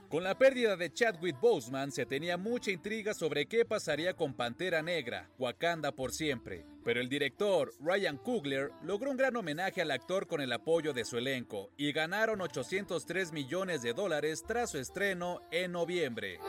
Con 0.09 0.23
la 0.23 0.37
pérdida 0.37 0.77
de 0.77 0.93
Chadwick 0.93 1.37
Boseman 1.37 1.91
se 1.91 2.05
tenía 2.05 2.37
mucha 2.37 2.71
intriga 2.71 3.13
sobre 3.13 3.45
qué 3.45 3.65
pasaría 3.65 4.13
con 4.13 4.33
Pantera 4.33 4.81
Negra, 4.81 5.29
Wakanda 5.37 5.91
por 5.91 6.13
siempre. 6.13 6.65
Pero 6.85 7.01
el 7.01 7.09
director, 7.09 7.73
Ryan 7.81 8.17
Coogler, 8.17 8.71
logró 8.83 9.11
un 9.11 9.17
gran 9.17 9.35
homenaje 9.35 9.81
al 9.81 9.91
actor 9.91 10.25
con 10.25 10.39
el 10.39 10.53
apoyo 10.53 10.93
de 10.93 11.03
su 11.03 11.17
elenco 11.17 11.71
y 11.75 11.91
ganaron 11.91 12.39
803 12.39 13.33
millones 13.33 13.81
de 13.81 13.91
dólares 13.91 14.45
tras 14.47 14.71
su 14.71 14.77
estreno 14.77 15.41
en 15.51 15.73
noviembre. 15.73 16.39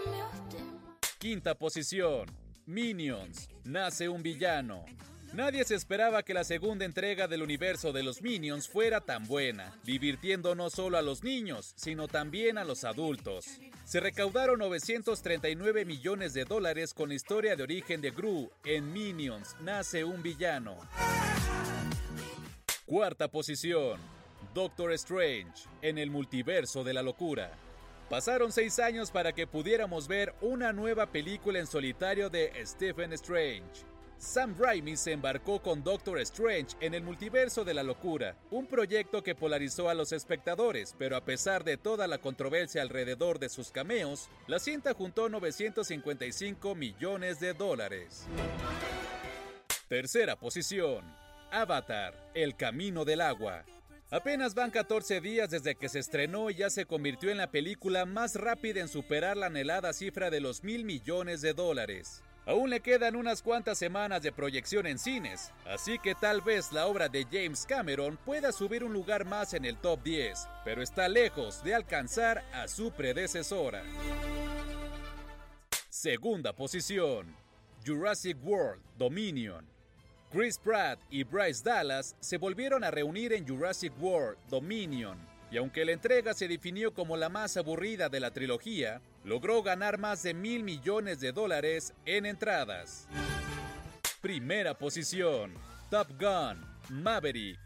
Quinta 1.18 1.56
posición, 1.56 2.26
Minions, 2.64 3.48
nace 3.64 4.08
un 4.08 4.22
villano. 4.22 4.84
Nadie 5.34 5.62
se 5.64 5.74
esperaba 5.74 6.22
que 6.22 6.32
la 6.32 6.42
segunda 6.42 6.86
entrega 6.86 7.28
del 7.28 7.42
universo 7.42 7.92
de 7.92 8.02
los 8.02 8.22
Minions 8.22 8.66
fuera 8.66 9.02
tan 9.02 9.26
buena, 9.26 9.78
divirtiendo 9.84 10.54
no 10.54 10.70
solo 10.70 10.96
a 10.96 11.02
los 11.02 11.22
niños, 11.22 11.74
sino 11.76 12.08
también 12.08 12.56
a 12.56 12.64
los 12.64 12.84
adultos. 12.84 13.46
Se 13.84 14.00
recaudaron 14.00 14.58
939 14.58 15.84
millones 15.84 16.32
de 16.32 16.44
dólares 16.44 16.94
con 16.94 17.10
la 17.10 17.14
historia 17.14 17.56
de 17.56 17.62
origen 17.62 18.00
de 18.00 18.10
Gru 18.10 18.50
en 18.64 18.90
Minions, 18.92 19.54
nace 19.60 20.02
un 20.02 20.22
villano. 20.22 20.78
Cuarta 22.86 23.28
posición, 23.28 24.00
Doctor 24.54 24.92
Strange, 24.92 25.68
en 25.82 25.98
el 25.98 26.10
multiverso 26.10 26.84
de 26.84 26.94
la 26.94 27.02
locura. 27.02 27.52
Pasaron 28.08 28.50
seis 28.50 28.78
años 28.78 29.10
para 29.10 29.34
que 29.34 29.46
pudiéramos 29.46 30.08
ver 30.08 30.34
una 30.40 30.72
nueva 30.72 31.06
película 31.12 31.58
en 31.58 31.66
solitario 31.66 32.30
de 32.30 32.50
Stephen 32.64 33.12
Strange. 33.12 33.84
Sam 34.18 34.56
Raimi 34.58 34.96
se 34.96 35.12
embarcó 35.12 35.62
con 35.62 35.84
Doctor 35.84 36.18
Strange 36.18 36.76
en 36.80 36.92
el 36.92 37.04
multiverso 37.04 37.64
de 37.64 37.72
la 37.72 37.84
locura, 37.84 38.36
un 38.50 38.66
proyecto 38.66 39.22
que 39.22 39.36
polarizó 39.36 39.88
a 39.88 39.94
los 39.94 40.10
espectadores, 40.10 40.96
pero 40.98 41.16
a 41.16 41.24
pesar 41.24 41.62
de 41.62 41.76
toda 41.76 42.08
la 42.08 42.18
controversia 42.18 42.82
alrededor 42.82 43.38
de 43.38 43.48
sus 43.48 43.70
cameos, 43.70 44.28
la 44.48 44.58
cinta 44.58 44.92
juntó 44.92 45.28
955 45.28 46.74
millones 46.74 47.38
de 47.38 47.54
dólares. 47.54 48.26
Tercera 49.88 50.34
posición, 50.34 51.04
Avatar, 51.52 52.30
El 52.34 52.56
Camino 52.56 53.04
del 53.04 53.20
Agua. 53.20 53.64
Apenas 54.10 54.54
van 54.54 54.72
14 54.72 55.20
días 55.20 55.50
desde 55.50 55.76
que 55.76 55.88
se 55.88 56.00
estrenó 56.00 56.50
y 56.50 56.56
ya 56.56 56.70
se 56.70 56.86
convirtió 56.86 57.30
en 57.30 57.36
la 57.36 57.52
película 57.52 58.04
más 58.04 58.34
rápida 58.34 58.80
en 58.80 58.88
superar 58.88 59.36
la 59.36 59.46
anhelada 59.46 59.92
cifra 59.92 60.28
de 60.28 60.40
los 60.40 60.64
mil 60.64 60.84
millones 60.84 61.40
de 61.40 61.52
dólares. 61.54 62.24
Aún 62.48 62.70
le 62.70 62.80
quedan 62.80 63.14
unas 63.14 63.42
cuantas 63.42 63.76
semanas 63.76 64.22
de 64.22 64.32
proyección 64.32 64.86
en 64.86 64.98
cines, 64.98 65.52
así 65.66 65.98
que 65.98 66.14
tal 66.14 66.40
vez 66.40 66.72
la 66.72 66.86
obra 66.86 67.06
de 67.06 67.26
James 67.30 67.66
Cameron 67.68 68.18
pueda 68.24 68.52
subir 68.52 68.82
un 68.82 68.94
lugar 68.94 69.26
más 69.26 69.52
en 69.52 69.66
el 69.66 69.76
top 69.76 70.02
10, 70.02 70.48
pero 70.64 70.80
está 70.80 71.10
lejos 71.10 71.62
de 71.62 71.74
alcanzar 71.74 72.42
a 72.54 72.66
su 72.66 72.90
predecesora. 72.90 73.82
Segunda 75.90 76.54
posición, 76.54 77.36
Jurassic 77.84 78.38
World 78.42 78.82
Dominion. 78.96 79.66
Chris 80.32 80.56
Pratt 80.56 80.98
y 81.10 81.24
Bryce 81.24 81.62
Dallas 81.62 82.16
se 82.18 82.38
volvieron 82.38 82.82
a 82.82 82.90
reunir 82.90 83.34
en 83.34 83.46
Jurassic 83.46 83.92
World 84.00 84.38
Dominion, 84.48 85.18
y 85.50 85.56
aunque 85.56 85.84
la 85.84 85.92
entrega 85.92 86.34
se 86.34 86.48
definió 86.48 86.92
como 86.92 87.16
la 87.16 87.28
más 87.28 87.56
aburrida 87.56 88.08
de 88.08 88.20
la 88.20 88.32
trilogía, 88.32 89.00
logró 89.24 89.62
ganar 89.62 89.98
más 89.98 90.22
de 90.22 90.34
mil 90.34 90.62
millones 90.62 91.20
de 91.20 91.32
dólares 91.32 91.94
en 92.04 92.26
entradas. 92.26 93.08
Primera 94.20 94.74
posición, 94.76 95.54
Top 95.90 96.08
Gun, 96.20 96.64
Maverick. 96.90 97.58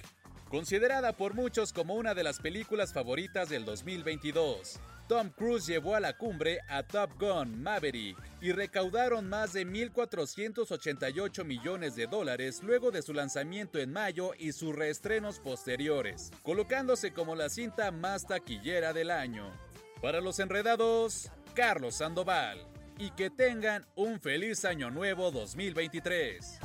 Considerada 0.49 1.15
por 1.15 1.35
muchos 1.35 1.73
como 1.73 1.95
una 1.95 2.15
de 2.15 2.23
las 2.23 2.39
películas 2.39 2.93
favoritas 2.93 3.49
del 3.49 3.65
2022, 3.65 4.79
Tom 5.13 5.29
Cruise 5.29 5.67
llevó 5.67 5.95
a 5.95 6.01
la 6.01 6.17
cumbre 6.17 6.61
a 6.71 6.83
Top 6.85 7.21
Gun 7.21 7.63
Maverick 7.63 8.17
y 8.41 8.53
recaudaron 8.53 9.29
más 9.29 9.53
de 9.53 9.67
1.488 9.67 11.45
millones 11.45 11.97
de 11.97 12.07
dólares 12.07 12.63
luego 12.63 12.91
de 12.91 13.03
su 13.03 13.13
lanzamiento 13.13 13.79
en 13.79 13.93
mayo 13.93 14.31
y 14.39 14.53
sus 14.53 14.75
reestrenos 14.75 15.39
posteriores, 15.39 16.31
colocándose 16.43 17.13
como 17.13 17.37
la 17.37 17.51
cinta 17.51 17.91
más 17.91 18.27
taquillera 18.27 18.95
del 18.95 19.11
año. 19.11 19.53
Para 20.01 20.23
los 20.23 20.39
enredados, 20.39 21.31
Carlos 21.55 21.97
Sandoval. 21.97 22.67
Y 22.97 23.11
que 23.11 23.29
tengan 23.29 23.85
un 23.95 24.19
feliz 24.19 24.65
año 24.65 24.91
nuevo 24.91 25.31
2023. 25.31 26.59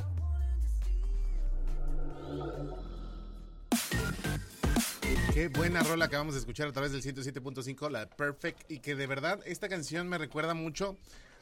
Qué 5.38 5.50
buena 5.50 5.84
rola 5.84 6.06
acabamos 6.06 6.34
de 6.34 6.39
escuchar 6.39 6.67
a 6.67 6.71
través 6.71 6.91
del 6.91 7.04
107.5, 7.04 7.91
la 7.91 8.10
Perfect. 8.10 8.71
Y 8.71 8.80
que 8.80 8.95
de 8.95 9.06
verdad 9.06 9.39
esta 9.45 9.69
canción 9.69 10.10
me 10.10 10.17
recuerda 10.17 10.56
mucho 10.56 10.97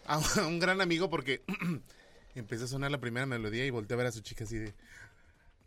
a 0.05 0.19
un 0.45 0.59
gran 0.59 0.81
amigo 0.81 1.09
porque 1.09 1.43
empezó 2.35 2.65
a 2.65 2.67
sonar 2.67 2.91
la 2.91 2.97
primera 2.97 3.25
melodía 3.25 3.65
y 3.65 3.69
volteé 3.69 3.95
a 3.95 3.97
ver 3.99 4.07
a 4.07 4.11
su 4.11 4.19
chica 4.19 4.43
así 4.43 4.57
de. 4.57 4.73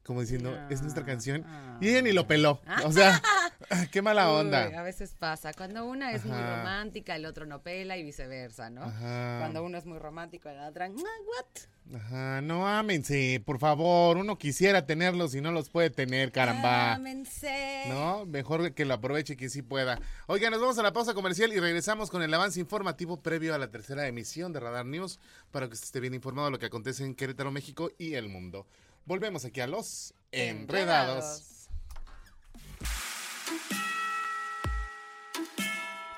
Como 0.02 0.20
diciendo, 0.20 0.54
es 0.68 0.82
nuestra 0.82 1.06
canción. 1.06 1.46
Y 1.80 1.88
ella 1.88 2.02
ni 2.02 2.12
lo 2.12 2.26
peló. 2.26 2.60
O 2.84 2.92
sea, 2.92 3.18
Qué 3.90 4.02
mala 4.02 4.30
Uy, 4.32 4.40
onda. 4.40 4.64
a 4.78 4.82
veces 4.82 5.14
pasa. 5.18 5.52
Cuando 5.52 5.84
una 5.86 6.12
es 6.12 6.24
muy 6.24 6.38
romántica, 6.38 7.16
el 7.16 7.26
otro 7.26 7.46
no 7.46 7.62
pela 7.62 7.96
y 7.96 8.02
viceversa, 8.02 8.70
¿no? 8.70 8.82
Ajá. 8.84 9.38
Cuando 9.40 9.62
uno 9.64 9.78
es 9.78 9.86
muy 9.86 9.98
romántico, 9.98 10.50
la 10.50 10.68
otra, 10.68 10.86
"Ah, 10.86 10.90
what? 10.90 11.46
Ajá, 11.94 12.42
no 12.42 12.68
ámense, 12.68 13.42
por 13.44 13.58
favor. 13.58 14.18
Uno 14.18 14.36
quisiera 14.36 14.84
tenerlos 14.84 15.34
y 15.34 15.40
no 15.40 15.52
los 15.52 15.70
puede 15.70 15.88
tener, 15.88 16.32
caramba. 16.32 16.94
Ámense. 16.94 17.84
No, 17.88 18.26
mejor 18.26 18.74
que 18.74 18.84
lo 18.84 18.94
aproveche 18.94 19.36
que 19.36 19.48
sí 19.48 19.62
pueda. 19.62 19.98
Oiga, 20.26 20.50
nos 20.50 20.60
vamos 20.60 20.78
a 20.78 20.82
la 20.82 20.92
pausa 20.92 21.14
comercial 21.14 21.52
y 21.52 21.60
regresamos 21.60 22.10
con 22.10 22.22
el 22.22 22.34
avance 22.34 22.60
informativo 22.60 23.22
previo 23.22 23.54
a 23.54 23.58
la 23.58 23.70
tercera 23.70 24.06
emisión 24.06 24.52
de 24.52 24.60
Radar 24.60 24.84
News 24.84 25.18
para 25.50 25.66
que 25.66 25.74
usted 25.74 25.86
esté 25.86 26.00
bien 26.00 26.14
informado 26.14 26.48
de 26.48 26.52
lo 26.52 26.58
que 26.58 26.66
acontece 26.66 27.04
en 27.04 27.14
Querétaro, 27.14 27.50
México 27.50 27.90
y 27.96 28.14
el 28.14 28.28
mundo. 28.28 28.66
Volvemos 29.06 29.46
aquí 29.46 29.60
a 29.60 29.66
los 29.66 30.12
enredados. 30.30 31.70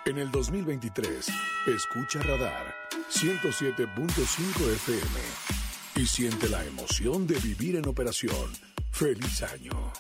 En 0.05 0.19
el 0.19 0.33
2023, 0.33 1.27
escucha 1.69 2.21
Radar 2.23 2.75
107.5 3.13 4.73
FM 4.73 5.60
y 6.01 6.07
siente 6.07 6.49
la 6.49 6.65
emoción 6.65 7.27
de 7.27 7.39
vivir 7.41 7.77
en 7.77 7.87
operación. 7.87 8.51
¡Feliz 8.91 9.43
año! 9.43 9.93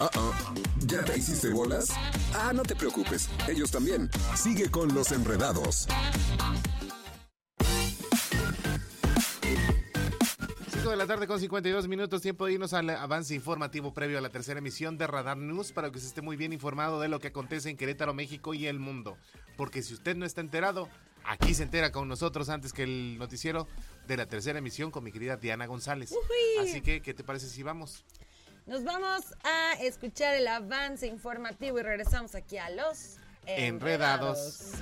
Ah, 0.00 0.10
ah. 0.14 0.54
¿Ya 0.84 1.04
te 1.04 1.16
hiciste 1.16 1.50
bolas? 1.50 1.90
Ah, 2.34 2.52
no 2.52 2.64
te 2.64 2.74
preocupes, 2.74 3.30
ellos 3.46 3.70
también. 3.70 4.10
Sigue 4.34 4.68
con 4.68 4.92
los 4.94 5.12
enredados. 5.12 5.86
5 10.72 10.90
de 10.90 10.96
la 10.96 11.06
tarde 11.06 11.28
con 11.28 11.38
52 11.38 11.86
minutos, 11.86 12.20
tiempo 12.20 12.46
de 12.46 12.54
irnos 12.54 12.72
al 12.72 12.90
avance 12.90 13.32
informativo 13.32 13.94
previo 13.94 14.18
a 14.18 14.20
la 14.20 14.30
tercera 14.30 14.58
emisión 14.58 14.98
de 14.98 15.06
Radar 15.06 15.36
News 15.36 15.70
para 15.70 15.92
que 15.92 16.00
se 16.00 16.08
esté 16.08 16.20
muy 16.20 16.36
bien 16.36 16.52
informado 16.52 17.00
de 17.00 17.06
lo 17.06 17.20
que 17.20 17.28
acontece 17.28 17.70
en 17.70 17.76
Querétaro, 17.76 18.12
México 18.12 18.54
y 18.54 18.66
el 18.66 18.80
mundo. 18.80 19.16
Porque 19.56 19.82
si 19.82 19.94
usted 19.94 20.16
no 20.16 20.26
está 20.26 20.40
enterado, 20.40 20.88
aquí 21.24 21.54
se 21.54 21.62
entera 21.62 21.92
con 21.92 22.08
nosotros 22.08 22.48
antes 22.48 22.72
que 22.72 22.84
el 22.84 23.18
noticiero 23.18 23.66
de 24.06 24.16
la 24.16 24.26
tercera 24.26 24.58
emisión 24.58 24.90
con 24.90 25.04
mi 25.04 25.12
querida 25.12 25.36
Diana 25.36 25.66
González. 25.66 26.14
Así 26.60 26.80
que, 26.80 27.02
¿qué 27.02 27.14
te 27.14 27.24
parece 27.24 27.48
si 27.48 27.62
vamos? 27.62 28.04
Nos 28.66 28.84
vamos 28.84 29.24
a 29.44 29.72
escuchar 29.80 30.34
el 30.34 30.46
avance 30.46 31.06
informativo 31.06 31.78
y 31.78 31.82
regresamos 31.82 32.34
aquí 32.34 32.58
a 32.58 32.68
los 32.70 33.16
Enredados. 33.56 34.72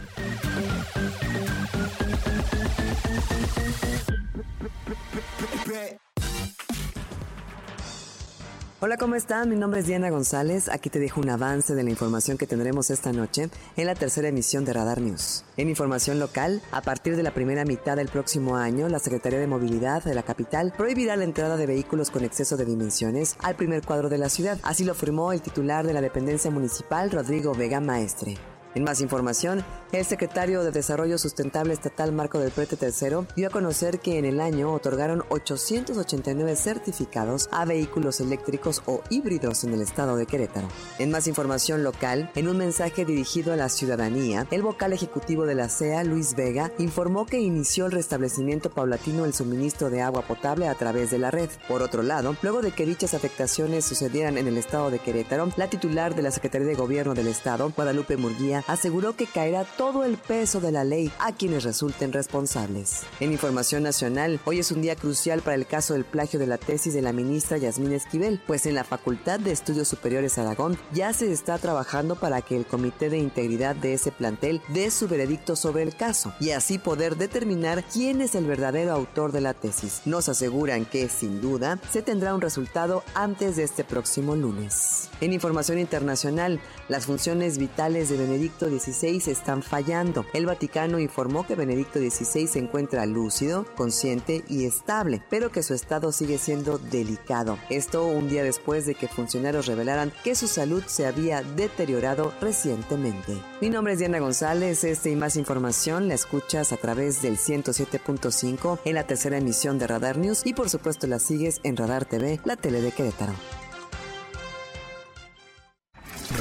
Hola, 8.78 8.98
¿cómo 8.98 9.14
están? 9.14 9.48
Mi 9.48 9.56
nombre 9.56 9.80
es 9.80 9.86
Diana 9.86 10.10
González. 10.10 10.68
Aquí 10.68 10.90
te 10.90 10.98
dejo 10.98 11.22
un 11.22 11.30
avance 11.30 11.74
de 11.74 11.82
la 11.82 11.88
información 11.88 12.36
que 12.36 12.46
tendremos 12.46 12.90
esta 12.90 13.10
noche 13.10 13.48
en 13.74 13.86
la 13.86 13.94
tercera 13.94 14.28
emisión 14.28 14.66
de 14.66 14.74
Radar 14.74 15.00
News. 15.00 15.46
En 15.56 15.70
información 15.70 16.18
local, 16.18 16.60
a 16.72 16.82
partir 16.82 17.16
de 17.16 17.22
la 17.22 17.30
primera 17.30 17.64
mitad 17.64 17.96
del 17.96 18.08
próximo 18.08 18.56
año, 18.56 18.90
la 18.90 18.98
Secretaría 18.98 19.38
de 19.38 19.46
Movilidad 19.46 20.04
de 20.04 20.14
la 20.14 20.24
capital 20.24 20.74
prohibirá 20.76 21.16
la 21.16 21.24
entrada 21.24 21.56
de 21.56 21.64
vehículos 21.64 22.10
con 22.10 22.22
exceso 22.22 22.58
de 22.58 22.66
dimensiones 22.66 23.36
al 23.42 23.56
primer 23.56 23.82
cuadro 23.82 24.10
de 24.10 24.18
la 24.18 24.28
ciudad. 24.28 24.58
Así 24.62 24.84
lo 24.84 24.92
afirmó 24.92 25.32
el 25.32 25.40
titular 25.40 25.86
de 25.86 25.94
la 25.94 26.02
dependencia 26.02 26.50
municipal, 26.50 27.10
Rodrigo 27.10 27.54
Vega 27.54 27.80
Maestre. 27.80 28.36
En 28.76 28.84
más 28.84 29.00
información, 29.00 29.64
el 29.90 30.04
secretario 30.04 30.62
de 30.62 30.70
Desarrollo 30.70 31.16
Sustentable 31.16 31.72
Estatal 31.72 32.12
Marco 32.12 32.38
del 32.38 32.50
Prete 32.50 32.76
III 32.78 33.26
dio 33.34 33.48
a 33.48 33.50
conocer 33.50 34.00
que 34.00 34.18
en 34.18 34.26
el 34.26 34.38
año 34.38 34.70
otorgaron 34.70 35.24
889 35.30 36.56
certificados 36.56 37.48
a 37.52 37.64
vehículos 37.64 38.20
eléctricos 38.20 38.82
o 38.84 39.00
híbridos 39.08 39.64
en 39.64 39.72
el 39.72 39.80
estado 39.80 40.16
de 40.16 40.26
Querétaro. 40.26 40.68
En 40.98 41.10
más 41.10 41.26
información 41.26 41.84
local, 41.84 42.30
en 42.34 42.48
un 42.48 42.58
mensaje 42.58 43.06
dirigido 43.06 43.54
a 43.54 43.56
la 43.56 43.70
ciudadanía, 43.70 44.46
el 44.50 44.60
vocal 44.60 44.92
ejecutivo 44.92 45.46
de 45.46 45.54
la 45.54 45.70
CEA, 45.70 46.04
Luis 46.04 46.36
Vega, 46.36 46.70
informó 46.76 47.24
que 47.24 47.40
inició 47.40 47.86
el 47.86 47.92
restablecimiento 47.92 48.68
paulatino 48.68 49.22
del 49.22 49.32
suministro 49.32 49.88
de 49.88 50.02
agua 50.02 50.20
potable 50.20 50.68
a 50.68 50.74
través 50.74 51.10
de 51.10 51.18
la 51.18 51.30
red. 51.30 51.48
Por 51.66 51.80
otro 51.80 52.02
lado, 52.02 52.36
luego 52.42 52.60
de 52.60 52.72
que 52.72 52.84
dichas 52.84 53.14
afectaciones 53.14 53.86
sucedieran 53.86 54.36
en 54.36 54.48
el 54.48 54.58
estado 54.58 54.90
de 54.90 54.98
Querétaro, 54.98 55.48
la 55.56 55.70
titular 55.70 56.14
de 56.14 56.20
la 56.20 56.30
Secretaría 56.30 56.68
de 56.68 56.74
Gobierno 56.74 57.14
del 57.14 57.28
estado, 57.28 57.72
Guadalupe 57.74 58.18
Murguía, 58.18 58.64
aseguró 58.66 59.16
que 59.16 59.26
caerá 59.26 59.64
todo 59.64 60.04
el 60.04 60.16
peso 60.16 60.60
de 60.60 60.72
la 60.72 60.84
ley 60.84 61.12
a 61.18 61.32
quienes 61.32 61.64
resulten 61.64 62.12
responsables. 62.12 63.02
En 63.20 63.32
información 63.32 63.82
nacional, 63.82 64.40
hoy 64.44 64.58
es 64.58 64.70
un 64.70 64.82
día 64.82 64.96
crucial 64.96 65.42
para 65.42 65.54
el 65.54 65.66
caso 65.66 65.94
del 65.94 66.04
plagio 66.04 66.38
de 66.38 66.46
la 66.46 66.58
tesis 66.58 66.94
de 66.94 67.02
la 67.02 67.12
ministra 67.12 67.58
Yasmín 67.58 67.92
Esquivel, 67.92 68.40
pues 68.46 68.66
en 68.66 68.74
la 68.74 68.84
Facultad 68.84 69.40
de 69.40 69.52
Estudios 69.52 69.88
Superiores 69.88 70.38
Aragón 70.38 70.78
ya 70.92 71.12
se 71.12 71.32
está 71.32 71.58
trabajando 71.58 72.16
para 72.16 72.42
que 72.42 72.56
el 72.56 72.66
Comité 72.66 73.10
de 73.10 73.18
Integridad 73.18 73.76
de 73.76 73.94
ese 73.94 74.12
plantel 74.12 74.60
dé 74.68 74.90
su 74.90 75.08
veredicto 75.08 75.56
sobre 75.56 75.82
el 75.82 75.96
caso 75.96 76.34
y 76.40 76.50
así 76.50 76.78
poder 76.78 77.16
determinar 77.16 77.84
quién 77.84 78.20
es 78.20 78.34
el 78.34 78.46
verdadero 78.46 78.92
autor 78.92 79.32
de 79.32 79.40
la 79.40 79.54
tesis. 79.54 80.02
Nos 80.04 80.28
aseguran 80.28 80.84
que, 80.84 81.08
sin 81.08 81.40
duda, 81.40 81.78
se 81.90 82.02
tendrá 82.02 82.34
un 82.34 82.40
resultado 82.40 83.02
antes 83.14 83.56
de 83.56 83.64
este 83.64 83.84
próximo 83.84 84.34
lunes. 84.34 85.08
En 85.20 85.32
información 85.32 85.78
internacional, 85.78 86.60
las 86.88 87.06
funciones 87.06 87.58
vitales 87.58 88.08
de 88.08 88.16
Benedicto 88.16 88.55
XVI 88.64 89.22
están 89.26 89.62
fallando. 89.62 90.24
El 90.32 90.46
Vaticano 90.46 90.98
informó 90.98 91.46
que 91.46 91.54
Benedicto 91.54 91.98
XVI 91.98 92.46
se 92.46 92.58
encuentra 92.58 93.04
lúcido, 93.04 93.66
consciente 93.76 94.42
y 94.48 94.64
estable, 94.64 95.22
pero 95.28 95.52
que 95.52 95.62
su 95.62 95.74
estado 95.74 96.12
sigue 96.12 96.38
siendo 96.38 96.78
delicado. 96.78 97.58
Esto 97.68 98.06
un 98.06 98.30
día 98.30 98.42
después 98.42 98.86
de 98.86 98.94
que 98.94 99.06
funcionarios 99.06 99.66
revelaran 99.66 100.10
que 100.24 100.34
su 100.34 100.48
salud 100.48 100.82
se 100.86 101.06
había 101.06 101.42
deteriorado 101.42 102.32
recientemente. 102.40 103.36
Mi 103.60 103.68
nombre 103.68 103.92
es 103.92 103.98
Diana 103.98 104.18
González, 104.18 104.82
este 104.84 105.10
y 105.10 105.16
más 105.16 105.36
información 105.36 106.08
la 106.08 106.14
escuchas 106.14 106.72
a 106.72 106.78
través 106.78 107.20
del 107.20 107.36
107.5 107.36 108.78
en 108.84 108.94
la 108.94 109.06
tercera 109.06 109.36
emisión 109.36 109.78
de 109.78 109.86
Radar 109.86 110.16
News 110.16 110.42
y 110.46 110.54
por 110.54 110.70
supuesto 110.70 111.06
la 111.06 111.18
sigues 111.18 111.60
en 111.62 111.76
Radar 111.76 112.06
TV, 112.06 112.40
la 112.44 112.56
tele 112.56 112.80
de 112.80 112.92
Querétaro. 112.92 113.34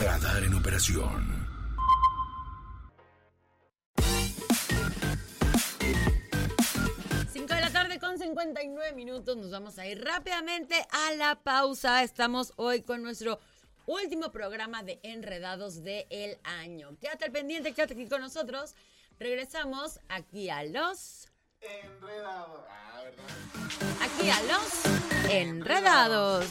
Radar 0.02 0.44
en 0.44 0.54
operación. 0.54 1.45
59 8.26 8.94
minutos. 8.94 9.38
Nos 9.38 9.52
vamos 9.52 9.78
a 9.78 9.86
ir 9.86 10.04
rápidamente 10.04 10.76
a 10.90 11.14
la 11.14 11.36
pausa. 11.36 12.02
Estamos 12.02 12.54
hoy 12.56 12.82
con 12.82 13.04
nuestro 13.04 13.40
último 13.86 14.32
programa 14.32 14.82
de 14.82 15.00
Enredados 15.04 15.84
del 15.84 16.40
año. 16.44 16.98
Quédate 17.00 17.26
al 17.26 17.32
pendiente, 17.32 17.74
quédate 17.74 17.94
aquí 17.94 18.08
con 18.08 18.22
nosotros. 18.22 18.74
Regresamos 19.20 20.00
aquí 20.10 20.50
a 20.50 20.64
los. 20.64 21.28
Enredado. 21.62 22.66
Ah, 22.68 23.02
¿verdad? 23.04 23.26
Aquí 24.02 24.30
a 24.32 24.42
los 24.42 25.30
Enredados. 25.30 26.48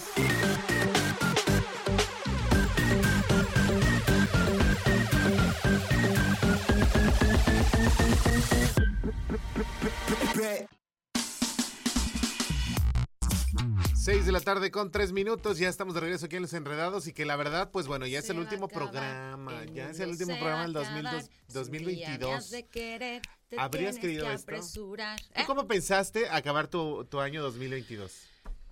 Seis 13.94 14.26
de 14.26 14.32
la 14.32 14.40
tarde 14.40 14.70
con 14.70 14.90
tres 14.90 15.12
minutos, 15.12 15.58
ya 15.58 15.68
estamos 15.68 15.94
de 15.94 16.00
regreso 16.00 16.26
aquí 16.26 16.36
en 16.36 16.42
Los 16.42 16.52
Enredados 16.52 17.06
y 17.06 17.12
que 17.12 17.24
la 17.24 17.36
verdad, 17.36 17.70
pues 17.70 17.86
bueno, 17.86 18.06
ya 18.06 18.18
es 18.18 18.28
el 18.28 18.38
último 18.38 18.68
programa, 18.68 19.64
ya 19.66 19.90
es 19.90 19.98
el 20.00 20.10
último 20.10 20.36
programa 20.38 20.62
del 20.66 20.76
a 20.76 20.80
2002 20.80 21.04
acabar. 21.04 21.22
Si 21.24 21.28
un 21.28 21.42
día 21.42 22.08
me 22.10 22.18
2022. 22.18 22.32
has 22.34 22.50
de 22.50 22.66
querer, 22.66 23.22
te 23.48 23.58
¿Habrías 23.58 23.98
querido 23.98 24.26
que 24.26 24.34
esto? 24.34 24.42
apresurar. 24.52 25.20
¿Tú 25.20 25.40
¿Eh? 25.40 25.44
cómo 25.46 25.66
pensaste 25.66 26.28
acabar 26.28 26.68
tu, 26.68 27.04
tu 27.06 27.20
año 27.20 27.42
2022? 27.42 28.12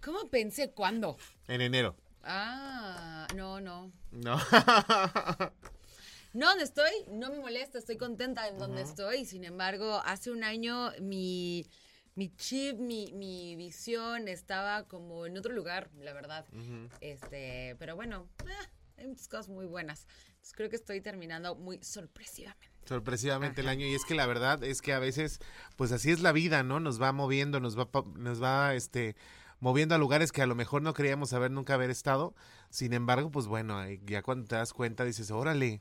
¿Cómo 0.04 0.28
pensé 0.28 0.70
cuándo? 0.72 1.16
En 1.48 1.60
enero. 1.60 1.96
Ah, 2.22 3.26
no, 3.34 3.60
no. 3.60 3.90
No. 4.10 4.38
No, 6.34 6.46
donde 6.46 6.64
estoy, 6.64 6.90
no 7.10 7.28
me 7.30 7.40
molesta, 7.40 7.78
estoy 7.78 7.98
contenta 7.98 8.48
en 8.48 8.58
donde 8.58 8.80
estoy. 8.80 9.26
Sin 9.26 9.44
embargo, 9.44 10.00
hace 10.06 10.30
un 10.30 10.44
año 10.44 10.90
mi, 10.98 11.66
mi 12.14 12.34
chip, 12.36 12.78
mi, 12.78 13.12
mi 13.12 13.56
visión 13.56 14.28
estaba 14.28 14.84
como 14.84 15.26
en 15.26 15.36
otro 15.36 15.52
lugar, 15.52 15.90
la 15.98 16.12
verdad. 16.12 16.46
Este, 17.00 17.76
pero 17.78 17.96
bueno, 17.96 18.28
ah, 18.44 18.70
hay 18.98 19.06
muchas 19.06 19.28
cosas 19.28 19.48
muy 19.48 19.66
buenas. 19.66 20.06
Entonces, 20.28 20.52
creo 20.54 20.70
que 20.70 20.76
estoy 20.76 21.00
terminando 21.00 21.54
muy 21.54 21.82
sorpresivamente. 21.82 22.68
Sorpresivamente 22.84 23.60
el 23.60 23.68
año 23.68 23.86
y 23.86 23.94
es 23.94 24.04
que 24.04 24.14
la 24.14 24.26
verdad 24.26 24.62
es 24.64 24.82
que 24.82 24.92
a 24.92 24.98
veces 24.98 25.38
pues 25.76 25.92
así 25.92 26.10
es 26.10 26.20
la 26.20 26.32
vida, 26.32 26.64
¿no? 26.64 26.80
Nos 26.80 27.00
va 27.00 27.12
moviendo, 27.12 27.60
nos 27.60 27.78
va 27.78 27.88
nos 28.16 28.42
va 28.42 28.74
este 28.74 29.14
moviendo 29.60 29.94
a 29.94 29.98
lugares 29.98 30.32
que 30.32 30.42
a 30.42 30.46
lo 30.46 30.56
mejor 30.56 30.82
no 30.82 30.92
creíamos 30.92 31.32
haber 31.32 31.52
nunca 31.52 31.74
haber 31.74 31.90
estado. 31.90 32.34
Sin 32.70 32.92
embargo, 32.92 33.30
pues 33.30 33.46
bueno, 33.46 33.80
ya 34.04 34.22
cuando 34.22 34.46
te 34.48 34.56
das 34.56 34.72
cuenta 34.72 35.04
dices, 35.04 35.30
"Órale, 35.30 35.80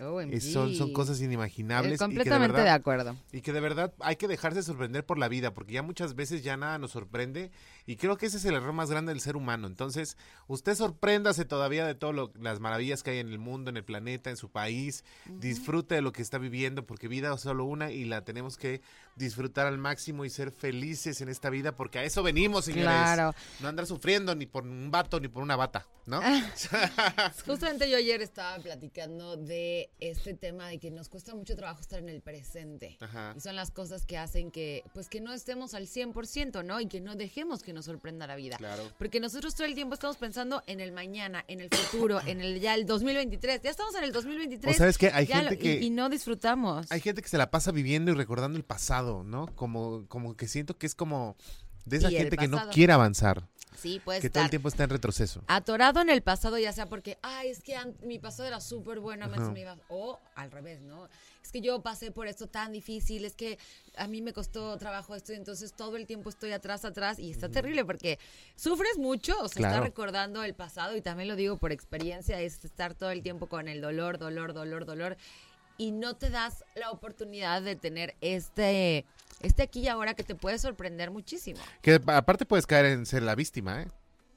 eh, 0.00 0.40
son 0.40 0.74
son 0.74 0.92
cosas 0.92 1.20
inimaginables." 1.20 1.92
y 1.92 1.96
que 1.96 1.98
de 1.98 2.04
completamente 2.04 2.56
de, 2.56 2.62
verdad- 2.62 2.74
acuerdo. 2.74 3.16
Y 3.32 3.40
que 3.42 3.52
de 3.52 3.60
verdad 3.60 3.92
hay 4.00 4.16
que 4.16 4.28
dejarse 4.28 4.62
sorprender 4.62 5.04
por 5.04 5.18
la 5.18 5.28
vida, 5.28 5.52
porque 5.54 5.74
ya 5.74 5.82
muchas 5.82 6.14
veces 6.14 6.42
ya 6.42 6.56
nada 6.56 6.78
nos 6.78 6.92
sorprende 6.92 7.50
Y 7.86 7.96
creo 7.96 8.16
que 8.16 8.26
ese 8.26 8.36
es 8.36 8.44
el 8.44 8.54
error 8.54 8.72
más 8.72 8.90
grande 8.90 9.12
del 9.12 9.20
ser 9.20 9.36
humano. 9.36 9.66
Entonces, 9.66 10.16
usted 10.46 10.74
sorpréndase 10.76 11.44
todavía 11.44 11.84
de 11.84 11.94
todas 11.96 12.30
las 12.38 12.60
maravillas 12.60 13.02
que 13.02 13.10
hay 13.10 13.18
en 13.18 13.28
el 13.28 13.38
mundo, 13.38 13.70
en 13.70 13.76
el 13.76 13.84
planeta, 13.84 14.30
en 14.30 14.36
su 14.36 14.48
país. 14.50 15.02
Disfrute 15.26 15.96
de 15.96 16.02
lo 16.02 16.12
que 16.12 16.22
está 16.22 16.38
viviendo, 16.38 16.86
porque 16.86 17.08
vida 17.08 17.34
es 17.34 17.40
solo 17.40 17.64
una 17.64 17.90
y 17.90 18.04
la 18.04 18.24
tenemos 18.24 18.56
que 18.56 18.80
disfrutar 19.16 19.66
al 19.66 19.78
máximo 19.78 20.24
y 20.24 20.30
ser 20.30 20.52
felices 20.52 21.20
en 21.20 21.28
esta 21.28 21.50
vida, 21.50 21.76
porque 21.76 21.98
a 21.98 22.04
eso 22.04 22.22
venimos, 22.22 22.64
señores. 22.66 22.84
Claro. 22.86 23.34
No 23.60 23.68
andar 23.68 23.86
sufriendo 23.86 24.34
ni 24.34 24.46
por 24.46 24.62
un 24.62 24.90
vato 24.90 25.18
ni 25.20 25.28
por 25.28 25.42
una 25.42 25.56
bata, 25.56 25.86
¿no? 26.06 26.20
Justamente 27.46 27.90
yo 27.90 27.96
ayer 27.96 28.22
estaba 28.22 28.58
platicando 28.62 29.36
de 29.36 29.89
este 29.98 30.34
tema 30.34 30.68
de 30.68 30.78
que 30.78 30.90
nos 30.90 31.08
cuesta 31.08 31.34
mucho 31.34 31.56
trabajo 31.56 31.80
estar 31.80 31.98
en 31.98 32.08
el 32.08 32.22
presente. 32.22 32.96
Ajá. 33.00 33.34
Y 33.36 33.40
son 33.40 33.56
las 33.56 33.70
cosas 33.70 34.06
que 34.06 34.16
hacen 34.16 34.50
que, 34.50 34.82
pues, 34.94 35.08
que 35.08 35.20
no 35.20 35.32
estemos 35.32 35.74
al 35.74 35.86
100%, 35.86 36.62
¿no? 36.64 36.80
Y 36.80 36.86
que 36.86 37.00
no 37.00 37.16
dejemos 37.16 37.62
que 37.62 37.72
nos 37.72 37.84
sorprenda 37.84 38.26
la 38.26 38.36
vida. 38.36 38.56
Claro. 38.56 38.82
Porque 38.98 39.20
nosotros 39.20 39.54
todo 39.54 39.66
el 39.66 39.74
tiempo 39.74 39.94
estamos 39.94 40.16
pensando 40.16 40.62
en 40.66 40.80
el 40.80 40.92
mañana, 40.92 41.44
en 41.48 41.60
el 41.60 41.68
futuro, 41.70 42.20
en 42.26 42.40
el 42.40 42.60
ya 42.60 42.74
el 42.74 42.86
2023. 42.86 43.60
Ya 43.62 43.70
estamos 43.70 43.94
en 43.94 44.04
el 44.04 44.12
2023. 44.12 44.74
O 44.74 44.78
sabes 44.78 44.96
qué, 44.96 45.08
hay 45.12 45.26
gente 45.26 45.44
lo- 45.46 45.52
y- 45.54 45.58
que- 45.58 45.80
Y, 45.80 45.90
no 45.90 46.08
disfrutamos. 46.08 46.90
Hay 46.90 47.00
gente 47.00 47.20
que 47.20 47.28
se 47.28 47.36
la 47.38 47.50
pasa 47.50 47.70
viviendo 47.72 48.10
y 48.10 48.14
recordando 48.14 48.56
el 48.56 48.64
pasado, 48.64 49.22
¿no? 49.24 49.54
Como, 49.54 50.06
como 50.08 50.34
que 50.36 50.48
siento 50.48 50.78
que 50.78 50.86
es 50.86 50.94
como 50.94 51.36
de 51.84 51.96
esa 51.98 52.10
gente 52.10 52.36
que 52.36 52.48
no 52.48 52.70
quiere 52.70 52.92
avanzar, 52.92 53.48
sí, 53.80 54.00
puede 54.04 54.20
que 54.20 54.30
todo 54.30 54.44
el 54.44 54.50
tiempo 54.50 54.68
está 54.68 54.84
en 54.84 54.90
retroceso. 54.90 55.42
atorado 55.46 56.00
en 56.00 56.10
el 56.10 56.22
pasado, 56.22 56.58
ya 56.58 56.72
sea 56.72 56.86
porque, 56.86 57.18
ay, 57.22 57.48
es 57.50 57.62
que 57.62 57.76
mi 58.02 58.18
pasado 58.18 58.46
era 58.48 58.60
súper 58.60 59.00
bueno, 59.00 59.26
Ajá. 59.26 59.50
me 59.50 59.60
iba- 59.60 59.76
o 59.88 60.18
al 60.34 60.50
revés, 60.50 60.80
¿no? 60.82 61.08
Es 61.42 61.50
que 61.52 61.60
yo 61.60 61.82
pasé 61.82 62.10
por 62.12 62.26
esto 62.28 62.46
tan 62.46 62.72
difícil, 62.72 63.24
es 63.24 63.34
que 63.34 63.58
a 63.96 64.06
mí 64.06 64.22
me 64.22 64.32
costó 64.32 64.76
trabajo 64.78 65.14
esto, 65.14 65.32
y 65.32 65.36
entonces 65.36 65.72
todo 65.72 65.96
el 65.96 66.06
tiempo 66.06 66.30
estoy 66.30 66.52
atrás, 66.52 66.84
atrás, 66.84 67.18
y 67.18 67.30
está 67.30 67.48
terrible 67.48 67.84
porque 67.84 68.18
sufres 68.56 68.98
mucho, 68.98 69.32
o 69.40 69.48
sea, 69.48 69.56
Claro. 69.60 69.74
está 69.76 69.84
recordando 69.86 70.44
el 70.44 70.54
pasado, 70.54 70.96
y 70.96 71.00
también 71.00 71.28
lo 71.28 71.36
digo 71.36 71.56
por 71.56 71.72
experiencia, 71.72 72.40
es 72.40 72.64
estar 72.64 72.94
todo 72.94 73.10
el 73.10 73.22
tiempo 73.22 73.48
con 73.48 73.68
el 73.68 73.80
dolor, 73.80 74.18
dolor, 74.18 74.52
dolor, 74.52 74.84
dolor, 74.84 75.16
y 75.78 75.92
no 75.92 76.14
te 76.14 76.28
das 76.28 76.62
la 76.74 76.90
oportunidad 76.90 77.62
de 77.62 77.74
tener 77.74 78.14
este, 78.20 79.06
este 79.40 79.62
aquí 79.62 79.80
y 79.80 79.88
ahora 79.88 80.14
que 80.14 80.22
te 80.24 80.34
puede 80.34 80.58
sorprender 80.58 81.10
muchísimo. 81.10 81.60
Que 81.82 82.00
pa- 82.00 82.16
aparte 82.16 82.46
puedes 82.46 82.66
caer 82.66 82.86
en 82.86 83.06
ser 83.06 83.22
la 83.22 83.34
víctima, 83.34 83.82
¿eh? 83.82 83.88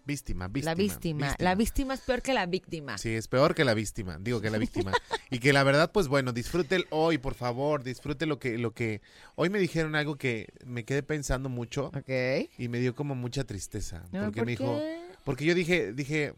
Víctima, 0.05 0.49
víctima. 0.49 0.71
la 0.71 0.75
víctima, 0.75 1.35
la 1.39 1.55
víctima 1.55 1.93
es 1.93 2.01
peor 2.01 2.21
que 2.21 2.33
la 2.33 2.45
víctima. 2.45 2.97
Sí, 2.97 3.09
es 3.15 3.29
peor 3.29 3.55
que 3.55 3.63
la 3.63 3.73
víctima, 3.73 4.17
digo 4.19 4.41
que 4.41 4.49
la 4.49 4.57
víctima. 4.57 4.91
y 5.31 5.39
que 5.39 5.53
la 5.53 5.63
verdad, 5.63 5.91
pues 5.93 6.09
bueno, 6.09 6.33
disfrute 6.33 6.75
el 6.75 6.87
hoy, 6.89 7.17
por 7.17 7.35
favor, 7.35 7.83
disfrute 7.83 8.25
lo 8.25 8.37
que, 8.37 8.57
lo 8.57 8.71
que... 8.73 9.01
Hoy 9.35 9.49
me 9.49 9.59
dijeron 9.59 9.95
algo 9.95 10.17
que 10.17 10.49
me 10.65 10.83
quedé 10.83 11.03
pensando 11.03 11.47
mucho 11.47 11.85
Ok. 11.95 12.49
y 12.57 12.67
me 12.67 12.79
dio 12.79 12.95
como 12.95 13.15
mucha 13.15 13.45
tristeza. 13.45 14.03
No, 14.11 14.25
Porque 14.25 14.41
¿por 14.41 14.45
me 14.45 14.51
dijo... 14.51 14.81
Porque 15.23 15.45
yo 15.45 15.55
dije, 15.55 15.93
dije, 15.93 16.33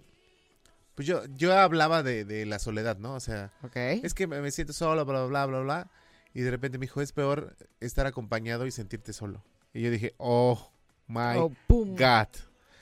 pues 0.93 1.08
yo, 1.08 1.23
yo 1.36 1.58
hablaba 1.58 2.04
de, 2.04 2.23
de 2.23 2.45
la 2.45 2.60
soledad, 2.60 2.99
¿no? 2.99 3.15
O 3.15 3.19
sea, 3.19 3.51
Ok. 3.63 3.78
es 3.78 4.13
que 4.13 4.28
me 4.28 4.41
me 4.41 4.51
siento 4.51 4.73
solo, 4.73 5.06
bla, 5.06 5.25
bla, 5.25 5.25
bla, 5.25 5.45
bla, 5.47 5.60
bla. 5.62 5.91
Y 6.36 6.41
de 6.41 6.52
repente 6.52 6.78
me 6.78 6.84
dijo, 6.84 7.02
es 7.02 7.12
peor 7.12 7.56
estar 7.80 8.06
acompañado 8.06 8.67
y 8.67 8.71
sentirte 8.71 9.12
solo. 9.13 9.43
Y 9.74 9.82
yo 9.82 9.89
dije, 9.89 10.13
oh, 10.17 10.69
my 11.08 11.38
Oh. 11.38 11.52
God. 11.69 12.28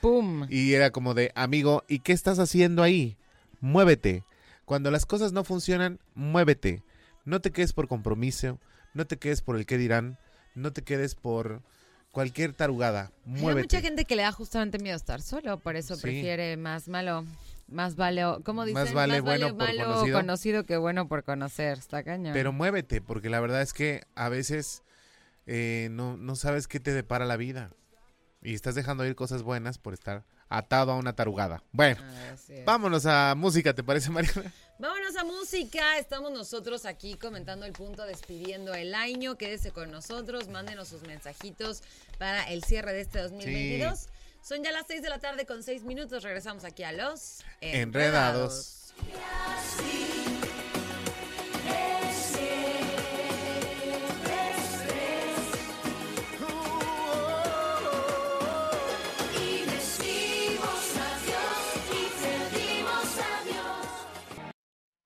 ¡Pum! 0.02 0.46
Y 0.50 0.74
era 0.74 0.90
como 0.90 1.14
de, 1.14 1.32
amigo, 1.34 1.82
¿y 1.88 2.00
qué 2.00 2.12
estás 2.12 2.38
haciendo 2.38 2.82
ahí? 2.82 3.16
Muévete. 3.60 4.22
Cuando 4.66 4.90
las 4.90 5.06
cosas 5.06 5.32
no 5.32 5.44
funcionan, 5.44 5.98
muévete. 6.14 6.82
No 7.24 7.40
te 7.40 7.50
quedes 7.52 7.72
por 7.72 7.88
compromiso, 7.88 8.58
no 8.92 9.06
te 9.06 9.16
quedes 9.16 9.40
por 9.40 9.56
el 9.56 9.64
qué 9.64 9.78
dirán, 9.78 10.18
no 10.54 10.72
te 10.74 10.82
quedes 10.82 11.14
por 11.14 11.62
cualquier 12.10 12.52
tarugada. 12.52 13.12
Hay 13.26 13.40
Muévete. 13.40 13.64
mucha 13.64 13.80
gente 13.80 14.04
que 14.04 14.14
le 14.16 14.22
da 14.22 14.32
justamente 14.32 14.78
miedo 14.78 14.96
estar 14.96 15.22
solo, 15.22 15.58
por 15.58 15.76
eso 15.76 15.96
Sí. 15.96 16.02
prefiere 16.02 16.56
más 16.58 16.86
malo, 16.88 17.24
más 17.66 17.96
vale, 17.96 18.22
¿cómo 18.44 18.64
dicen? 18.64 18.82
Más 18.82 18.92
vale 18.92 19.20
bueno 19.20 19.48
por 19.48 19.56
malo 19.56 19.84
conocido. 19.84 20.18
conocido 20.18 20.64
que 20.64 20.76
bueno 20.76 21.08
por 21.08 21.24
conocer, 21.24 21.78
está 21.78 22.02
cañón. 22.02 22.32
Pero 22.32 22.52
muévete, 22.52 23.00
porque 23.00 23.30
la 23.30 23.40
verdad 23.40 23.62
es 23.62 23.72
que 23.72 24.02
a 24.14 24.28
veces 24.28 24.82
eh, 25.46 25.88
no, 25.90 26.16
no 26.16 26.36
sabes 26.36 26.68
qué 26.68 26.80
te 26.80 26.92
depara 26.92 27.24
la 27.24 27.36
vida. 27.36 27.70
Y 28.42 28.54
estás 28.54 28.74
dejando 28.74 29.06
ir 29.06 29.14
cosas 29.14 29.42
buenas 29.42 29.78
por 29.78 29.94
estar 29.94 30.24
atado 30.48 30.92
a 30.92 30.96
una 30.96 31.14
tarugada. 31.14 31.62
Bueno, 31.72 32.00
es. 32.34 32.64
vámonos 32.64 33.06
a 33.06 33.34
música, 33.34 33.74
¿te 33.74 33.82
parece, 33.82 34.10
Mariana? 34.10 34.52
Vámonos 34.78 35.16
a 35.16 35.24
música. 35.24 35.98
Estamos 35.98 36.32
nosotros 36.32 36.84
aquí 36.84 37.14
comentando 37.14 37.64
el 37.64 37.72
punto, 37.72 38.04
despidiendo 38.04 38.74
el 38.74 38.94
año. 38.94 39.36
Quédese 39.36 39.70
con 39.70 39.90
nosotros, 39.90 40.48
mándenos 40.48 40.88
sus 40.88 41.02
mensajitos 41.02 41.82
para 42.18 42.44
el 42.44 42.64
cierre 42.64 42.92
de 42.92 43.00
este 43.00 43.20
2022. 43.20 44.08
Son 44.44 44.62
ya 44.62 44.72
las 44.72 44.86
6 44.86 45.00
de 45.00 45.08
la 45.08 45.18
tarde 45.18 45.46
con 45.46 45.62
6 45.62 45.84
minutos. 45.84 46.22
Regresamos 46.22 46.64
aquí 46.64 46.82
a 46.82 46.92
los 46.92 47.42
Enredados. 47.62 48.92
Y 59.32 59.64
decimos 59.64 60.82
adiós 61.08 61.64
y 61.90 62.04
pedimos 62.20 63.16
adiós. 63.38 63.88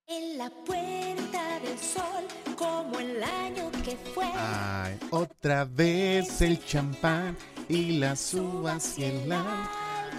En 0.09 0.37
la 0.37 0.51
puerta 0.51 1.61
del 1.61 1.79
sol, 1.79 2.27
como 2.57 2.99
el 2.99 3.23
año 3.23 3.71
que 3.85 3.97
fue. 4.13 4.27
Ay, 4.35 4.99
otra 5.13 5.65
vez 5.65 6.43
el 6.43 6.61
champán 6.67 7.37
y 7.69 7.99
las 7.99 8.33
uvas 8.35 8.99
y 8.99 9.05
el 9.05 9.29
la... 9.29 9.71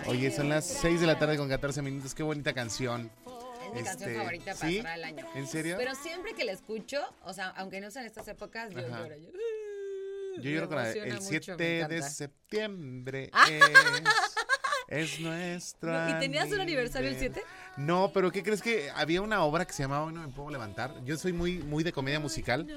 Oye, 0.08 0.32
son 0.32 0.50
las 0.50 0.66
6 0.66 1.02
de 1.02 1.08
la 1.08 1.18
tarde 1.20 1.38
con 1.38 1.50
14 1.50 1.82
minutos. 1.82 2.14
Qué 2.16 2.24
bonita 2.24 2.54
canción. 2.54 3.12
Es 3.66 3.74
mi 3.74 3.84
canción 3.84 4.10
Este, 4.10 4.16
favorita 4.16 4.56
para 4.56 4.70
¿sí? 4.70 4.76
cerrar 4.78 4.98
el 4.98 5.04
año. 5.04 5.26
¿En 5.36 5.48
serio? 5.48 5.76
Pero 5.78 5.94
siempre 5.96 6.34
que 6.34 6.44
la 6.46 6.52
escucho, 6.54 7.02
o 7.24 7.34
sea, 7.34 7.50
aunque 7.50 7.82
no 7.82 7.92
sean 7.92 8.06
estas 8.06 8.28
épocas, 8.28 8.70
yo 8.72 8.80
Ajá. 8.80 9.04
lloro. 9.04 9.16
Yo, 9.18 9.30
Yo 10.38 10.44
me 10.44 10.52
lloro 10.56 10.68
con 10.68 10.78
la- 10.78 10.92
el 10.92 11.14
mucho, 11.14 11.22
7 11.22 11.56
me 11.58 11.88
de 11.96 12.02
septiembre 12.04 13.30
es, 14.88 15.14
es 15.14 15.20
nuestro 15.20 16.10
¿Y 16.10 16.20
tenías 16.20 16.50
un 16.52 16.62
aniversario 16.62 17.10
el 17.10 17.16
aniver- 17.16 17.20
7? 17.34 17.44
No, 17.80 18.12
pero 18.14 18.30
¿qué 18.30 18.44
crees 18.44 18.62
que 18.62 18.92
había 18.92 19.22
una 19.22 19.42
obra 19.44 19.66
que 19.66 19.72
se 19.72 19.84
llamaba 19.84 20.04
Hoy 20.04 20.14
no 20.14 20.22
me 20.22 20.28
puedo 20.28 20.50
levantar? 20.50 20.94
Yo 21.06 21.18
soy 21.18 21.32
muy 21.32 21.60
muy 21.60 21.82
de 21.84 21.94
comedia 21.94 22.20
musical. 22.20 22.68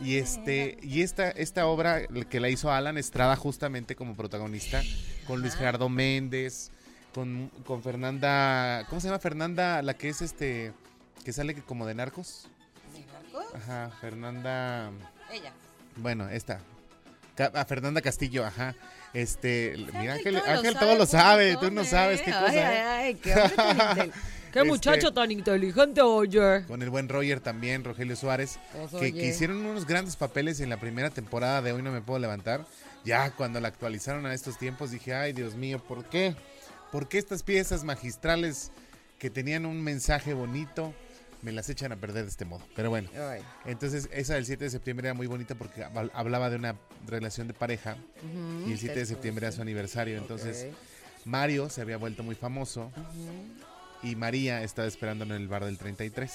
Y 0.00 0.16
este 0.16 0.78
y 0.82 1.02
esta 1.02 1.30
esta 1.30 1.66
obra 1.66 2.06
que 2.06 2.40
la 2.40 2.48
hizo 2.48 2.72
Alan 2.72 2.96
Estrada 2.96 3.36
justamente 3.36 3.96
como 3.96 4.16
protagonista 4.16 4.82
con 5.26 5.42
Luis 5.42 5.54
Gerardo 5.54 5.90
Méndez, 5.90 6.70
con, 7.14 7.50
con 7.66 7.82
Fernanda, 7.82 8.86
¿cómo 8.88 9.00
se 9.00 9.08
llama 9.08 9.18
Fernanda 9.18 9.82
la 9.82 9.92
que 9.92 10.08
es 10.08 10.22
este 10.22 10.72
que 11.22 11.32
sale 11.34 11.54
como 11.62 11.84
de 11.84 11.94
narcos? 11.94 12.48
Ajá, 13.54 13.90
Fernanda 14.00 14.90
Ella. 15.30 15.52
bueno, 15.96 16.28
esta. 16.30 16.60
A 17.54 17.64
Fernanda 17.66 18.00
Castillo, 18.00 18.44
ajá. 18.44 18.74
Este, 19.22 19.74
mira, 19.98 20.14
Ángel, 20.14 20.34
todo 20.36 20.46
lo 20.46 20.50
Ángel 20.58 20.72
sabe, 20.74 20.86
todo 20.86 20.98
lo 20.98 21.06
sabe, 21.06 21.56
tú 21.56 21.70
no 21.70 21.84
sabes 21.84 22.20
qué 22.22 22.32
Ay, 22.32 22.40
cosa. 22.46 22.68
ay, 22.68 22.76
¿eh? 22.76 22.82
ay, 22.86 23.14
qué 23.16 23.34
hombre 23.34 23.56
tan 23.56 23.78
intel- 23.98 24.12
Qué 24.52 24.60
Este, 24.60 24.64
muchacho 24.70 25.12
tan 25.12 25.30
inteligente, 25.30 26.00
oye. 26.00 26.64
Con 26.66 26.80
el 26.82 26.88
buen 26.88 27.08
Roger 27.08 27.40
también, 27.40 27.84
Rogelio 27.84 28.16
Suárez, 28.16 28.58
Pues, 28.90 29.02
que, 29.02 29.12
que 29.12 29.26
hicieron 29.26 29.58
unos 29.64 29.86
grandes 29.86 30.16
papeles 30.16 30.60
en 30.60 30.70
la 30.70 30.78
primera 30.78 31.10
temporada 31.10 31.60
de 31.60 31.72
Hoy 31.72 31.82
No 31.82 31.90
Me 31.92 32.00
Puedo 32.00 32.18
Levantar. 32.18 32.64
Ya 33.04 33.30
cuando 33.32 33.60
la 33.60 33.68
actualizaron 33.68 34.24
a 34.24 34.32
estos 34.32 34.56
tiempos 34.56 34.90
dije, 34.90 35.14
ay 35.14 35.32
Dios 35.34 35.54
mío, 35.54 35.82
¿por 35.86 36.04
qué? 36.06 36.34
¿Por 36.90 37.08
qué 37.08 37.18
estas 37.18 37.42
piezas 37.42 37.84
magistrales 37.84 38.70
que 39.18 39.28
tenían 39.30 39.66
un 39.66 39.82
mensaje 39.82 40.32
bonito 40.32 40.94
me 41.42 41.52
las 41.52 41.68
echan 41.70 41.92
a 41.92 41.96
perder 41.96 42.24
de 42.24 42.30
este 42.30 42.44
modo? 42.44 42.64
Pero 42.76 42.90
bueno, 42.90 43.08
Ay. 43.14 43.42
entonces 43.66 44.08
esa 44.12 44.34
del 44.34 44.44
7 44.46 44.64
de 44.64 44.70
septiembre 44.70 45.06
era 45.08 45.14
muy 45.14 45.26
bonita 45.26 45.54
porque 45.54 45.84
habl- 45.84 46.10
hablaba 46.14 46.50
de 46.50 46.56
una 46.56 46.76
relación 47.06 47.46
de 47.48 47.54
pareja 47.54 47.96
y 48.66 48.72
el 48.72 48.78
7 48.78 48.98
de 48.98 49.06
septiembre 49.06 49.46
era 49.46 49.52
su 49.54 49.62
aniversario. 49.62 50.18
Entonces. 50.18 50.66
Mario 51.24 51.68
se 51.68 51.82
había 51.82 51.98
vuelto 51.98 52.22
muy 52.22 52.34
famoso 52.36 52.90
y 54.02 54.16
María 54.16 54.62
estaba 54.62 54.88
esperando 54.88 55.24
en 55.24 55.32
el 55.32 55.46
bar 55.48 55.64
del 55.64 55.76
33. 55.76 56.32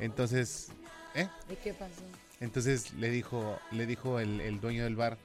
Entonces, 0.00 0.68
¿eh? 1.14 1.28
¿Y 1.50 1.56
qué 1.56 1.72
pasó? 1.74 2.02
Entonces 2.40 2.92
le 2.94 3.08
dijo, 3.10 3.58
le 3.72 3.86
dijo 3.86 4.20
el, 4.20 4.40
el 4.42 4.60
dueño 4.60 4.84
del 4.84 4.94
bar, 4.94 5.16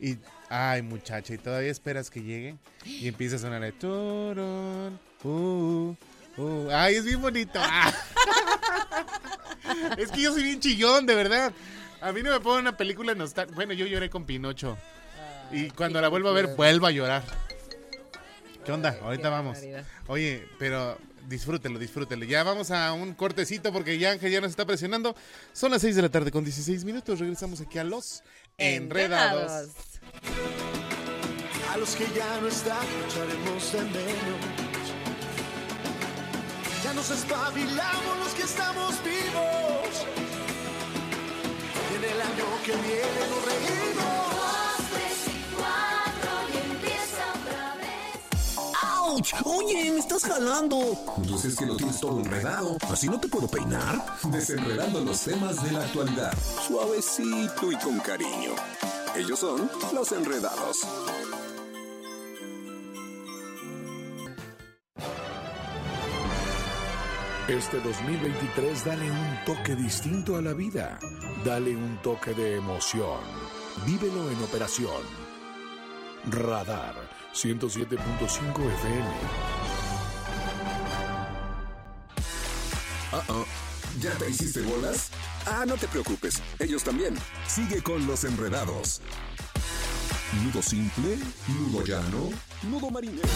y, 0.00 0.18
ay 0.50 0.82
muchacha, 0.82 1.32
¿y 1.32 1.38
todavía 1.38 1.70
esperas 1.70 2.10
que 2.10 2.22
llegue? 2.22 2.56
Y 2.84 3.06
empieza 3.08 3.36
a 3.36 3.38
sonar 3.38 3.62
el 3.62 3.72
turun, 3.74 4.98
uh, 5.22 5.94
uh. 6.36 6.68
ay, 6.70 6.96
es 6.96 7.04
bien 7.04 7.20
bonito. 7.20 7.58
Ah. 7.62 7.92
es 9.98 10.10
que 10.10 10.22
yo 10.22 10.32
soy 10.32 10.42
bien 10.42 10.60
chillón, 10.60 11.06
de 11.06 11.14
verdad. 11.14 11.52
A 12.00 12.12
mí 12.12 12.22
no 12.22 12.30
me 12.30 12.40
pongo 12.40 12.58
una 12.58 12.76
película 12.76 13.14
nostálgica. 13.14 13.54
Bueno, 13.54 13.72
yo 13.72 13.86
lloré 13.86 14.10
con 14.10 14.24
Pinocho. 14.24 14.76
Y 15.50 15.70
cuando 15.70 16.00
la 16.00 16.08
vuelvo 16.08 16.28
a 16.28 16.32
ver, 16.32 16.54
vuelvo 16.56 16.86
a 16.86 16.90
llorar. 16.90 17.22
¿Qué 18.64 18.72
onda? 18.72 18.98
Ahorita 19.02 19.24
qué 19.24 19.28
vamos. 19.28 19.54
barbaridad. 19.54 19.84
Oye, 20.08 20.48
pero 20.58 20.98
disfrútelo, 21.28 21.78
disfrútelo. 21.78 22.24
Ya 22.24 22.42
vamos 22.42 22.70
a 22.70 22.92
un 22.92 23.14
cortecito 23.14 23.72
porque 23.72 23.98
ya 23.98 24.12
Ángel 24.12 24.32
ya 24.32 24.40
nos 24.40 24.50
está 24.50 24.66
presionando. 24.66 25.14
Son 25.52 25.70
las 25.70 25.82
6 25.82 25.96
de 25.96 26.02
la 26.02 26.08
tarde 26.08 26.30
con 26.30 26.44
16 26.44 26.84
minutos. 26.84 27.18
Regresamos 27.18 27.60
aquí 27.60 27.78
a 27.78 27.84
los 27.84 28.22
Enredados. 28.58 29.70
A 31.70 31.76
los 31.76 31.94
que 31.94 32.06
ya 32.14 32.40
no 32.40 32.48
están, 32.48 32.86
echaremos 33.06 33.72
de 33.72 33.80
menos. 33.80 34.65
Ya 36.86 36.92
nos 36.92 37.10
espabilamos 37.10 38.18
los 38.20 38.32
que 38.34 38.42
estamos 38.42 38.94
vivos. 39.02 40.06
Y 41.90 41.94
en 41.96 42.04
el 42.04 42.20
año 42.20 42.44
que 42.64 42.76
viene 42.76 43.20
nos 43.28 43.44
reímos. 43.44 44.30
Dos, 44.30 44.86
tres 44.92 45.18
y 45.26 45.54
cuatro 45.56 46.30
y 46.54 46.70
empieza 46.70 47.24
otra 47.34 47.74
vez. 47.74 48.20
¡Auch! 48.84 49.46
Oye, 49.46 49.90
me 49.90 49.98
estás 49.98 50.22
jalando. 50.22 50.96
Pues 51.28 51.44
es 51.44 51.56
que 51.56 51.66
lo 51.66 51.76
tienes 51.76 51.98
todo 51.98 52.20
enredado. 52.20 52.78
¿Así 52.88 53.08
no 53.08 53.18
te 53.18 53.26
puedo 53.26 53.48
peinar? 53.48 54.06
Desenredando 54.22 55.00
los 55.00 55.20
temas 55.22 55.60
de 55.64 55.72
la 55.72 55.80
actualidad. 55.80 56.32
Suavecito 56.68 57.72
y 57.72 57.76
con 57.78 57.98
cariño. 57.98 58.52
Ellos 59.16 59.40
son 59.40 59.68
los 59.92 60.12
enredados. 60.12 60.86
Este 67.48 67.78
2023 67.78 68.84
dale 68.84 69.08
un 69.08 69.44
toque 69.44 69.76
distinto 69.76 70.36
a 70.36 70.42
la 70.42 70.52
vida. 70.52 70.98
Dale 71.44 71.76
un 71.76 71.96
toque 72.02 72.34
de 72.34 72.56
emoción. 72.56 73.20
Vívelo 73.86 74.28
en 74.32 74.42
operación. 74.42 75.00
Radar 76.28 76.96
107.5 77.32 78.72
FM. 78.72 79.08
Ah, 83.12 83.22
ah. 83.28 83.44
¿Ya 84.00 84.10
te 84.18 84.28
hiciste 84.28 84.62
bolas? 84.62 85.10
Ah, 85.46 85.64
no 85.68 85.76
te 85.76 85.86
preocupes. 85.86 86.42
Ellos 86.58 86.82
también. 86.82 87.14
Sigue 87.46 87.80
con 87.80 88.08
los 88.08 88.24
enredados. 88.24 89.00
Nudo 90.42 90.60
simple, 90.62 91.16
nudo 91.46 91.84
llano, 91.84 92.30
nudo 92.64 92.90
marinero. 92.90 93.28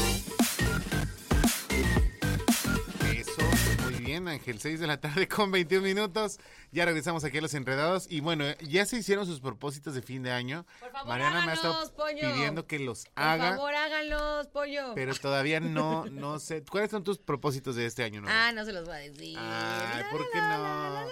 Bien, 4.25 4.29
Ángel. 4.29 4.61
6 4.61 4.81
de 4.81 4.87
la 4.87 5.01
tarde 5.01 5.27
con 5.29 5.51
21 5.51 5.83
minutos. 5.83 6.39
Ya 6.73 6.85
regresamos 6.85 7.25
aquí 7.25 7.39
a 7.39 7.41
Los 7.41 7.55
Enredados. 7.55 8.07
Y 8.11 8.21
bueno, 8.21 8.45
ya 8.61 8.85
se 8.87 8.97
hicieron 8.99 9.27
sus 9.27 9.41
propósitos 9.41 9.95
de 9.95 10.03
fin 10.03 10.23
de 10.23 10.31
año. 10.31 10.67
Por 10.79 10.91
favor, 10.93 11.09
Mariana 11.09 11.45
me 11.45 11.53
ha 11.53 11.55
estado 11.55 11.93
pollo. 11.95 12.21
pidiendo 12.33 12.67
que 12.67 12.79
los 12.79 13.05
Por 13.05 13.13
haga. 13.17 13.51
favor, 13.51 13.75
háganlos, 13.75 14.47
pollo. 14.49 14.93
Pero 14.95 15.15
todavía 15.15 15.61
no, 15.61 16.07
no 16.07 16.39
sé. 16.39 16.65
¿Cuáles 16.65 16.91
son 16.91 17.03
tus 17.05 17.19
propósitos 17.19 17.77
de 17.77 17.87
este 17.87 18.03
año? 18.05 18.21
Nora? 18.21 18.49
Ah, 18.49 18.53
no 18.53 18.65
se 18.65 18.73
los 18.73 18.85
voy 18.85 18.95
a 18.95 18.99
decir. 18.99 19.37
Ay, 19.39 20.03
La, 20.03 20.11
¿por 20.11 20.31
qué 20.31 20.39
no? 20.41 21.07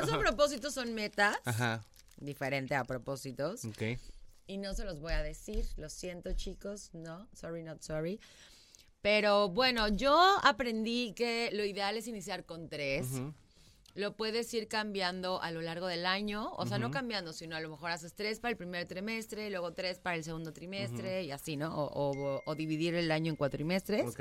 No 0.00 0.06
son 0.06 0.20
propósitos, 0.20 0.74
son 0.74 0.94
metas. 0.94 1.36
Ajá, 1.44 1.84
Diferente 2.18 2.74
a 2.76 2.84
propósitos. 2.84 3.64
ok. 3.64 3.82
Y 4.46 4.58
no 4.58 4.74
se 4.74 4.84
los 4.84 5.00
voy 5.00 5.12
a 5.12 5.22
decir. 5.22 5.64
Lo 5.76 5.88
siento, 5.88 6.32
chicos. 6.34 6.90
No, 6.92 7.28
sorry, 7.32 7.62
not 7.62 7.80
sorry. 7.80 8.20
Pero 9.02 9.48
bueno, 9.48 9.88
yo 9.88 10.16
aprendí 10.44 11.12
que 11.14 11.50
lo 11.52 11.64
ideal 11.64 11.96
es 11.96 12.06
iniciar 12.06 12.44
con 12.44 12.68
tres. 12.68 13.06
Lo 13.94 14.16
puedes 14.16 14.54
ir 14.54 14.68
cambiando 14.68 15.42
a 15.42 15.50
lo 15.50 15.60
largo 15.60 15.86
del 15.86 16.06
año. 16.06 16.50
O 16.52 16.66
sea, 16.66 16.78
no 16.78 16.90
cambiando, 16.92 17.32
sino 17.34 17.56
a 17.56 17.60
lo 17.60 17.68
mejor 17.68 17.90
haces 17.90 18.14
tres 18.14 18.40
para 18.40 18.52
el 18.52 18.56
primer 18.56 18.86
trimestre, 18.86 19.50
luego 19.50 19.72
tres 19.72 19.98
para 19.98 20.16
el 20.16 20.24
segundo 20.24 20.52
trimestre 20.52 21.24
y 21.24 21.30
así, 21.30 21.56
¿no? 21.56 21.74
O, 21.76 22.12
o- 22.12 22.42
o 22.46 22.54
dividir 22.54 22.94
el 22.94 23.10
año 23.10 23.30
en 23.30 23.36
cuatro 23.36 23.58
trimestres. 23.58 24.06
Ok. 24.06 24.20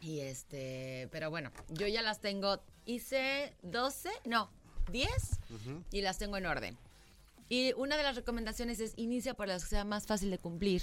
Y 0.00 0.20
este, 0.20 1.08
pero 1.12 1.30
bueno, 1.30 1.50
yo 1.68 1.86
ya 1.86 2.00
las 2.02 2.20
tengo, 2.20 2.60
hice 2.86 3.54
12, 3.62 4.08
no, 4.24 4.50
10 4.90 5.08
y 5.92 6.00
las 6.00 6.18
tengo 6.18 6.36
en 6.36 6.46
orden. 6.46 6.76
Y 7.48 7.72
una 7.74 7.96
de 7.98 8.02
las 8.02 8.16
recomendaciones 8.16 8.80
es 8.80 8.94
inicia 8.96 9.34
por 9.34 9.46
las 9.46 9.62
que 9.64 9.70
sea 9.70 9.84
más 9.84 10.06
fácil 10.06 10.30
de 10.30 10.38
cumplir, 10.38 10.82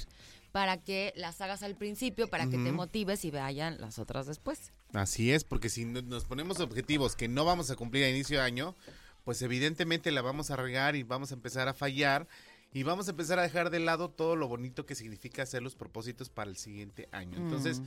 para 0.51 0.77
que 0.77 1.13
las 1.15 1.39
hagas 1.41 1.61
al 1.63 1.75
principio, 1.75 2.27
para 2.29 2.49
que 2.49 2.57
te 2.57 2.71
motives 2.71 3.23
y 3.25 3.31
vayan 3.31 3.79
las 3.79 3.99
otras 3.99 4.25
después. 4.27 4.71
Así 4.93 5.31
es, 5.31 5.43
porque 5.43 5.69
si 5.69 5.85
no- 5.85 6.01
nos 6.01 6.25
ponemos 6.25 6.59
objetivos 6.59 7.15
que 7.15 7.27
no 7.27 7.45
vamos 7.45 7.69
a 7.69 7.75
cumplir 7.75 8.03
a 8.05 8.09
inicio 8.09 8.39
de 8.39 8.43
año, 8.45 8.75
pues 9.23 9.41
evidentemente 9.43 10.11
la 10.11 10.21
vamos 10.21 10.49
a 10.49 10.55
regar 10.55 10.95
y 10.95 11.03
vamos 11.03 11.31
a 11.31 11.35
empezar 11.35 11.67
a 11.67 11.73
fallar 11.73 12.27
y 12.73 12.83
vamos 12.83 13.07
a 13.07 13.11
empezar 13.11 13.37
a 13.39 13.43
dejar 13.43 13.69
de 13.69 13.79
lado 13.79 14.09
todo 14.09 14.35
lo 14.35 14.47
bonito 14.47 14.85
que 14.85 14.95
significa 14.95 15.43
hacer 15.43 15.61
los 15.61 15.75
propósitos 15.75 16.29
para 16.29 16.49
el 16.49 16.57
siguiente 16.57 17.07
año. 17.11 17.37
Entonces, 17.37 17.81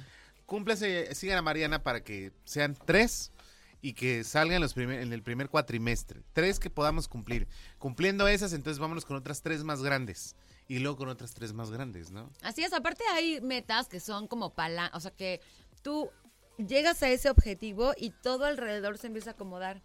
cúmplase, 0.46 1.14
sigan 1.14 1.38
a 1.38 1.42
Mariana 1.42 1.83
para 1.83 2.03
que 2.05 2.33
sean 2.44 2.77
tres 2.87 3.33
y 3.81 3.94
que 3.94 4.22
salgan 4.22 4.61
los 4.61 4.75
primer- 4.75 5.01
en 5.01 5.12
el 5.12 5.22
primer 5.22 5.48
cuatrimestre. 5.48 6.20
Tres 6.33 6.61
que 6.61 6.70
podamos 6.70 7.09
cumplir. 7.09 7.48
Cumpliendo 7.79 8.29
esas, 8.29 8.53
entonces 8.53 8.79
vámonos 8.79 9.05
con 9.05 9.16
otras 9.16 9.42
tres 9.42 9.64
más 9.64 9.83
grandes 9.83 10.37
y 10.73 10.79
luego 10.79 10.97
con 10.97 11.11
otras 11.11 11.35
tres 11.35 11.53
más 11.53 11.71
grandes, 11.71 12.11
¿no? 12.11 12.31
Así 12.41 12.65
es, 12.65 12.73
aparte 12.73 13.05
hay 13.13 13.43
metas 13.43 13.89
que 13.89 14.01
son 14.01 14.27
como 14.27 14.55
palan, 14.55 14.91
o 14.95 15.01
sea 15.01 15.11
que 15.11 15.43
tú 15.83 16.11
llegas 16.59 17.03
a 17.03 17.11
ese 17.11 17.31
objetivo 17.31 17.93
y 17.97 18.11
todo 18.11 18.45
alrededor 18.45 18.99
se 18.99 19.07
empieza 19.07 19.31
a 19.31 19.33
acomodar 19.35 19.83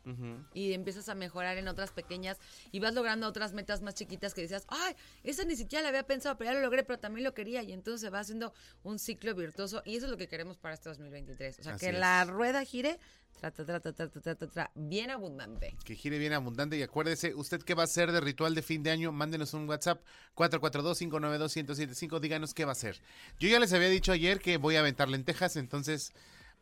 y 0.53 0.73
empiezas 0.73 1.09
a 1.09 1.15
mejorar 1.15 1.57
en 1.57 1.67
otras 1.67 1.91
pequeñas 1.91 2.37
y 2.71 2.79
vas 2.79 2.93
logrando 2.93 3.27
otras 3.27 3.53
metas 3.53 3.81
más 3.81 3.95
chiquitas 3.95 4.33
que 4.33 4.41
decías, 4.41 4.65
ay, 4.67 4.95
esa 5.23 5.43
ni 5.45 5.55
siquiera 5.55 5.83
la 5.83 5.89
había 5.89 6.03
pensado, 6.03 6.37
pero 6.37 6.51
ya 6.51 6.55
lo 6.55 6.61
logré, 6.61 6.83
pero 6.83 6.99
también 6.99 7.23
lo 7.23 7.33
quería 7.33 7.63
y 7.63 7.71
entonces 7.71 8.01
se 8.01 8.09
va 8.09 8.19
haciendo 8.19 8.53
un 8.83 8.99
ciclo 8.99 9.33
virtuoso 9.35 9.81
y 9.85 9.95
eso 9.95 10.05
es 10.05 10.11
lo 10.11 10.17
que 10.17 10.27
queremos 10.27 10.57
para 10.57 10.75
este 10.75 10.89
2023, 10.89 11.59
o 11.59 11.63
sea, 11.63 11.75
que 11.77 11.93
la 11.93 12.25
rueda 12.25 12.63
gire 12.65 12.99
tra, 13.39 13.51
tra, 13.51 13.79
tra, 13.79 14.71
bien 14.75 15.11
abundante. 15.11 15.77
Que 15.85 15.95
gire 15.95 16.17
bien 16.17 16.33
abundante 16.33 16.77
y 16.77 16.81
acuérdese, 16.81 17.35
usted 17.35 17.61
qué 17.61 17.75
va 17.75 17.83
a 17.83 17.85
hacer 17.85 18.11
de 18.11 18.19
ritual 18.19 18.55
de 18.55 18.61
fin 18.61 18.83
de 18.83 18.91
año, 18.91 19.11
mándenos 19.11 19.53
un 19.53 19.69
WhatsApp 19.69 20.01
442-592-1075, 20.35 22.19
díganos 22.19 22.53
qué 22.53 22.65
va 22.65 22.71
a 22.71 22.73
hacer. 22.73 22.99
Yo 23.39 23.47
ya 23.47 23.59
les 23.59 23.73
había 23.73 23.89
dicho 23.89 24.11
ayer 24.11 24.39
que 24.39 24.57
voy 24.57 24.75
a 24.75 24.79
aventar 24.79 25.07
lentejas, 25.07 25.55
entonces 25.55 26.13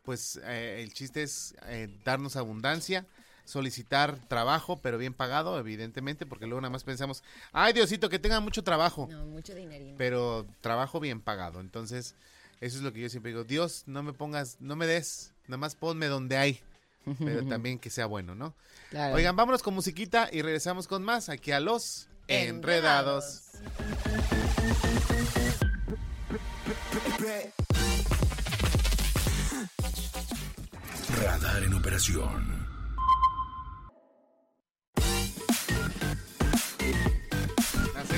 pues 0.06 0.40
eh, 0.44 0.80
el 0.82 0.94
chiste 0.94 1.22
es 1.22 1.54
eh, 1.66 1.88
darnos 2.04 2.36
abundancia, 2.36 3.04
solicitar 3.44 4.16
trabajo, 4.28 4.80
pero 4.80 4.96
bien 4.96 5.12
pagado, 5.12 5.58
evidentemente, 5.58 6.24
porque 6.24 6.46
luego 6.46 6.62
nada 6.62 6.70
más 6.72 6.84
pensamos, 6.84 7.22
ay 7.52 7.74
Diosito, 7.74 8.08
que 8.08 8.18
tenga 8.18 8.40
mucho 8.40 8.64
trabajo, 8.64 9.06
No, 9.10 9.26
mucho 9.26 9.54
dinerito. 9.54 9.96
pero 9.98 10.46
trabajo 10.62 10.98
bien 11.00 11.20
pagado. 11.20 11.60
Entonces, 11.60 12.14
eso 12.62 12.78
es 12.78 12.82
lo 12.82 12.92
que 12.92 13.00
yo 13.00 13.08
siempre 13.10 13.32
digo, 13.32 13.44
Dios, 13.44 13.82
no 13.86 14.02
me 14.02 14.14
pongas, 14.14 14.56
no 14.60 14.76
me 14.76 14.86
des, 14.86 15.32
nada 15.48 15.58
más 15.58 15.74
ponme 15.74 16.06
donde 16.06 16.38
hay, 16.38 16.60
pero 17.18 17.44
también 17.48 17.78
que 17.78 17.90
sea 17.90 18.06
bueno, 18.06 18.34
¿no? 18.34 18.54
Claro. 18.90 19.16
Oigan, 19.16 19.36
vámonos 19.36 19.62
con 19.62 19.74
musiquita 19.74 20.28
y 20.32 20.40
regresamos 20.42 20.86
con 20.88 21.02
más 21.02 21.28
aquí 21.28 21.52
a 21.52 21.60
los 21.60 22.08
Enredados. 22.28 23.42
Radar 31.16 31.62
en 31.62 31.74
operación. 31.74 32.65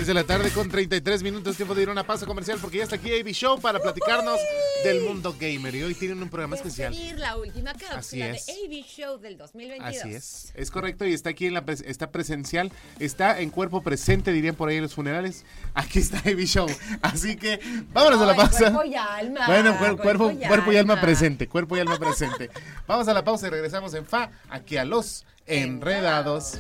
De 0.09 0.15
la 0.15 0.25
tarde 0.25 0.51
con 0.51 0.71
33 0.71 1.23
minutos, 1.23 1.57
tiempo 1.57 1.75
de 1.75 1.83
ir 1.83 1.89
a 1.91 1.93
una 1.93 2.03
pausa 2.03 2.25
comercial 2.25 2.59
porque 2.63 2.79
ya 2.79 2.85
está 2.85 2.97
aquí 2.97 3.13
AB 3.13 3.29
Show 3.29 3.61
para 3.61 3.79
platicarnos 3.79 4.41
del 4.83 5.03
mundo 5.03 5.37
gamer 5.39 5.75
y 5.75 5.83
hoy 5.83 5.95
tienen 5.95 6.23
un 6.23 6.31
programa 6.31 6.57
especial. 6.57 6.93
Despedir 6.95 7.19
la 7.19 7.37
última 7.37 7.75
Así 7.95 8.19
de 8.19 8.31
es. 8.31 8.49
AV 8.49 8.85
Show 8.87 9.19
del 9.19 9.37
2022. 9.37 10.03
Así 10.03 10.15
es, 10.15 10.53
es 10.55 10.71
correcto 10.71 11.05
y 11.05 11.13
está 11.13 11.29
aquí 11.31 11.45
en 11.47 11.53
la 11.53 11.65
está 11.85 12.11
presencial, 12.11 12.73
está 12.99 13.39
en 13.39 13.51
cuerpo 13.51 13.83
presente, 13.83 14.33
dirían 14.33 14.55
por 14.55 14.71
ahí 14.71 14.77
en 14.77 14.83
los 14.85 14.95
funerales. 14.95 15.45
Aquí 15.75 15.99
está 15.99 16.19
AB 16.21 16.41
Show, 16.47 16.67
así 17.03 17.37
que 17.37 17.61
vámonos 17.93 18.21
a 18.23 18.27
la 18.27 18.35
pausa. 18.35 18.59
cuerpo 18.73 18.85
y 18.85 18.95
alma, 18.95 19.47
Bueno, 19.47 19.73
cuer- 19.79 19.97
cuerpo 19.99 20.03
cuerpo, 20.03 20.31
y 20.31 20.47
cuerpo 20.49 20.73
y 20.73 20.77
alma 20.79 20.95
alma. 20.95 21.03
presente, 21.05 21.49
cuerpo 21.49 21.77
y 21.77 21.81
alma 21.81 21.99
presente. 21.99 22.49
Vamos 22.87 23.07
a 23.09 23.13
la 23.13 23.23
pausa 23.25 23.47
y 23.47 23.51
regresamos 23.51 23.93
en 23.93 24.07
fa 24.07 24.31
aquí 24.49 24.79
a 24.79 24.87
los 24.87 25.27
enredados. 25.47 26.55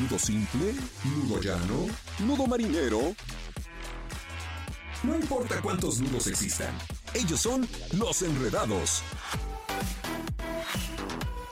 Nudo 0.00 0.18
simple, 0.18 0.74
nudo 1.04 1.40
llano, 1.40 1.86
nudo 2.20 2.46
marinero. 2.46 3.14
No 5.02 5.14
importa 5.16 5.60
cuántos 5.60 6.00
nudos 6.00 6.26
existan, 6.26 6.74
ellos 7.14 7.40
son 7.40 7.68
los 7.92 8.22
enredados. 8.22 9.02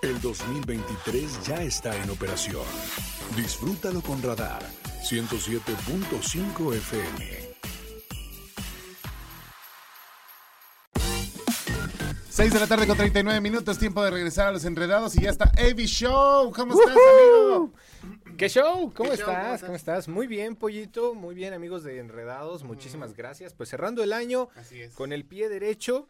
El 0.02 0.20
2023 0.20 1.46
ya 1.46 1.62
está 1.62 1.96
en 2.02 2.11
operación. 2.11 2.64
Disfrútalo 3.37 4.00
con 4.00 4.22
Radar 4.22 4.62
107.5 5.02 6.74
FM. 6.74 7.51
6 12.42 12.55
de 12.55 12.59
la 12.59 12.66
tarde 12.66 12.88
con 12.88 12.96
39 12.96 13.40
minutos, 13.40 13.79
tiempo 13.79 14.02
de 14.02 14.10
regresar 14.10 14.48
a 14.48 14.50
los 14.50 14.64
enredados 14.64 15.14
y 15.14 15.21
ya 15.21 15.31
está 15.31 15.52
Evi 15.56 15.87
Show. 15.87 16.50
¿Cómo 16.50 16.73
estás, 16.73 16.96
amigo? 16.96 17.73
¿Qué 18.37 18.48
show? 18.48 18.92
¿Cómo 18.92 19.10
¿Qué 19.10 19.16
show? 19.16 19.27
¿Cómo 19.29 19.37
estás? 19.37 19.62
¿Cómo 19.62 19.77
estás? 19.77 20.08
Muy 20.08 20.27
bien, 20.27 20.56
Pollito. 20.56 21.14
Muy 21.14 21.37
bien, 21.37 21.54
amigos 21.54 21.85
de 21.85 22.00
Enredados. 22.00 22.64
Muchísimas 22.64 23.14
gracias. 23.14 23.54
Pues 23.54 23.69
cerrando 23.69 24.02
el 24.02 24.12
año 24.12 24.48
Así 24.56 24.81
es. 24.81 24.92
con 24.92 25.12
el 25.12 25.25
pie 25.25 25.48
derecho. 25.48 26.08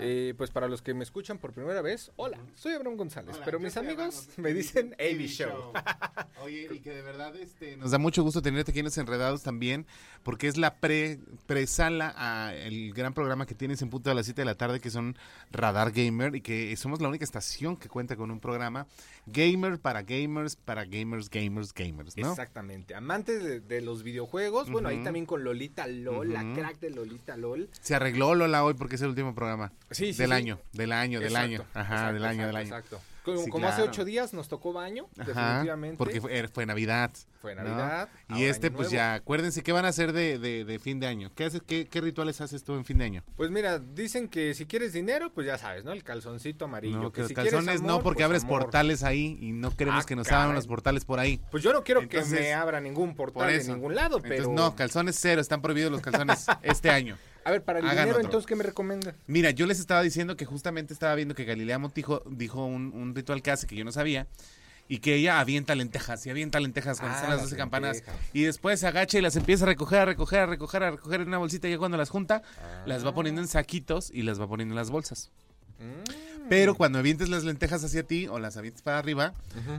Eh, 0.00 0.34
pues 0.36 0.50
para 0.50 0.68
los 0.68 0.80
que 0.80 0.94
me 0.94 1.02
escuchan 1.02 1.38
por 1.38 1.52
primera 1.52 1.82
vez, 1.82 2.12
hola, 2.16 2.38
soy 2.54 2.74
Abraham 2.74 2.96
González, 2.96 3.34
Hola, 3.34 3.44
pero 3.44 3.58
mis 3.58 3.76
amigos 3.76 4.28
me 4.36 4.54
dicen 4.54 4.94
AB 4.98 5.26
Show. 5.26 5.72
Oye, 6.42 6.68
y 6.70 6.78
que 6.80 6.90
de 6.90 7.02
verdad 7.02 7.34
este, 7.36 7.76
nos 7.76 7.90
da 7.90 7.98
mucho 7.98 8.22
gusto 8.22 8.40
tenerte 8.40 8.70
aquí 8.70 8.78
en 8.78 8.84
Los 8.84 8.98
Enredados 8.98 9.42
también, 9.42 9.86
porque 10.22 10.46
es 10.46 10.56
la 10.56 10.76
pre 10.76 11.18
presala 11.46 12.14
a 12.16 12.54
el 12.54 12.92
gran 12.92 13.12
programa 13.12 13.46
que 13.46 13.54
tienes 13.54 13.82
en 13.82 13.90
punto 13.90 14.10
de 14.10 14.14
las 14.14 14.26
7 14.26 14.40
de 14.40 14.44
la 14.44 14.54
tarde, 14.54 14.80
que 14.80 14.90
son 14.90 15.16
Radar 15.50 15.90
Gamer, 15.90 16.36
y 16.36 16.42
que 16.42 16.76
somos 16.76 17.00
la 17.00 17.08
única 17.08 17.24
estación 17.24 17.76
que 17.76 17.88
cuenta 17.88 18.14
con 18.14 18.30
un 18.30 18.38
programa 18.38 18.86
gamer 19.30 19.78
para 19.78 20.02
gamers, 20.02 20.56
para 20.56 20.84
gamers, 20.84 21.30
gamers, 21.30 21.72
gamers, 21.72 22.16
¿no? 22.16 22.30
Exactamente, 22.30 22.94
amantes 22.94 23.42
de, 23.42 23.60
de 23.60 23.80
los 23.80 24.02
videojuegos, 24.02 24.70
bueno, 24.70 24.88
ahí 24.88 25.02
también 25.02 25.26
con 25.26 25.44
Lolita 25.44 25.86
LOL, 25.86 26.32
la 26.32 26.52
crack 26.54 26.80
de 26.80 26.90
Lolita 26.90 27.36
LOL. 27.36 27.68
Se 27.80 27.94
arregló 27.94 28.34
Lola 28.34 28.64
hoy 28.64 28.74
porque 28.74 28.96
es 28.96 29.02
el 29.02 29.08
último 29.08 29.34
programa. 29.34 29.72
Sí, 29.90 30.12
sí, 30.12 30.18
del 30.18 30.30
sí. 30.30 30.36
año, 30.36 30.58
del 30.72 30.92
año, 30.92 31.20
del 31.20 31.28
Exacto, 31.28 31.46
año. 31.46 31.64
Ajá, 31.74 31.94
exacto, 31.94 32.14
del 32.14 32.24
año, 32.24 32.46
del 32.46 32.56
año. 32.56 32.66
Exacto. 32.66 33.00
Como, 33.34 33.44
Sí, 33.44 33.50
como 33.50 33.68
hace 33.68 33.82
ocho 33.82 34.04
días 34.04 34.32
nos 34.32 34.48
tocó 34.48 34.72
baño, 34.72 35.06
Ajá, 35.18 35.24
definitivamente. 35.26 35.96
porque 35.98 36.20
fue, 36.20 36.48
fue 36.48 36.66
Navidad. 36.66 37.10
Fue 37.40 37.54
¿no? 37.54 37.62
Navidad, 37.62 38.08
Y 38.30 38.44
este, 38.44 38.70
pues 38.70 38.88
Nuevo. 38.88 38.96
ya, 38.96 39.14
acuérdense, 39.14 39.62
¿qué 39.62 39.70
van 39.72 39.84
a 39.84 39.88
hacer 39.88 40.12
de, 40.12 40.38
de- 40.38 40.64
de 40.64 40.78
fin 40.80 40.98
de 40.98 41.06
año? 41.06 41.30
¿Qué, 41.34 41.44
haces, 41.44 41.62
qué, 41.66 41.86
¿Qué 41.86 42.00
rituales 42.00 42.40
haces 42.40 42.64
tú 42.64 42.74
en 42.74 42.84
fin 42.84 42.98
de 42.98 43.04
año? 43.04 43.22
Pues 43.36 43.50
mira, 43.50 43.78
dicen 43.78 44.28
que 44.28 44.54
si 44.54 44.66
quieres 44.66 44.92
dinero, 44.92 45.32
pues 45.32 45.46
ya 45.46 45.56
sabes, 45.58 45.84
¿no? 45.84 45.92
El 45.92 46.02
calzoncito 46.02 46.64
amarillo. 46.64 46.98
No, 47.00 47.12
que 47.12 47.20
los 47.20 47.28
si 47.28 47.34
calzones 47.34 47.80
no, 47.82 48.02
porque 48.02 48.18
pues 48.18 48.24
abres 48.26 48.44
amor. 48.44 48.62
portales 48.62 49.02
ahí 49.04 49.38
y 49.40 49.52
no 49.52 49.74
queremos 49.76 50.02
Ah, 50.04 50.06
que 50.06 50.16
nos 50.16 50.26
caray. 50.26 50.42
abran 50.42 50.56
los 50.56 50.66
portales 50.66 51.04
por 51.04 51.20
ahí. 51.20 51.40
Pues 51.50 51.62
yo 51.62 51.72
no 51.72 51.84
quiero 51.84 52.00
que 52.00 52.16
Entonces, 52.16 52.40
me 52.40 52.54
abra 52.54 52.80
ningún 52.80 53.14
portal 53.14 53.44
Por 53.44 53.52
de 53.52 53.64
ningún 53.72 53.94
lado, 53.94 54.16
Entonces, 54.16 54.40
pero... 54.40 54.52
no, 54.52 54.74
calzones 54.74 55.16
cero, 55.20 55.40
están 55.40 55.62
prohibidos 55.62 55.92
los 55.92 56.00
calzones 56.00 56.46
este 56.62 56.90
año. 56.90 57.16
A 57.44 57.50
ver, 57.50 57.62
para 57.62 57.78
el 57.78 57.84
Hagan 57.86 57.96
dinero, 57.96 58.16
otro. 58.16 58.26
entonces, 58.26 58.46
¿qué 58.46 58.56
me 58.56 58.64
recomiendas? 58.64 59.14
Mira, 59.26 59.50
yo 59.50 59.66
les 59.66 59.80
estaba 59.80 60.02
diciendo 60.02 60.36
que 60.36 60.44
justamente 60.44 60.92
estaba 60.92 61.14
viendo 61.14 61.34
que 61.34 61.44
Galilea 61.44 61.78
Montijo 61.78 62.22
dijo 62.26 62.64
un, 62.64 62.92
un 62.94 63.14
ritual 63.14 63.42
que 63.42 63.50
hace 63.50 63.66
que 63.66 63.74
yo 63.76 63.84
no 63.84 63.92
sabía. 63.92 64.26
Y 64.90 65.00
que 65.00 65.16
ella 65.16 65.38
avienta 65.38 65.74
lentejas 65.74 66.24
y 66.24 66.30
avienta 66.30 66.58
lentejas 66.60 66.98
cuando 66.98 67.14
Ah, 67.16 67.20
están 67.20 67.30
las 67.30 67.40
las 67.40 67.50
12 67.50 67.56
campanas. 67.58 67.96
lentejas. 67.96 68.20
Y 68.32 68.42
después 68.44 68.80
se 68.80 68.86
agacha 68.86 69.18
y 69.18 69.20
las 69.20 69.36
empieza 69.36 69.64
a 69.64 69.66
recoger, 69.66 69.98
a 70.00 70.04
recoger, 70.06 70.40
a 70.40 70.46
recoger, 70.46 70.82
a 70.82 70.90
recoger 70.92 71.20
en 71.20 71.28
una 71.28 71.36
bolsita. 71.36 71.68
Y 71.68 71.72
ya 71.72 71.78
cuando 71.78 71.98
las 71.98 72.08
junta, 72.08 72.42
las 72.86 73.04
va 73.04 73.12
poniendo 73.14 73.40
en 73.42 73.48
saquitos 73.48 74.10
y 74.10 74.22
las 74.22 74.40
va 74.40 74.48
poniendo 74.48 74.72
en 74.72 74.76
las 74.76 74.88
bolsas. 74.90 75.30
Mm. 75.78 76.48
Pero 76.48 76.74
cuando 76.74 76.98
avientes 76.98 77.28
las 77.28 77.44
lentejas 77.44 77.84
hacia 77.84 78.02
ti 78.02 78.26
o 78.28 78.38
las 78.38 78.56
avientes 78.56 78.80
para 78.80 78.98
arriba, 78.98 79.34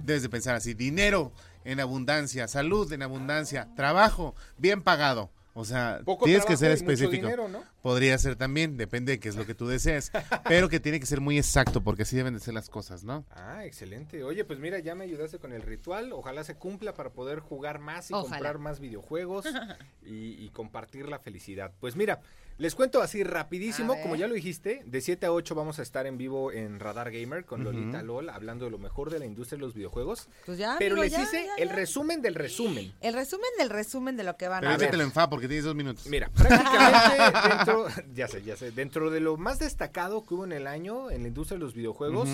debes 0.05 0.21
de 0.21 0.29
pensar 0.29 0.53
así, 0.55 0.75
dinero 0.75 1.31
en 1.65 1.79
abundancia, 1.79 2.47
salud 2.47 2.91
en 2.93 3.01
abundancia, 3.01 3.67
trabajo 3.75 4.35
bien 4.59 4.83
pagado. 4.83 5.31
O 5.59 5.65
sea, 5.65 5.99
Poco 6.05 6.23
tienes 6.23 6.45
que 6.45 6.55
ser 6.55 6.71
específico. 6.71 7.11
dinero, 7.27 7.49
¿no? 7.49 7.61
Podría 7.81 8.17
ser 8.17 8.37
también, 8.37 8.77
depende 8.77 9.11
de 9.11 9.19
qué 9.19 9.27
es 9.27 9.35
lo 9.35 9.45
que 9.45 9.53
tú 9.53 9.67
desees. 9.67 10.09
pero 10.47 10.69
que 10.69 10.79
tiene 10.79 11.01
que 11.01 11.05
ser 11.05 11.19
muy 11.19 11.37
exacto, 11.37 11.81
porque 11.81 12.03
así 12.03 12.15
deben 12.15 12.33
de 12.33 12.39
ser 12.39 12.53
las 12.53 12.69
cosas, 12.69 13.03
¿no? 13.03 13.25
Ah, 13.31 13.65
excelente. 13.65 14.23
Oye, 14.23 14.45
pues 14.45 14.57
mira, 14.59 14.79
ya 14.79 14.95
me 14.95 15.03
ayudaste 15.03 15.37
con 15.37 15.51
el 15.51 15.61
ritual. 15.61 16.13
Ojalá 16.13 16.45
se 16.45 16.55
cumpla 16.55 16.93
para 16.93 17.09
poder 17.11 17.39
jugar 17.39 17.79
más 17.79 18.09
y 18.09 18.13
Ojalá. 18.13 18.29
comprar 18.29 18.57
más 18.59 18.79
videojuegos 18.79 19.45
y, 20.05 20.41
y 20.41 20.49
compartir 20.51 21.09
la 21.09 21.19
felicidad. 21.19 21.73
Pues 21.81 21.97
mira, 21.97 22.21
les 22.59 22.75
cuento 22.75 23.01
así 23.01 23.23
rapidísimo, 23.23 23.99
como 24.01 24.17
ya 24.17 24.27
lo 24.27 24.33
dijiste, 24.33 24.83
de 24.85 24.99
7 25.01 25.25
a 25.25 25.31
8 25.31 25.55
vamos 25.55 25.79
a 25.79 25.81
estar 25.81 26.05
en 26.05 26.17
vivo 26.17 26.51
en 26.51 26.79
Radar 26.81 27.09
Gamer 27.09 27.45
con 27.45 27.63
Lolita 27.63 28.03
LOL, 28.03 28.29
hablando 28.29 28.65
de 28.65 28.71
lo 28.71 28.77
mejor 28.77 29.09
de 29.09 29.17
la 29.17 29.25
industria 29.25 29.55
de 29.57 29.61
los 29.61 29.73
videojuegos. 29.73 30.27
Pues 30.45 30.57
ya, 30.57 30.75
Pero 30.77 30.95
amigo, 30.95 31.03
les 31.05 31.13
ya, 31.13 31.23
hice 31.23 31.45
ya, 31.45 31.55
el 31.57 31.69
ya. 31.69 31.75
resumen 31.75 32.21
del 32.21 32.35
resumen. 32.35 32.93
El 32.99 33.13
resumen 33.13 33.49
del 33.57 33.69
resumen 33.69 34.17
de 34.17 34.23
lo 34.25 34.35
que 34.35 34.49
van 34.49 34.59
Pero 34.59 34.73
a 34.73 34.75
ver. 34.77 34.83
échatelo 34.83 35.03
en 35.03 35.11
fa, 35.13 35.29
porque 35.29 35.47
tienes 35.47 35.63
dos 35.63 35.75
minutos. 35.75 36.05
Mira, 36.07 36.29
prácticamente 36.35 37.49
dentro, 37.49 37.87
ya 38.13 38.27
sé, 38.27 38.43
ya 38.43 38.57
sé, 38.57 38.71
dentro 38.71 39.09
de 39.09 39.21
lo 39.21 39.37
más 39.37 39.59
destacado 39.59 40.25
que 40.25 40.33
hubo 40.33 40.43
en 40.43 40.51
el 40.51 40.67
año 40.67 41.09
en 41.11 41.21
la 41.21 41.29
industria 41.29 41.57
de 41.57 41.63
los 41.63 41.73
videojuegos. 41.73 42.27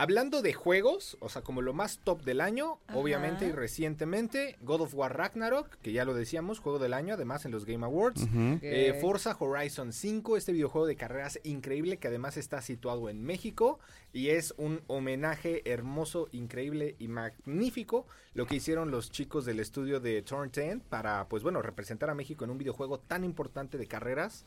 Hablando 0.00 0.40
de 0.40 0.54
juegos, 0.54 1.18
o 1.20 1.28
sea, 1.28 1.42
como 1.42 1.60
lo 1.60 1.74
más 1.74 1.98
top 2.02 2.22
del 2.22 2.40
año, 2.40 2.78
Ajá. 2.86 2.98
obviamente 2.98 3.46
y 3.46 3.52
recientemente, 3.52 4.56
God 4.62 4.80
of 4.80 4.94
War 4.94 5.14
Ragnarok, 5.14 5.76
que 5.82 5.92
ya 5.92 6.06
lo 6.06 6.14
decíamos, 6.14 6.58
juego 6.58 6.78
del 6.78 6.94
año, 6.94 7.14
además 7.14 7.44
en 7.44 7.50
los 7.50 7.66
Game 7.66 7.84
Awards. 7.84 8.26
Eh. 8.62 8.98
Forza 8.98 9.36
Horizon 9.38 9.92
5, 9.92 10.38
este 10.38 10.52
videojuego 10.52 10.86
de 10.86 10.96
carreras 10.96 11.38
increíble 11.44 11.98
que 11.98 12.08
además 12.08 12.38
está 12.38 12.62
situado 12.62 13.10
en 13.10 13.22
México 13.22 13.78
y 14.14 14.30
es 14.30 14.54
un 14.56 14.80
homenaje 14.86 15.70
hermoso, 15.70 16.28
increíble 16.32 16.96
y 16.98 17.08
magnífico 17.08 18.06
lo 18.32 18.46
que 18.46 18.56
hicieron 18.56 18.90
los 18.90 19.10
chicos 19.10 19.44
del 19.44 19.60
estudio 19.60 20.00
de 20.00 20.22
Turn 20.22 20.50
10 20.50 20.80
para, 20.88 21.28
pues 21.28 21.42
bueno, 21.42 21.60
representar 21.60 22.08
a 22.08 22.14
México 22.14 22.44
en 22.44 22.50
un 22.50 22.58
videojuego 22.58 22.98
tan 23.00 23.22
importante 23.22 23.76
de 23.76 23.86
carreras. 23.86 24.46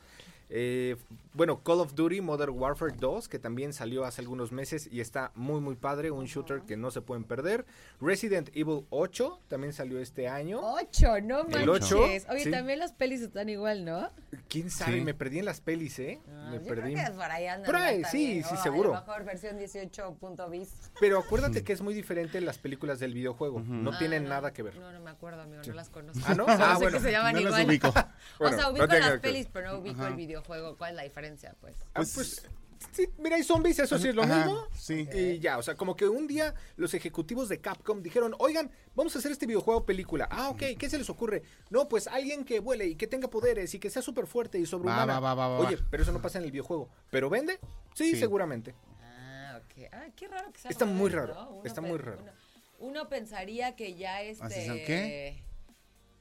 Eh, 0.56 0.98
bueno, 1.34 1.64
Call 1.64 1.80
of 1.80 1.96
Duty 1.96 2.22
Modern 2.22 2.52
Warfare 2.60 2.94
2, 2.96 3.28
que 3.28 3.40
también 3.40 3.74
salió 3.74 4.06
hace 4.06 4.22
algunos 4.22 4.52
meses 4.52 4.88
y 4.92 5.00
está 5.02 5.32
muy 5.34 5.60
muy 5.62 5.74
padre, 5.76 6.12
un 6.12 6.26
shooter 6.26 6.62
que 6.62 6.78
no 6.78 6.92
se 6.92 7.02
pueden 7.02 7.24
perder. 7.24 7.66
Resident 8.00 8.50
Evil 8.54 8.86
8 8.92 9.40
también 9.48 9.74
salió 9.74 9.98
este 10.00 10.28
año. 10.28 10.60
Ocho, 10.62 11.20
no 11.22 11.40
El 11.48 11.66
manches. 11.66 11.92
ocho, 11.92 12.04
Oye, 12.04 12.44
sí. 12.44 12.52
también 12.52 12.78
las 12.78 12.94
pelis 12.94 13.22
están 13.22 13.50
igual, 13.50 13.84
¿no? 13.84 14.12
¿Quién 14.48 14.70
sabe? 14.70 15.00
Sí. 15.00 15.02
Me 15.02 15.16
perdí 15.16 15.40
en 15.40 15.46
las 15.46 15.60
pelis, 15.60 15.98
¿eh? 15.98 16.20
Ah, 16.30 16.50
me 16.52 16.58
yo 16.60 16.66
perdí. 16.68 16.94
creo 16.94 17.06
que 17.08 17.12
por 17.14 17.32
ahí 17.32 17.48
andan 17.48 17.66
Por 17.66 17.76
ahí, 17.76 18.04
sí, 18.04 18.04
también, 18.04 18.44
sí, 18.44 18.56
seguro. 18.62 18.96
A 18.96 19.00
lo 19.00 19.06
mejor 19.08 19.24
versión 19.26 19.58
18.bis. 19.58 20.92
Pero 21.00 21.18
acuérdate 21.18 21.64
que 21.64 21.74
es 21.74 21.82
muy 21.82 21.96
diferente 21.96 22.40
las 22.42 22.60
películas 22.60 23.00
del 23.00 23.16
videojuego. 23.16 23.60
No 23.60 23.92
Ah, 23.92 23.98
tienen 23.98 24.24
no, 24.26 24.30
nada 24.30 24.54
que 24.54 24.62
ver. 24.62 24.76
No, 24.78 24.92
no 24.92 25.00
me 25.02 25.10
acuerdo, 25.10 25.42
amigo, 25.42 25.64
no 25.66 25.74
las 25.74 25.90
conozco. 25.90 26.22
Ah, 26.28 26.36
¿no? 26.36 26.46
Ah, 26.48 26.76
sé 26.76 26.84
bueno, 26.84 26.98
que 27.00 27.04
se 27.04 27.12
llaman 27.12 27.34
no 27.34 27.42
las 27.42 27.50
igual. 27.60 27.66
ubico. 27.68 27.94
Bueno, 28.40 28.56
o 28.56 28.60
sea, 28.60 28.68
no 28.68 28.72
ubico 28.74 28.88
tiene 28.88 29.06
las 29.10 29.20
pelis, 29.20 29.48
pero 29.52 29.72
no 29.74 29.80
ubico 29.80 30.00
Ajá. 30.02 30.10
el 30.10 30.16
videojuego. 30.16 30.43
¿Cuál 30.44 30.92
es 30.92 30.96
la 30.96 31.04
diferencia, 31.04 31.56
pues? 31.62 31.76
Ah, 31.94 32.04
pues, 32.14 32.48
sí, 32.92 33.08
mira, 33.18 33.36
hay 33.38 33.44
zombies, 33.44 33.80
eso 33.80 33.98
sí 33.98 34.10
es 34.10 34.16
lo 34.16 34.24
Ajá, 34.24 34.46
mismo. 34.46 34.68
sí. 34.78 35.08
Y 35.14 35.40
ya, 35.40 35.58
o 35.58 35.64
sea, 35.64 35.76
como 35.76 35.96
que 35.96 36.08
un 36.08 36.28
día 36.28 36.54
los 36.76 36.94
ejecutivos 36.94 37.50
de 37.50 37.60
Capcom 37.62 38.02
dijeron, 38.02 38.36
oigan, 38.40 38.70
vamos 38.96 39.16
a 39.16 39.20
hacer 39.20 39.32
este 39.32 39.46
videojuego 39.46 39.86
película. 39.86 40.28
Ah, 40.32 40.50
ok, 40.50 40.62
¿qué 40.78 40.90
se 40.90 40.98
les 40.98 41.10
ocurre? 41.10 41.44
No, 41.70 41.88
pues 41.88 42.08
alguien 42.08 42.44
que 42.46 42.60
vuele 42.60 42.86
y 42.88 42.96
que 42.96 43.08
tenga 43.08 43.30
poderes 43.30 43.74
y 43.74 43.80
que 43.80 43.90
sea 43.90 44.02
súper 44.02 44.28
fuerte 44.28 44.60
y 44.60 44.66
sobrehumana. 44.66 45.20
Va, 45.20 45.20
va, 45.20 45.34
va, 45.34 45.48
va, 45.48 45.60
va. 45.60 45.68
Oye, 45.68 45.78
pero 45.90 46.04
eso 46.04 46.12
no 46.12 46.22
pasa 46.22 46.40
en 46.40 46.46
el 46.46 46.52
videojuego. 46.52 46.90
¿Pero 47.10 47.30
vende? 47.30 47.60
Sí, 47.96 48.12
Sí. 48.12 48.20
seguramente. 48.20 48.76
Ah, 49.02 49.62
ok. 49.64 49.84
Ah, 49.92 50.06
qué 50.16 50.28
raro 50.28 50.52
que 50.52 50.60
sea. 50.60 50.72
Está 50.72 50.86
muy 50.86 51.10
raro, 51.10 51.62
está 51.64 51.82
pe- 51.82 51.88
muy 51.88 51.98
raro. 51.98 52.22
Uno, 52.22 52.32
uno 52.80 53.10
pensaría 53.10 53.76
que 53.76 53.96
ya 53.96 54.22
este. 54.22 54.44
¿Así 54.46 54.66
son 54.68 54.76
qué? 54.78 55.44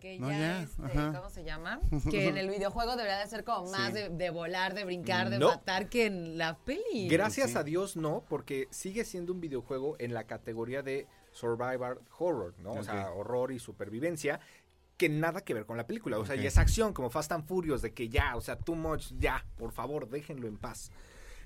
Que 0.03 0.19
No, 0.19 0.29
ya, 0.31 0.39
ya, 0.39 0.63
este. 0.63 0.83
¿cómo 1.17 1.31
se 1.31 1.45
llama? 1.45 1.79
Que 2.11 2.27
en 2.29 2.37
el 2.37 2.49
videojuego 2.51 2.97
debería 2.97 3.19
de 3.21 3.27
ser 3.29 3.45
como 3.45 3.71
más 3.71 3.89
Sí. 3.89 3.93
de, 3.95 4.09
de 4.09 4.31
volar, 4.31 4.75
de 4.75 4.85
brincar, 4.85 5.31
de 5.31 5.39
No. 5.39 5.47
matar 5.51 5.89
que 5.89 6.07
en 6.07 6.37
la 6.37 6.59
peli. 6.59 7.09
Gracias 7.09 7.53
Sí. 7.53 7.57
a 7.57 7.63
Dios 7.63 7.97
no, 7.97 8.25
porque 8.29 8.67
sigue 8.73 9.05
siendo 9.05 9.33
un 9.33 9.41
videojuego 9.41 9.95
en 10.01 10.13
la 10.13 10.25
categoría 10.25 10.83
de 10.83 11.07
survivor 11.31 12.03
horror, 12.19 12.55
¿no? 12.59 12.73
O 12.73 12.83
sea, 12.83 13.13
horror 13.13 13.53
y 13.53 13.61
supervivencia 13.61 14.41
que 14.97 15.09
nada 15.09 15.41
que 15.43 15.55
ver 15.55 15.67
con 15.67 15.77
la 15.77 15.87
película, 15.87 16.19
o 16.19 16.27
sea, 16.27 16.35
y 16.37 16.47
es 16.47 16.59
acción 16.59 16.93
como 16.93 17.09
Fast 17.09 17.31
and 17.33 17.45
Furious 17.47 17.81
de 17.83 17.93
que 17.95 18.09
ya, 18.09 18.35
o 18.37 18.41
sea, 18.41 18.57
too 18.57 18.75
much, 18.75 19.13
ya, 19.19 19.45
por 19.57 19.71
favor, 19.73 20.09
déjenlo 20.09 20.47
en 20.49 20.57
paz. 20.59 20.91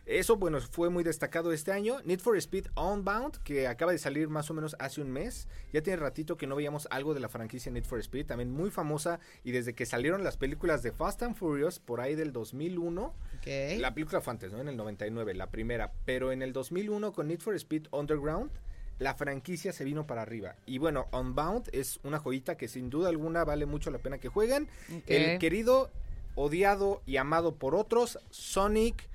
Eso, 0.06 0.36
bueno, 0.36 0.60
fue 0.60 0.88
muy 0.88 1.02
destacado 1.02 1.52
este 1.52 1.72
año. 1.72 1.96
Need 2.04 2.20
for 2.20 2.36
Speed 2.36 2.66
Unbound, 2.76 3.38
que 3.42 3.66
acaba 3.66 3.90
de 3.90 3.98
salir 3.98 4.28
más 4.28 4.48
o 4.50 4.54
menos 4.54 4.76
hace 4.78 5.00
un 5.00 5.10
mes. 5.10 5.48
Ya 5.72 5.82
tiene 5.82 5.96
ratito 5.98 6.36
que 6.36 6.46
no 6.46 6.54
veíamos 6.54 6.86
algo 6.92 7.12
de 7.12 7.18
la 7.18 7.28
franquicia 7.28 7.72
Need 7.72 7.84
for 7.84 7.98
Speed, 7.98 8.26
también 8.26 8.52
muy 8.52 8.70
famosa. 8.70 9.18
Y 9.42 9.50
desde 9.50 9.74
que 9.74 9.84
salieron 9.84 10.22
las 10.22 10.36
películas 10.36 10.84
de 10.84 10.92
Fast 10.92 11.24
and 11.24 11.34
Furious, 11.34 11.80
por 11.80 12.00
ahí 12.00 12.14
del 12.14 12.32
2001, 12.32 13.04
Ok. 13.38 13.46
la 13.80 13.94
película 13.94 14.20
fue 14.20 14.30
antes, 14.30 14.52
¿no? 14.52 14.60
En 14.60 14.68
el 14.68 14.76
99, 14.76 15.34
la 15.34 15.50
primera. 15.50 15.90
Pero 16.04 16.30
en 16.30 16.40
el 16.42 16.52
2001 16.52 17.12
con 17.12 17.26
Need 17.26 17.40
for 17.40 17.56
Speed 17.56 17.88
Underground, 17.90 18.52
la 19.00 19.14
franquicia 19.14 19.72
se 19.72 19.82
vino 19.82 20.06
para 20.06 20.22
arriba. 20.22 20.54
Y 20.66 20.78
bueno, 20.78 21.08
Unbound 21.12 21.68
es 21.72 21.98
una 22.04 22.20
joyita 22.20 22.56
que 22.56 22.68
sin 22.68 22.90
duda 22.90 23.08
alguna 23.08 23.44
vale 23.44 23.66
mucho 23.66 23.90
la 23.90 23.98
pena 23.98 24.18
que 24.18 24.28
jueguen. 24.28 24.68
El 25.08 25.40
querido, 25.40 25.90
odiado 26.36 27.02
y 27.06 27.16
amado 27.16 27.56
por 27.56 27.74
otros, 27.74 28.20
Sonic. 28.30 29.08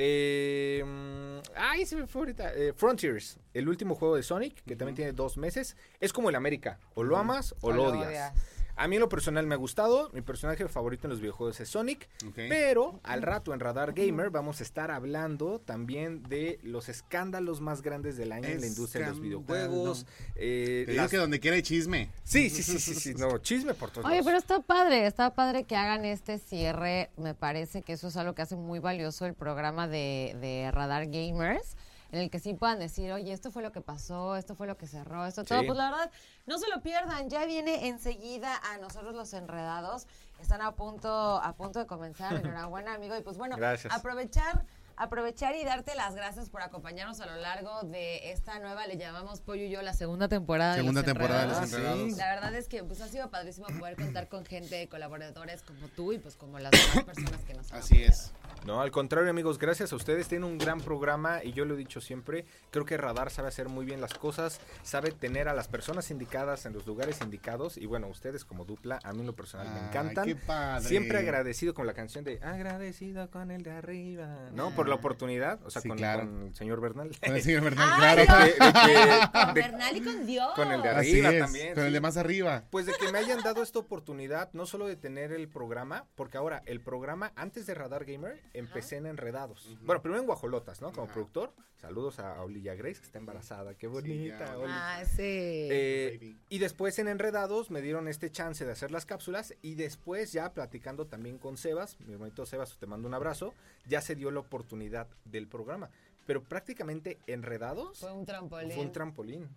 Eh, 0.00 0.82
mm, 0.86 1.38
ay, 1.56 1.84
se 1.84 1.96
me 1.96 2.06
fue 2.06 2.22
ahorita. 2.22 2.54
eh, 2.54 2.72
Frontiers, 2.72 3.38
el 3.52 3.68
último 3.68 3.96
juego 3.96 4.14
de 4.14 4.22
Sonic, 4.22 4.62
que 4.64 4.76
también 4.76 4.94
tiene 4.94 5.12
dos 5.12 5.36
meses. 5.36 5.76
Es 5.98 6.12
como 6.12 6.30
el 6.30 6.36
América. 6.36 6.78
O 6.94 7.02
lo 7.02 7.16
amas 7.16 7.54
o, 7.60 7.72
lo 7.72 7.84
odias. 7.88 8.32
A 8.78 8.86
mí 8.88 8.96
en 8.96 9.00
lo 9.00 9.08
personal 9.08 9.46
me 9.46 9.54
ha 9.54 9.58
gustado. 9.58 10.08
Mi 10.12 10.20
personaje 10.22 10.68
favorito 10.68 11.06
en 11.06 11.10
los 11.10 11.20
videojuegos 11.20 11.58
es 11.60 11.68
Sonic. 11.68 12.08
Pero 12.34 13.00
al 13.02 13.22
rato 13.22 13.52
en 13.52 13.60
Radar 13.60 13.92
Gamer 13.92 14.30
vamos 14.30 14.60
a 14.60 14.62
estar 14.62 14.90
hablando 14.90 15.58
también 15.60 16.22
de 16.22 16.60
los 16.62 16.88
escándalos 16.88 17.60
más 17.60 17.82
grandes 17.82 18.16
del 18.16 18.30
año 18.32 18.46
en 18.48 18.60
la 18.60 18.66
industria 18.68 19.06
de 19.06 19.10
los 19.10 19.20
videojuegos. 19.20 20.06
eh, 20.36 20.84
Te 20.86 20.92
digo 20.92 21.02
las- 21.02 21.10
que 21.10 21.16
donde 21.16 21.40
quiera 21.40 21.56
hay 21.56 21.62
chisme. 21.62 22.10
Sí, 22.22 22.50
sí, 22.50 22.62
sí, 22.62 22.78
sí, 22.78 22.94
sí. 22.94 23.14
No, 23.14 23.38
chisme 23.38 23.74
por 23.74 23.90
todos 23.90 24.04
Oye, 24.06 24.14
lados. 24.16 24.26
pero 24.26 24.38
está 24.38 24.60
padre, 24.60 25.06
está 25.06 25.34
padre 25.34 25.64
que 25.64 25.74
hagan 25.76 26.04
este 26.04 26.38
cierre. 26.38 27.10
Me 27.16 27.34
parece 27.34 27.82
que 27.82 27.94
eso 27.94 28.08
es 28.08 28.16
algo 28.16 28.34
que 28.34 28.42
hace 28.42 28.54
muy 28.56 28.78
valioso 28.78 29.26
el 29.26 29.34
programa 29.34 29.88
de, 29.88 30.36
de 30.40 30.70
Radar 30.70 31.06
Gamers, 31.06 31.76
en 32.10 32.20
el 32.20 32.30
que 32.30 32.38
sí 32.38 32.54
puedan 32.54 32.78
decir, 32.78 33.12
oye, 33.12 33.32
esto 33.32 33.50
fue 33.50 33.62
lo 33.62 33.72
que 33.72 33.80
pasó, 33.80 34.36
esto 34.36 34.54
fue 34.54 34.66
lo 34.66 34.76
que 34.76 34.86
cerró, 34.86 35.26
esto 35.26 35.44
todo. 35.44 35.64
Pues 35.64 35.76
la 35.76 35.90
verdad, 35.90 36.10
no 36.46 36.58
se 36.58 36.68
lo 36.68 36.80
pierdan, 36.82 37.28
ya 37.28 37.44
viene 37.44 37.88
enseguida 37.88 38.58
a 38.72 38.78
nosotros 38.78 39.14
los 39.14 39.32
enredados. 39.34 40.06
Están 40.40 40.62
a 40.62 40.72
punto, 40.72 41.08
a 41.10 41.54
punto 41.54 41.78
de 41.78 41.86
comenzar. 41.86 42.34
Enhorabuena, 42.44 42.94
amigo. 42.94 43.16
Y 43.16 43.22
pues 43.22 43.36
bueno, 43.36 43.56
Gracias. 43.56 43.92
aprovechar 43.92 44.64
aprovechar 44.98 45.54
y 45.54 45.64
darte 45.64 45.94
las 45.94 46.14
gracias 46.14 46.50
por 46.50 46.62
acompañarnos 46.62 47.20
a 47.20 47.26
lo 47.26 47.36
largo 47.36 47.82
de 47.84 48.32
esta 48.32 48.58
nueva, 48.58 48.86
le 48.86 48.96
llamamos 48.96 49.40
Pollo 49.40 49.62
y 49.62 49.70
yo, 49.70 49.80
la 49.82 49.94
segunda 49.94 50.28
temporada. 50.28 50.72
de 50.72 50.80
Segunda 50.80 51.02
Los 51.02 51.06
temporada 51.06 51.42
de 51.42 51.46
Los 51.46 51.58
Enredados. 51.58 52.00
Enredados. 52.00 52.18
La 52.18 52.34
verdad 52.34 52.54
es 52.54 52.68
que 52.68 52.82
pues 52.84 53.00
ha 53.00 53.08
sido 53.08 53.30
padrísimo 53.30 53.68
poder 53.78 53.96
contar 53.96 54.28
con 54.28 54.44
gente, 54.44 54.88
colaboradores 54.88 55.62
como 55.62 55.86
tú 55.88 56.12
y 56.12 56.18
pues 56.18 56.34
como 56.34 56.58
las 56.58 56.72
demás 56.72 57.04
personas 57.04 57.40
que 57.46 57.54
nos 57.54 57.72
han 57.72 57.78
Así 57.78 58.02
es. 58.02 58.32
No, 58.66 58.82
al 58.82 58.90
contrario, 58.90 59.30
amigos, 59.30 59.58
gracias 59.58 59.92
a 59.92 59.96
ustedes. 59.96 60.28
Tienen 60.28 60.44
un 60.48 60.58
gran 60.58 60.80
programa 60.80 61.42
y 61.42 61.52
yo 61.52 61.64
lo 61.64 61.74
he 61.74 61.76
dicho 61.78 62.00
siempre. 62.02 62.44
Creo 62.70 62.84
que 62.84 62.98
Radar 62.98 63.30
sabe 63.30 63.48
hacer 63.48 63.68
muy 63.70 63.86
bien 63.86 64.00
las 64.00 64.12
cosas, 64.14 64.60
sabe 64.82 65.10
tener 65.10 65.48
a 65.48 65.54
las 65.54 65.68
personas 65.68 66.10
indicadas 66.10 66.66
en 66.66 66.74
los 66.74 66.86
lugares 66.86 67.20
indicados. 67.22 67.78
Y 67.78 67.86
bueno, 67.86 68.08
ustedes 68.08 68.44
como 68.44 68.66
dupla, 68.66 68.98
a 69.04 69.12
mí 69.14 69.20
en 69.20 69.26
lo 69.26 69.34
personal 69.34 69.68
me 69.72 69.88
encantan. 69.88 70.26
qué 70.26 70.36
padre. 70.36 70.86
Siempre 70.86 71.16
agradecido 71.18 71.72
con 71.72 71.86
la 71.86 71.94
canción 71.94 72.24
de 72.24 72.40
Agradecido 72.42 73.30
con 73.30 73.50
el 73.50 73.62
de 73.62 73.70
arriba. 73.70 74.50
¿No? 74.52 74.70
Por 74.74 74.88
la 74.88 74.96
oportunidad, 74.96 75.60
o 75.64 75.70
sea, 75.70 75.80
Sí, 75.80 75.88
con, 75.88 75.96
claro. 75.96 76.24
con 76.26 76.42
el 76.48 76.54
señor 76.54 76.80
Bernal. 76.82 77.10
Con 77.24 77.36
el 77.36 77.42
señor 77.42 77.62
Bernal, 77.62 77.88
Ay, 77.92 78.26
claro. 78.26 78.38
no. 78.38 78.44
De 78.44 78.52
que- 78.52 78.58
de 78.58 78.72
que- 78.72 79.30
Con 79.32 79.54
de- 79.54 79.60
Bernal 79.62 79.96
y 79.96 80.00
con 80.02 80.26
Dios. 80.26 80.52
Con 80.54 80.72
el 80.72 80.82
de 80.82 80.88
Así 80.90 81.10
arriba 81.12 81.30
es, 81.30 81.40
también. 81.44 81.74
con 81.74 81.84
el 81.84 81.92
de 81.92 82.00
más 82.00 82.16
arriba. 82.18 82.64
Pues 82.70 82.84
de 82.84 82.92
que 82.92 83.10
me 83.12 83.18
hayan 83.18 83.40
dado 83.42 83.62
esta 83.62 83.78
oportunidad, 83.78 84.50
no 84.52 84.66
solo 84.66 84.86
de 84.86 84.96
tener 84.96 85.32
el 85.32 85.48
programa, 85.48 86.04
porque 86.16 86.36
ahora 86.36 86.62
el 86.66 86.80
programa, 86.80 87.32
antes 87.36 87.64
de 87.66 87.74
Radar 87.74 88.04
Gamer, 88.04 88.42
empecé 88.54 88.96
en 88.96 89.06
Enredados. 89.06 89.76
Bueno, 89.82 90.00
primero 90.02 90.20
en 90.20 90.26
Guajolotas, 90.26 90.80
¿no? 90.80 90.90
Como 90.92 91.04
Ajá. 91.04 91.14
productor. 91.14 91.52
Saludos 91.76 92.18
a 92.18 92.42
Olivia 92.42 92.74
Grace, 92.74 92.98
que 93.00 93.06
está 93.06 93.18
embarazada. 93.18 93.74
Qué 93.74 93.86
bonita. 93.86 94.58
Oli. 94.58 94.66
Ah, 94.68 95.04
sí. 95.06 95.20
Eh, 95.22 96.36
y 96.48 96.58
después 96.58 96.98
en 96.98 97.06
Enredados 97.06 97.70
me 97.70 97.80
dieron 97.80 98.08
este 98.08 98.30
chance 98.32 98.64
de 98.64 98.72
hacer 98.72 98.90
las 98.90 99.06
cápsulas 99.06 99.54
y 99.62 99.76
después 99.76 100.32
ya 100.32 100.52
platicando 100.52 101.06
también 101.06 101.38
con 101.38 101.56
Sebas, 101.56 101.96
mi 102.00 102.16
bonito 102.16 102.46
Sebas, 102.46 102.76
te 102.78 102.86
mando 102.86 103.06
un 103.06 103.14
abrazo, 103.14 103.54
ya 103.86 104.00
se 104.00 104.16
dio 104.16 104.30
la 104.32 104.40
oportunidad 104.40 105.06
del 105.24 105.46
programa. 105.46 105.88
Pero 106.26 106.42
prácticamente 106.42 107.18
Enredados 107.28 108.00
Fue 108.00 108.12
un 108.12 108.26
trampolín. 108.26 108.72
fue 108.72 108.84
un 108.84 108.92
trampolín. 108.92 109.48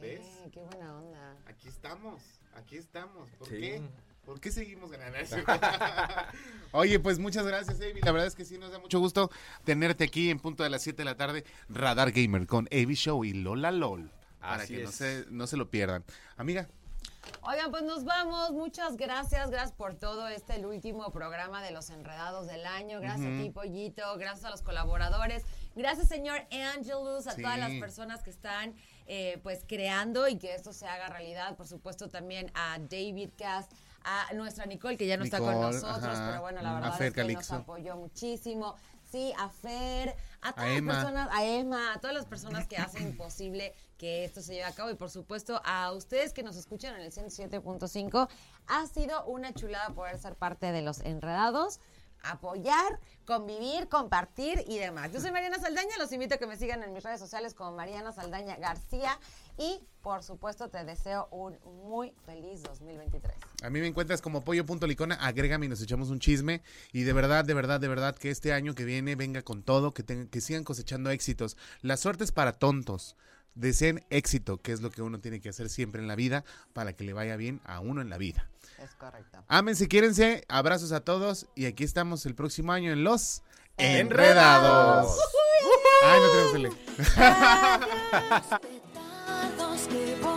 ¿Ves? 0.00 0.20
Qué 0.52 0.60
buena 0.60 0.96
onda. 0.96 1.36
Aquí 1.46 1.68
estamos, 1.68 2.22
aquí 2.54 2.76
estamos. 2.76 3.28
¿Por 3.32 3.48
Sí. 3.48 3.56
qué? 3.58 3.82
¿Por 4.24 4.40
qué 4.40 4.50
seguimos 4.50 4.90
ganando? 4.90 5.18
Oye, 6.72 6.98
pues 6.98 7.18
muchas 7.18 7.46
gracias, 7.46 7.80
Avi. 7.80 8.00
La 8.02 8.12
verdad 8.12 8.26
es 8.26 8.34
que 8.34 8.44
sí 8.44 8.58
nos 8.58 8.72
da 8.72 8.78
mucho 8.78 8.98
gusto 8.98 9.30
tenerte 9.64 10.04
aquí 10.04 10.30
en 10.30 10.38
punto 10.38 10.62
de 10.62 10.70
las 10.70 10.82
7 10.82 10.96
de 10.98 11.04
la 11.04 11.16
tarde. 11.16 11.44
Radar 11.68 12.10
Gamer 12.10 12.46
con 12.46 12.66
Avi 12.72 12.94
Show 12.94 13.24
y 13.24 13.32
Lola 13.32 13.70
LOL. 13.70 14.10
Para 14.40 14.62
Así 14.62 14.74
que 14.76 14.82
no 14.82 14.88
es. 14.88 14.94
se, 14.94 15.24
no 15.30 15.46
se 15.46 15.56
lo 15.56 15.70
pierdan. 15.70 16.04
Amiga, 16.36 16.68
Oigan, 17.42 17.70
pues 17.70 17.82
nos 17.82 18.04
vamos. 18.04 18.52
Muchas 18.52 18.96
gracias. 18.96 19.50
Gracias 19.50 19.72
por 19.72 19.94
todo 19.94 20.28
este, 20.28 20.56
el 20.56 20.66
último 20.66 21.10
programa 21.12 21.62
de 21.62 21.70
Los 21.70 21.90
Enredados 21.90 22.46
del 22.46 22.66
año. 22.66 23.00
Gracias 23.00 23.26
a 23.38 23.42
ti, 23.42 23.50
Pollito. 23.50 24.02
Gracias 24.18 24.44
a 24.44 24.50
los 24.50 24.62
colaboradores. 24.62 25.42
Gracias, 25.74 26.08
señor 26.08 26.42
Angelus, 26.50 27.26
a 27.26 27.32
Sí. 27.32 27.42
todas 27.42 27.58
las 27.58 27.72
personas 27.80 28.22
que 28.22 28.30
están 28.30 28.74
eh, 29.06 29.38
pues 29.42 29.64
creando 29.66 30.28
y 30.28 30.38
que 30.38 30.54
esto 30.54 30.72
se 30.72 30.86
haga 30.86 31.08
realidad. 31.08 31.56
Por 31.56 31.66
supuesto, 31.66 32.08
también 32.08 32.50
a 32.54 32.78
David 32.78 33.30
Cast, 33.36 33.72
a 34.04 34.32
nuestra 34.34 34.66
Nicole, 34.66 34.96
que 34.96 35.06
ya 35.06 35.16
no 35.16 35.24
está 35.24 35.38
con 35.38 35.60
nosotros, 35.60 36.04
ajá. 36.04 36.28
pero 36.28 36.42
bueno, 36.42 36.62
la 36.62 36.74
verdad 36.74 37.02
es 37.02 37.12
que 37.12 37.24
nos 37.24 37.50
apoyó 37.50 37.96
muchísimo. 37.96 38.76
Sí, 39.10 39.32
a 39.38 39.48
Fer, 39.48 40.16
a 40.40 40.52
todas 40.52 40.70
las 40.70 40.82
personas, 40.82 41.28
a 41.30 41.44
Emma, 41.44 41.92
a 41.92 42.00
todas 42.00 42.14
las 42.14 42.26
personas 42.26 42.66
que 42.66 42.76
hacen 42.76 43.16
posible 43.16 43.72
que 43.96 44.24
esto 44.24 44.42
se 44.42 44.54
lleve 44.54 44.64
a 44.64 44.72
cabo 44.72 44.90
y 44.90 44.94
por 44.94 45.08
supuesto 45.08 45.60
a 45.64 45.92
ustedes 45.92 46.32
que 46.32 46.42
nos 46.42 46.56
escuchan 46.56 46.96
en 46.96 47.02
el 47.02 47.12
107.5. 47.12 48.28
Ha 48.66 48.86
sido 48.88 49.24
una 49.26 49.54
chulada 49.54 49.94
poder 49.94 50.18
ser 50.18 50.34
parte 50.34 50.72
de 50.72 50.82
los 50.82 51.00
enredados, 51.00 51.78
apoyar, 52.24 52.98
convivir, 53.24 53.88
compartir 53.88 54.64
y 54.66 54.78
demás. 54.78 55.12
Yo 55.12 55.20
soy 55.20 55.30
Mariana 55.30 55.58
Saldaña, 55.60 55.96
los 55.98 56.10
invito 56.10 56.34
a 56.34 56.38
que 56.38 56.46
me 56.46 56.56
sigan 56.56 56.82
en 56.82 56.92
mis 56.92 57.04
redes 57.04 57.20
sociales 57.20 57.54
como 57.54 57.72
Mariana 57.72 58.12
Saldaña 58.12 58.56
García 58.56 59.18
y 59.58 59.80
por 60.02 60.22
supuesto 60.22 60.68
te 60.68 60.84
deseo 60.84 61.28
un 61.30 61.56
muy 61.86 62.12
feliz 62.26 62.62
2023. 62.62 63.32
a 63.62 63.70
mí 63.70 63.80
me 63.80 63.86
encuentras 63.86 64.20
como 64.20 64.44
pollo.licona. 64.44 65.14
Agrégame 65.14 65.66
y 65.66 65.68
nos 65.70 65.80
echamos 65.80 66.10
un 66.10 66.18
chisme. 66.20 66.62
Y 66.92 67.02
de 67.04 67.12
verdad, 67.12 67.44
de 67.44 67.54
verdad, 67.54 67.80
de 67.80 67.88
verdad, 67.88 68.14
que 68.16 68.30
este 68.30 68.52
año 68.52 68.74
que 68.74 68.84
viene 68.84 69.16
venga 69.16 69.42
con 69.42 69.62
todo, 69.62 69.94
que, 69.94 70.02
tengan- 70.02 70.28
que 70.28 70.40
sigan 70.40 70.64
cosechando 70.64 71.10
éxitos. 71.10 71.56
La 71.80 71.96
suerte 71.96 72.24
es 72.24 72.32
para 72.32 72.52
tontos. 72.52 73.16
Deseen 73.54 74.04
éxito, 74.10 74.60
que 74.60 74.72
es 74.72 74.80
lo 74.80 74.90
que 74.90 75.00
uno 75.00 75.20
tiene 75.20 75.40
que 75.40 75.48
hacer 75.48 75.68
siempre 75.68 76.02
en 76.02 76.08
la 76.08 76.16
vida 76.16 76.44
para 76.72 76.92
que 76.92 77.04
le 77.04 77.12
vaya 77.12 77.36
bien 77.36 77.60
a 77.64 77.78
uno 77.80 78.00
en 78.02 78.10
la 78.10 78.18
vida. 78.18 78.50
Es 78.82 78.94
correcto. 78.96 79.44
Ámense, 79.46 79.86
quiérense, 79.86 80.44
abrazos 80.48 80.90
a 80.90 81.00
todos 81.00 81.46
y 81.54 81.66
aquí 81.66 81.84
estamos 81.84 82.26
el 82.26 82.34
próximo 82.34 82.72
año 82.72 82.92
en 82.92 83.04
Los 83.04 83.42
Enredados. 83.76 85.16
Ay, 86.04 86.20
no 86.20 86.52
tenemos 86.52 86.76
tele. 89.94 90.14
Petardos 90.16 90.33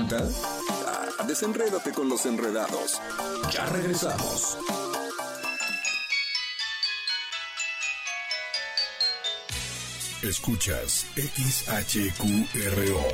nudo 0.00 0.16
en 0.16 0.24
la 0.24 0.28
garganta? 0.28 1.18
Ah, 1.18 1.24
Desenrédate 1.26 1.92
con 1.92 2.08
los 2.08 2.24
enredados. 2.26 3.00
Ya 3.52 3.66
regresamos. 3.66 4.56
Escuchas 10.22 11.06
XHQRO. 11.16 13.04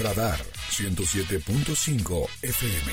Radar 0.00 0.40
107.5 0.70 2.26
FM. 2.42 2.92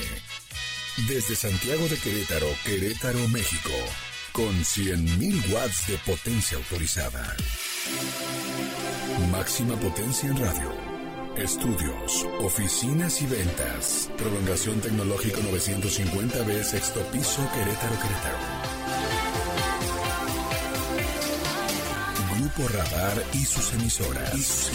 Desde 1.08 1.36
Santiago 1.36 1.88
de 1.88 1.98
Querétaro, 1.98 2.48
Querétaro, 2.66 3.28
México. 3.30 3.72
Con 4.34 4.54
100.000 4.64 5.52
watts 5.52 5.88
de 5.88 5.98
potencia 6.00 6.58
autorizada. 6.58 7.36
Máxima 9.32 9.76
potencia 9.78 10.30
en 10.30 10.38
radio. 10.38 10.91
Estudios, 11.38 12.28
oficinas 12.42 13.22
y 13.22 13.26
ventas. 13.26 14.10
Prolongación 14.18 14.82
tecnológico 14.82 15.40
950B, 15.42 16.62
sexto 16.62 17.00
piso, 17.12 17.42
Querétaro, 17.54 17.96
Querétaro. 17.96 18.38
Grupo 22.36 22.68
Radar 22.68 23.24
y 23.34 23.46
sus 23.46 23.72
emisoras. 23.74 24.70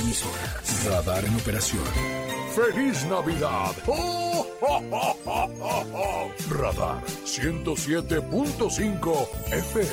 Radar 0.86 1.24
en 1.26 1.34
operación. 1.36 1.84
¡Feliz 2.54 3.04
Navidad! 3.04 3.72
¡Oh, 3.86 4.46
oh, 4.62 4.82
oh, 4.90 5.16
oh, 5.26 5.50
oh, 5.60 5.84
oh! 5.92 6.30
Radar 6.54 7.04
107.5 7.24 9.28
FM. 9.52 9.90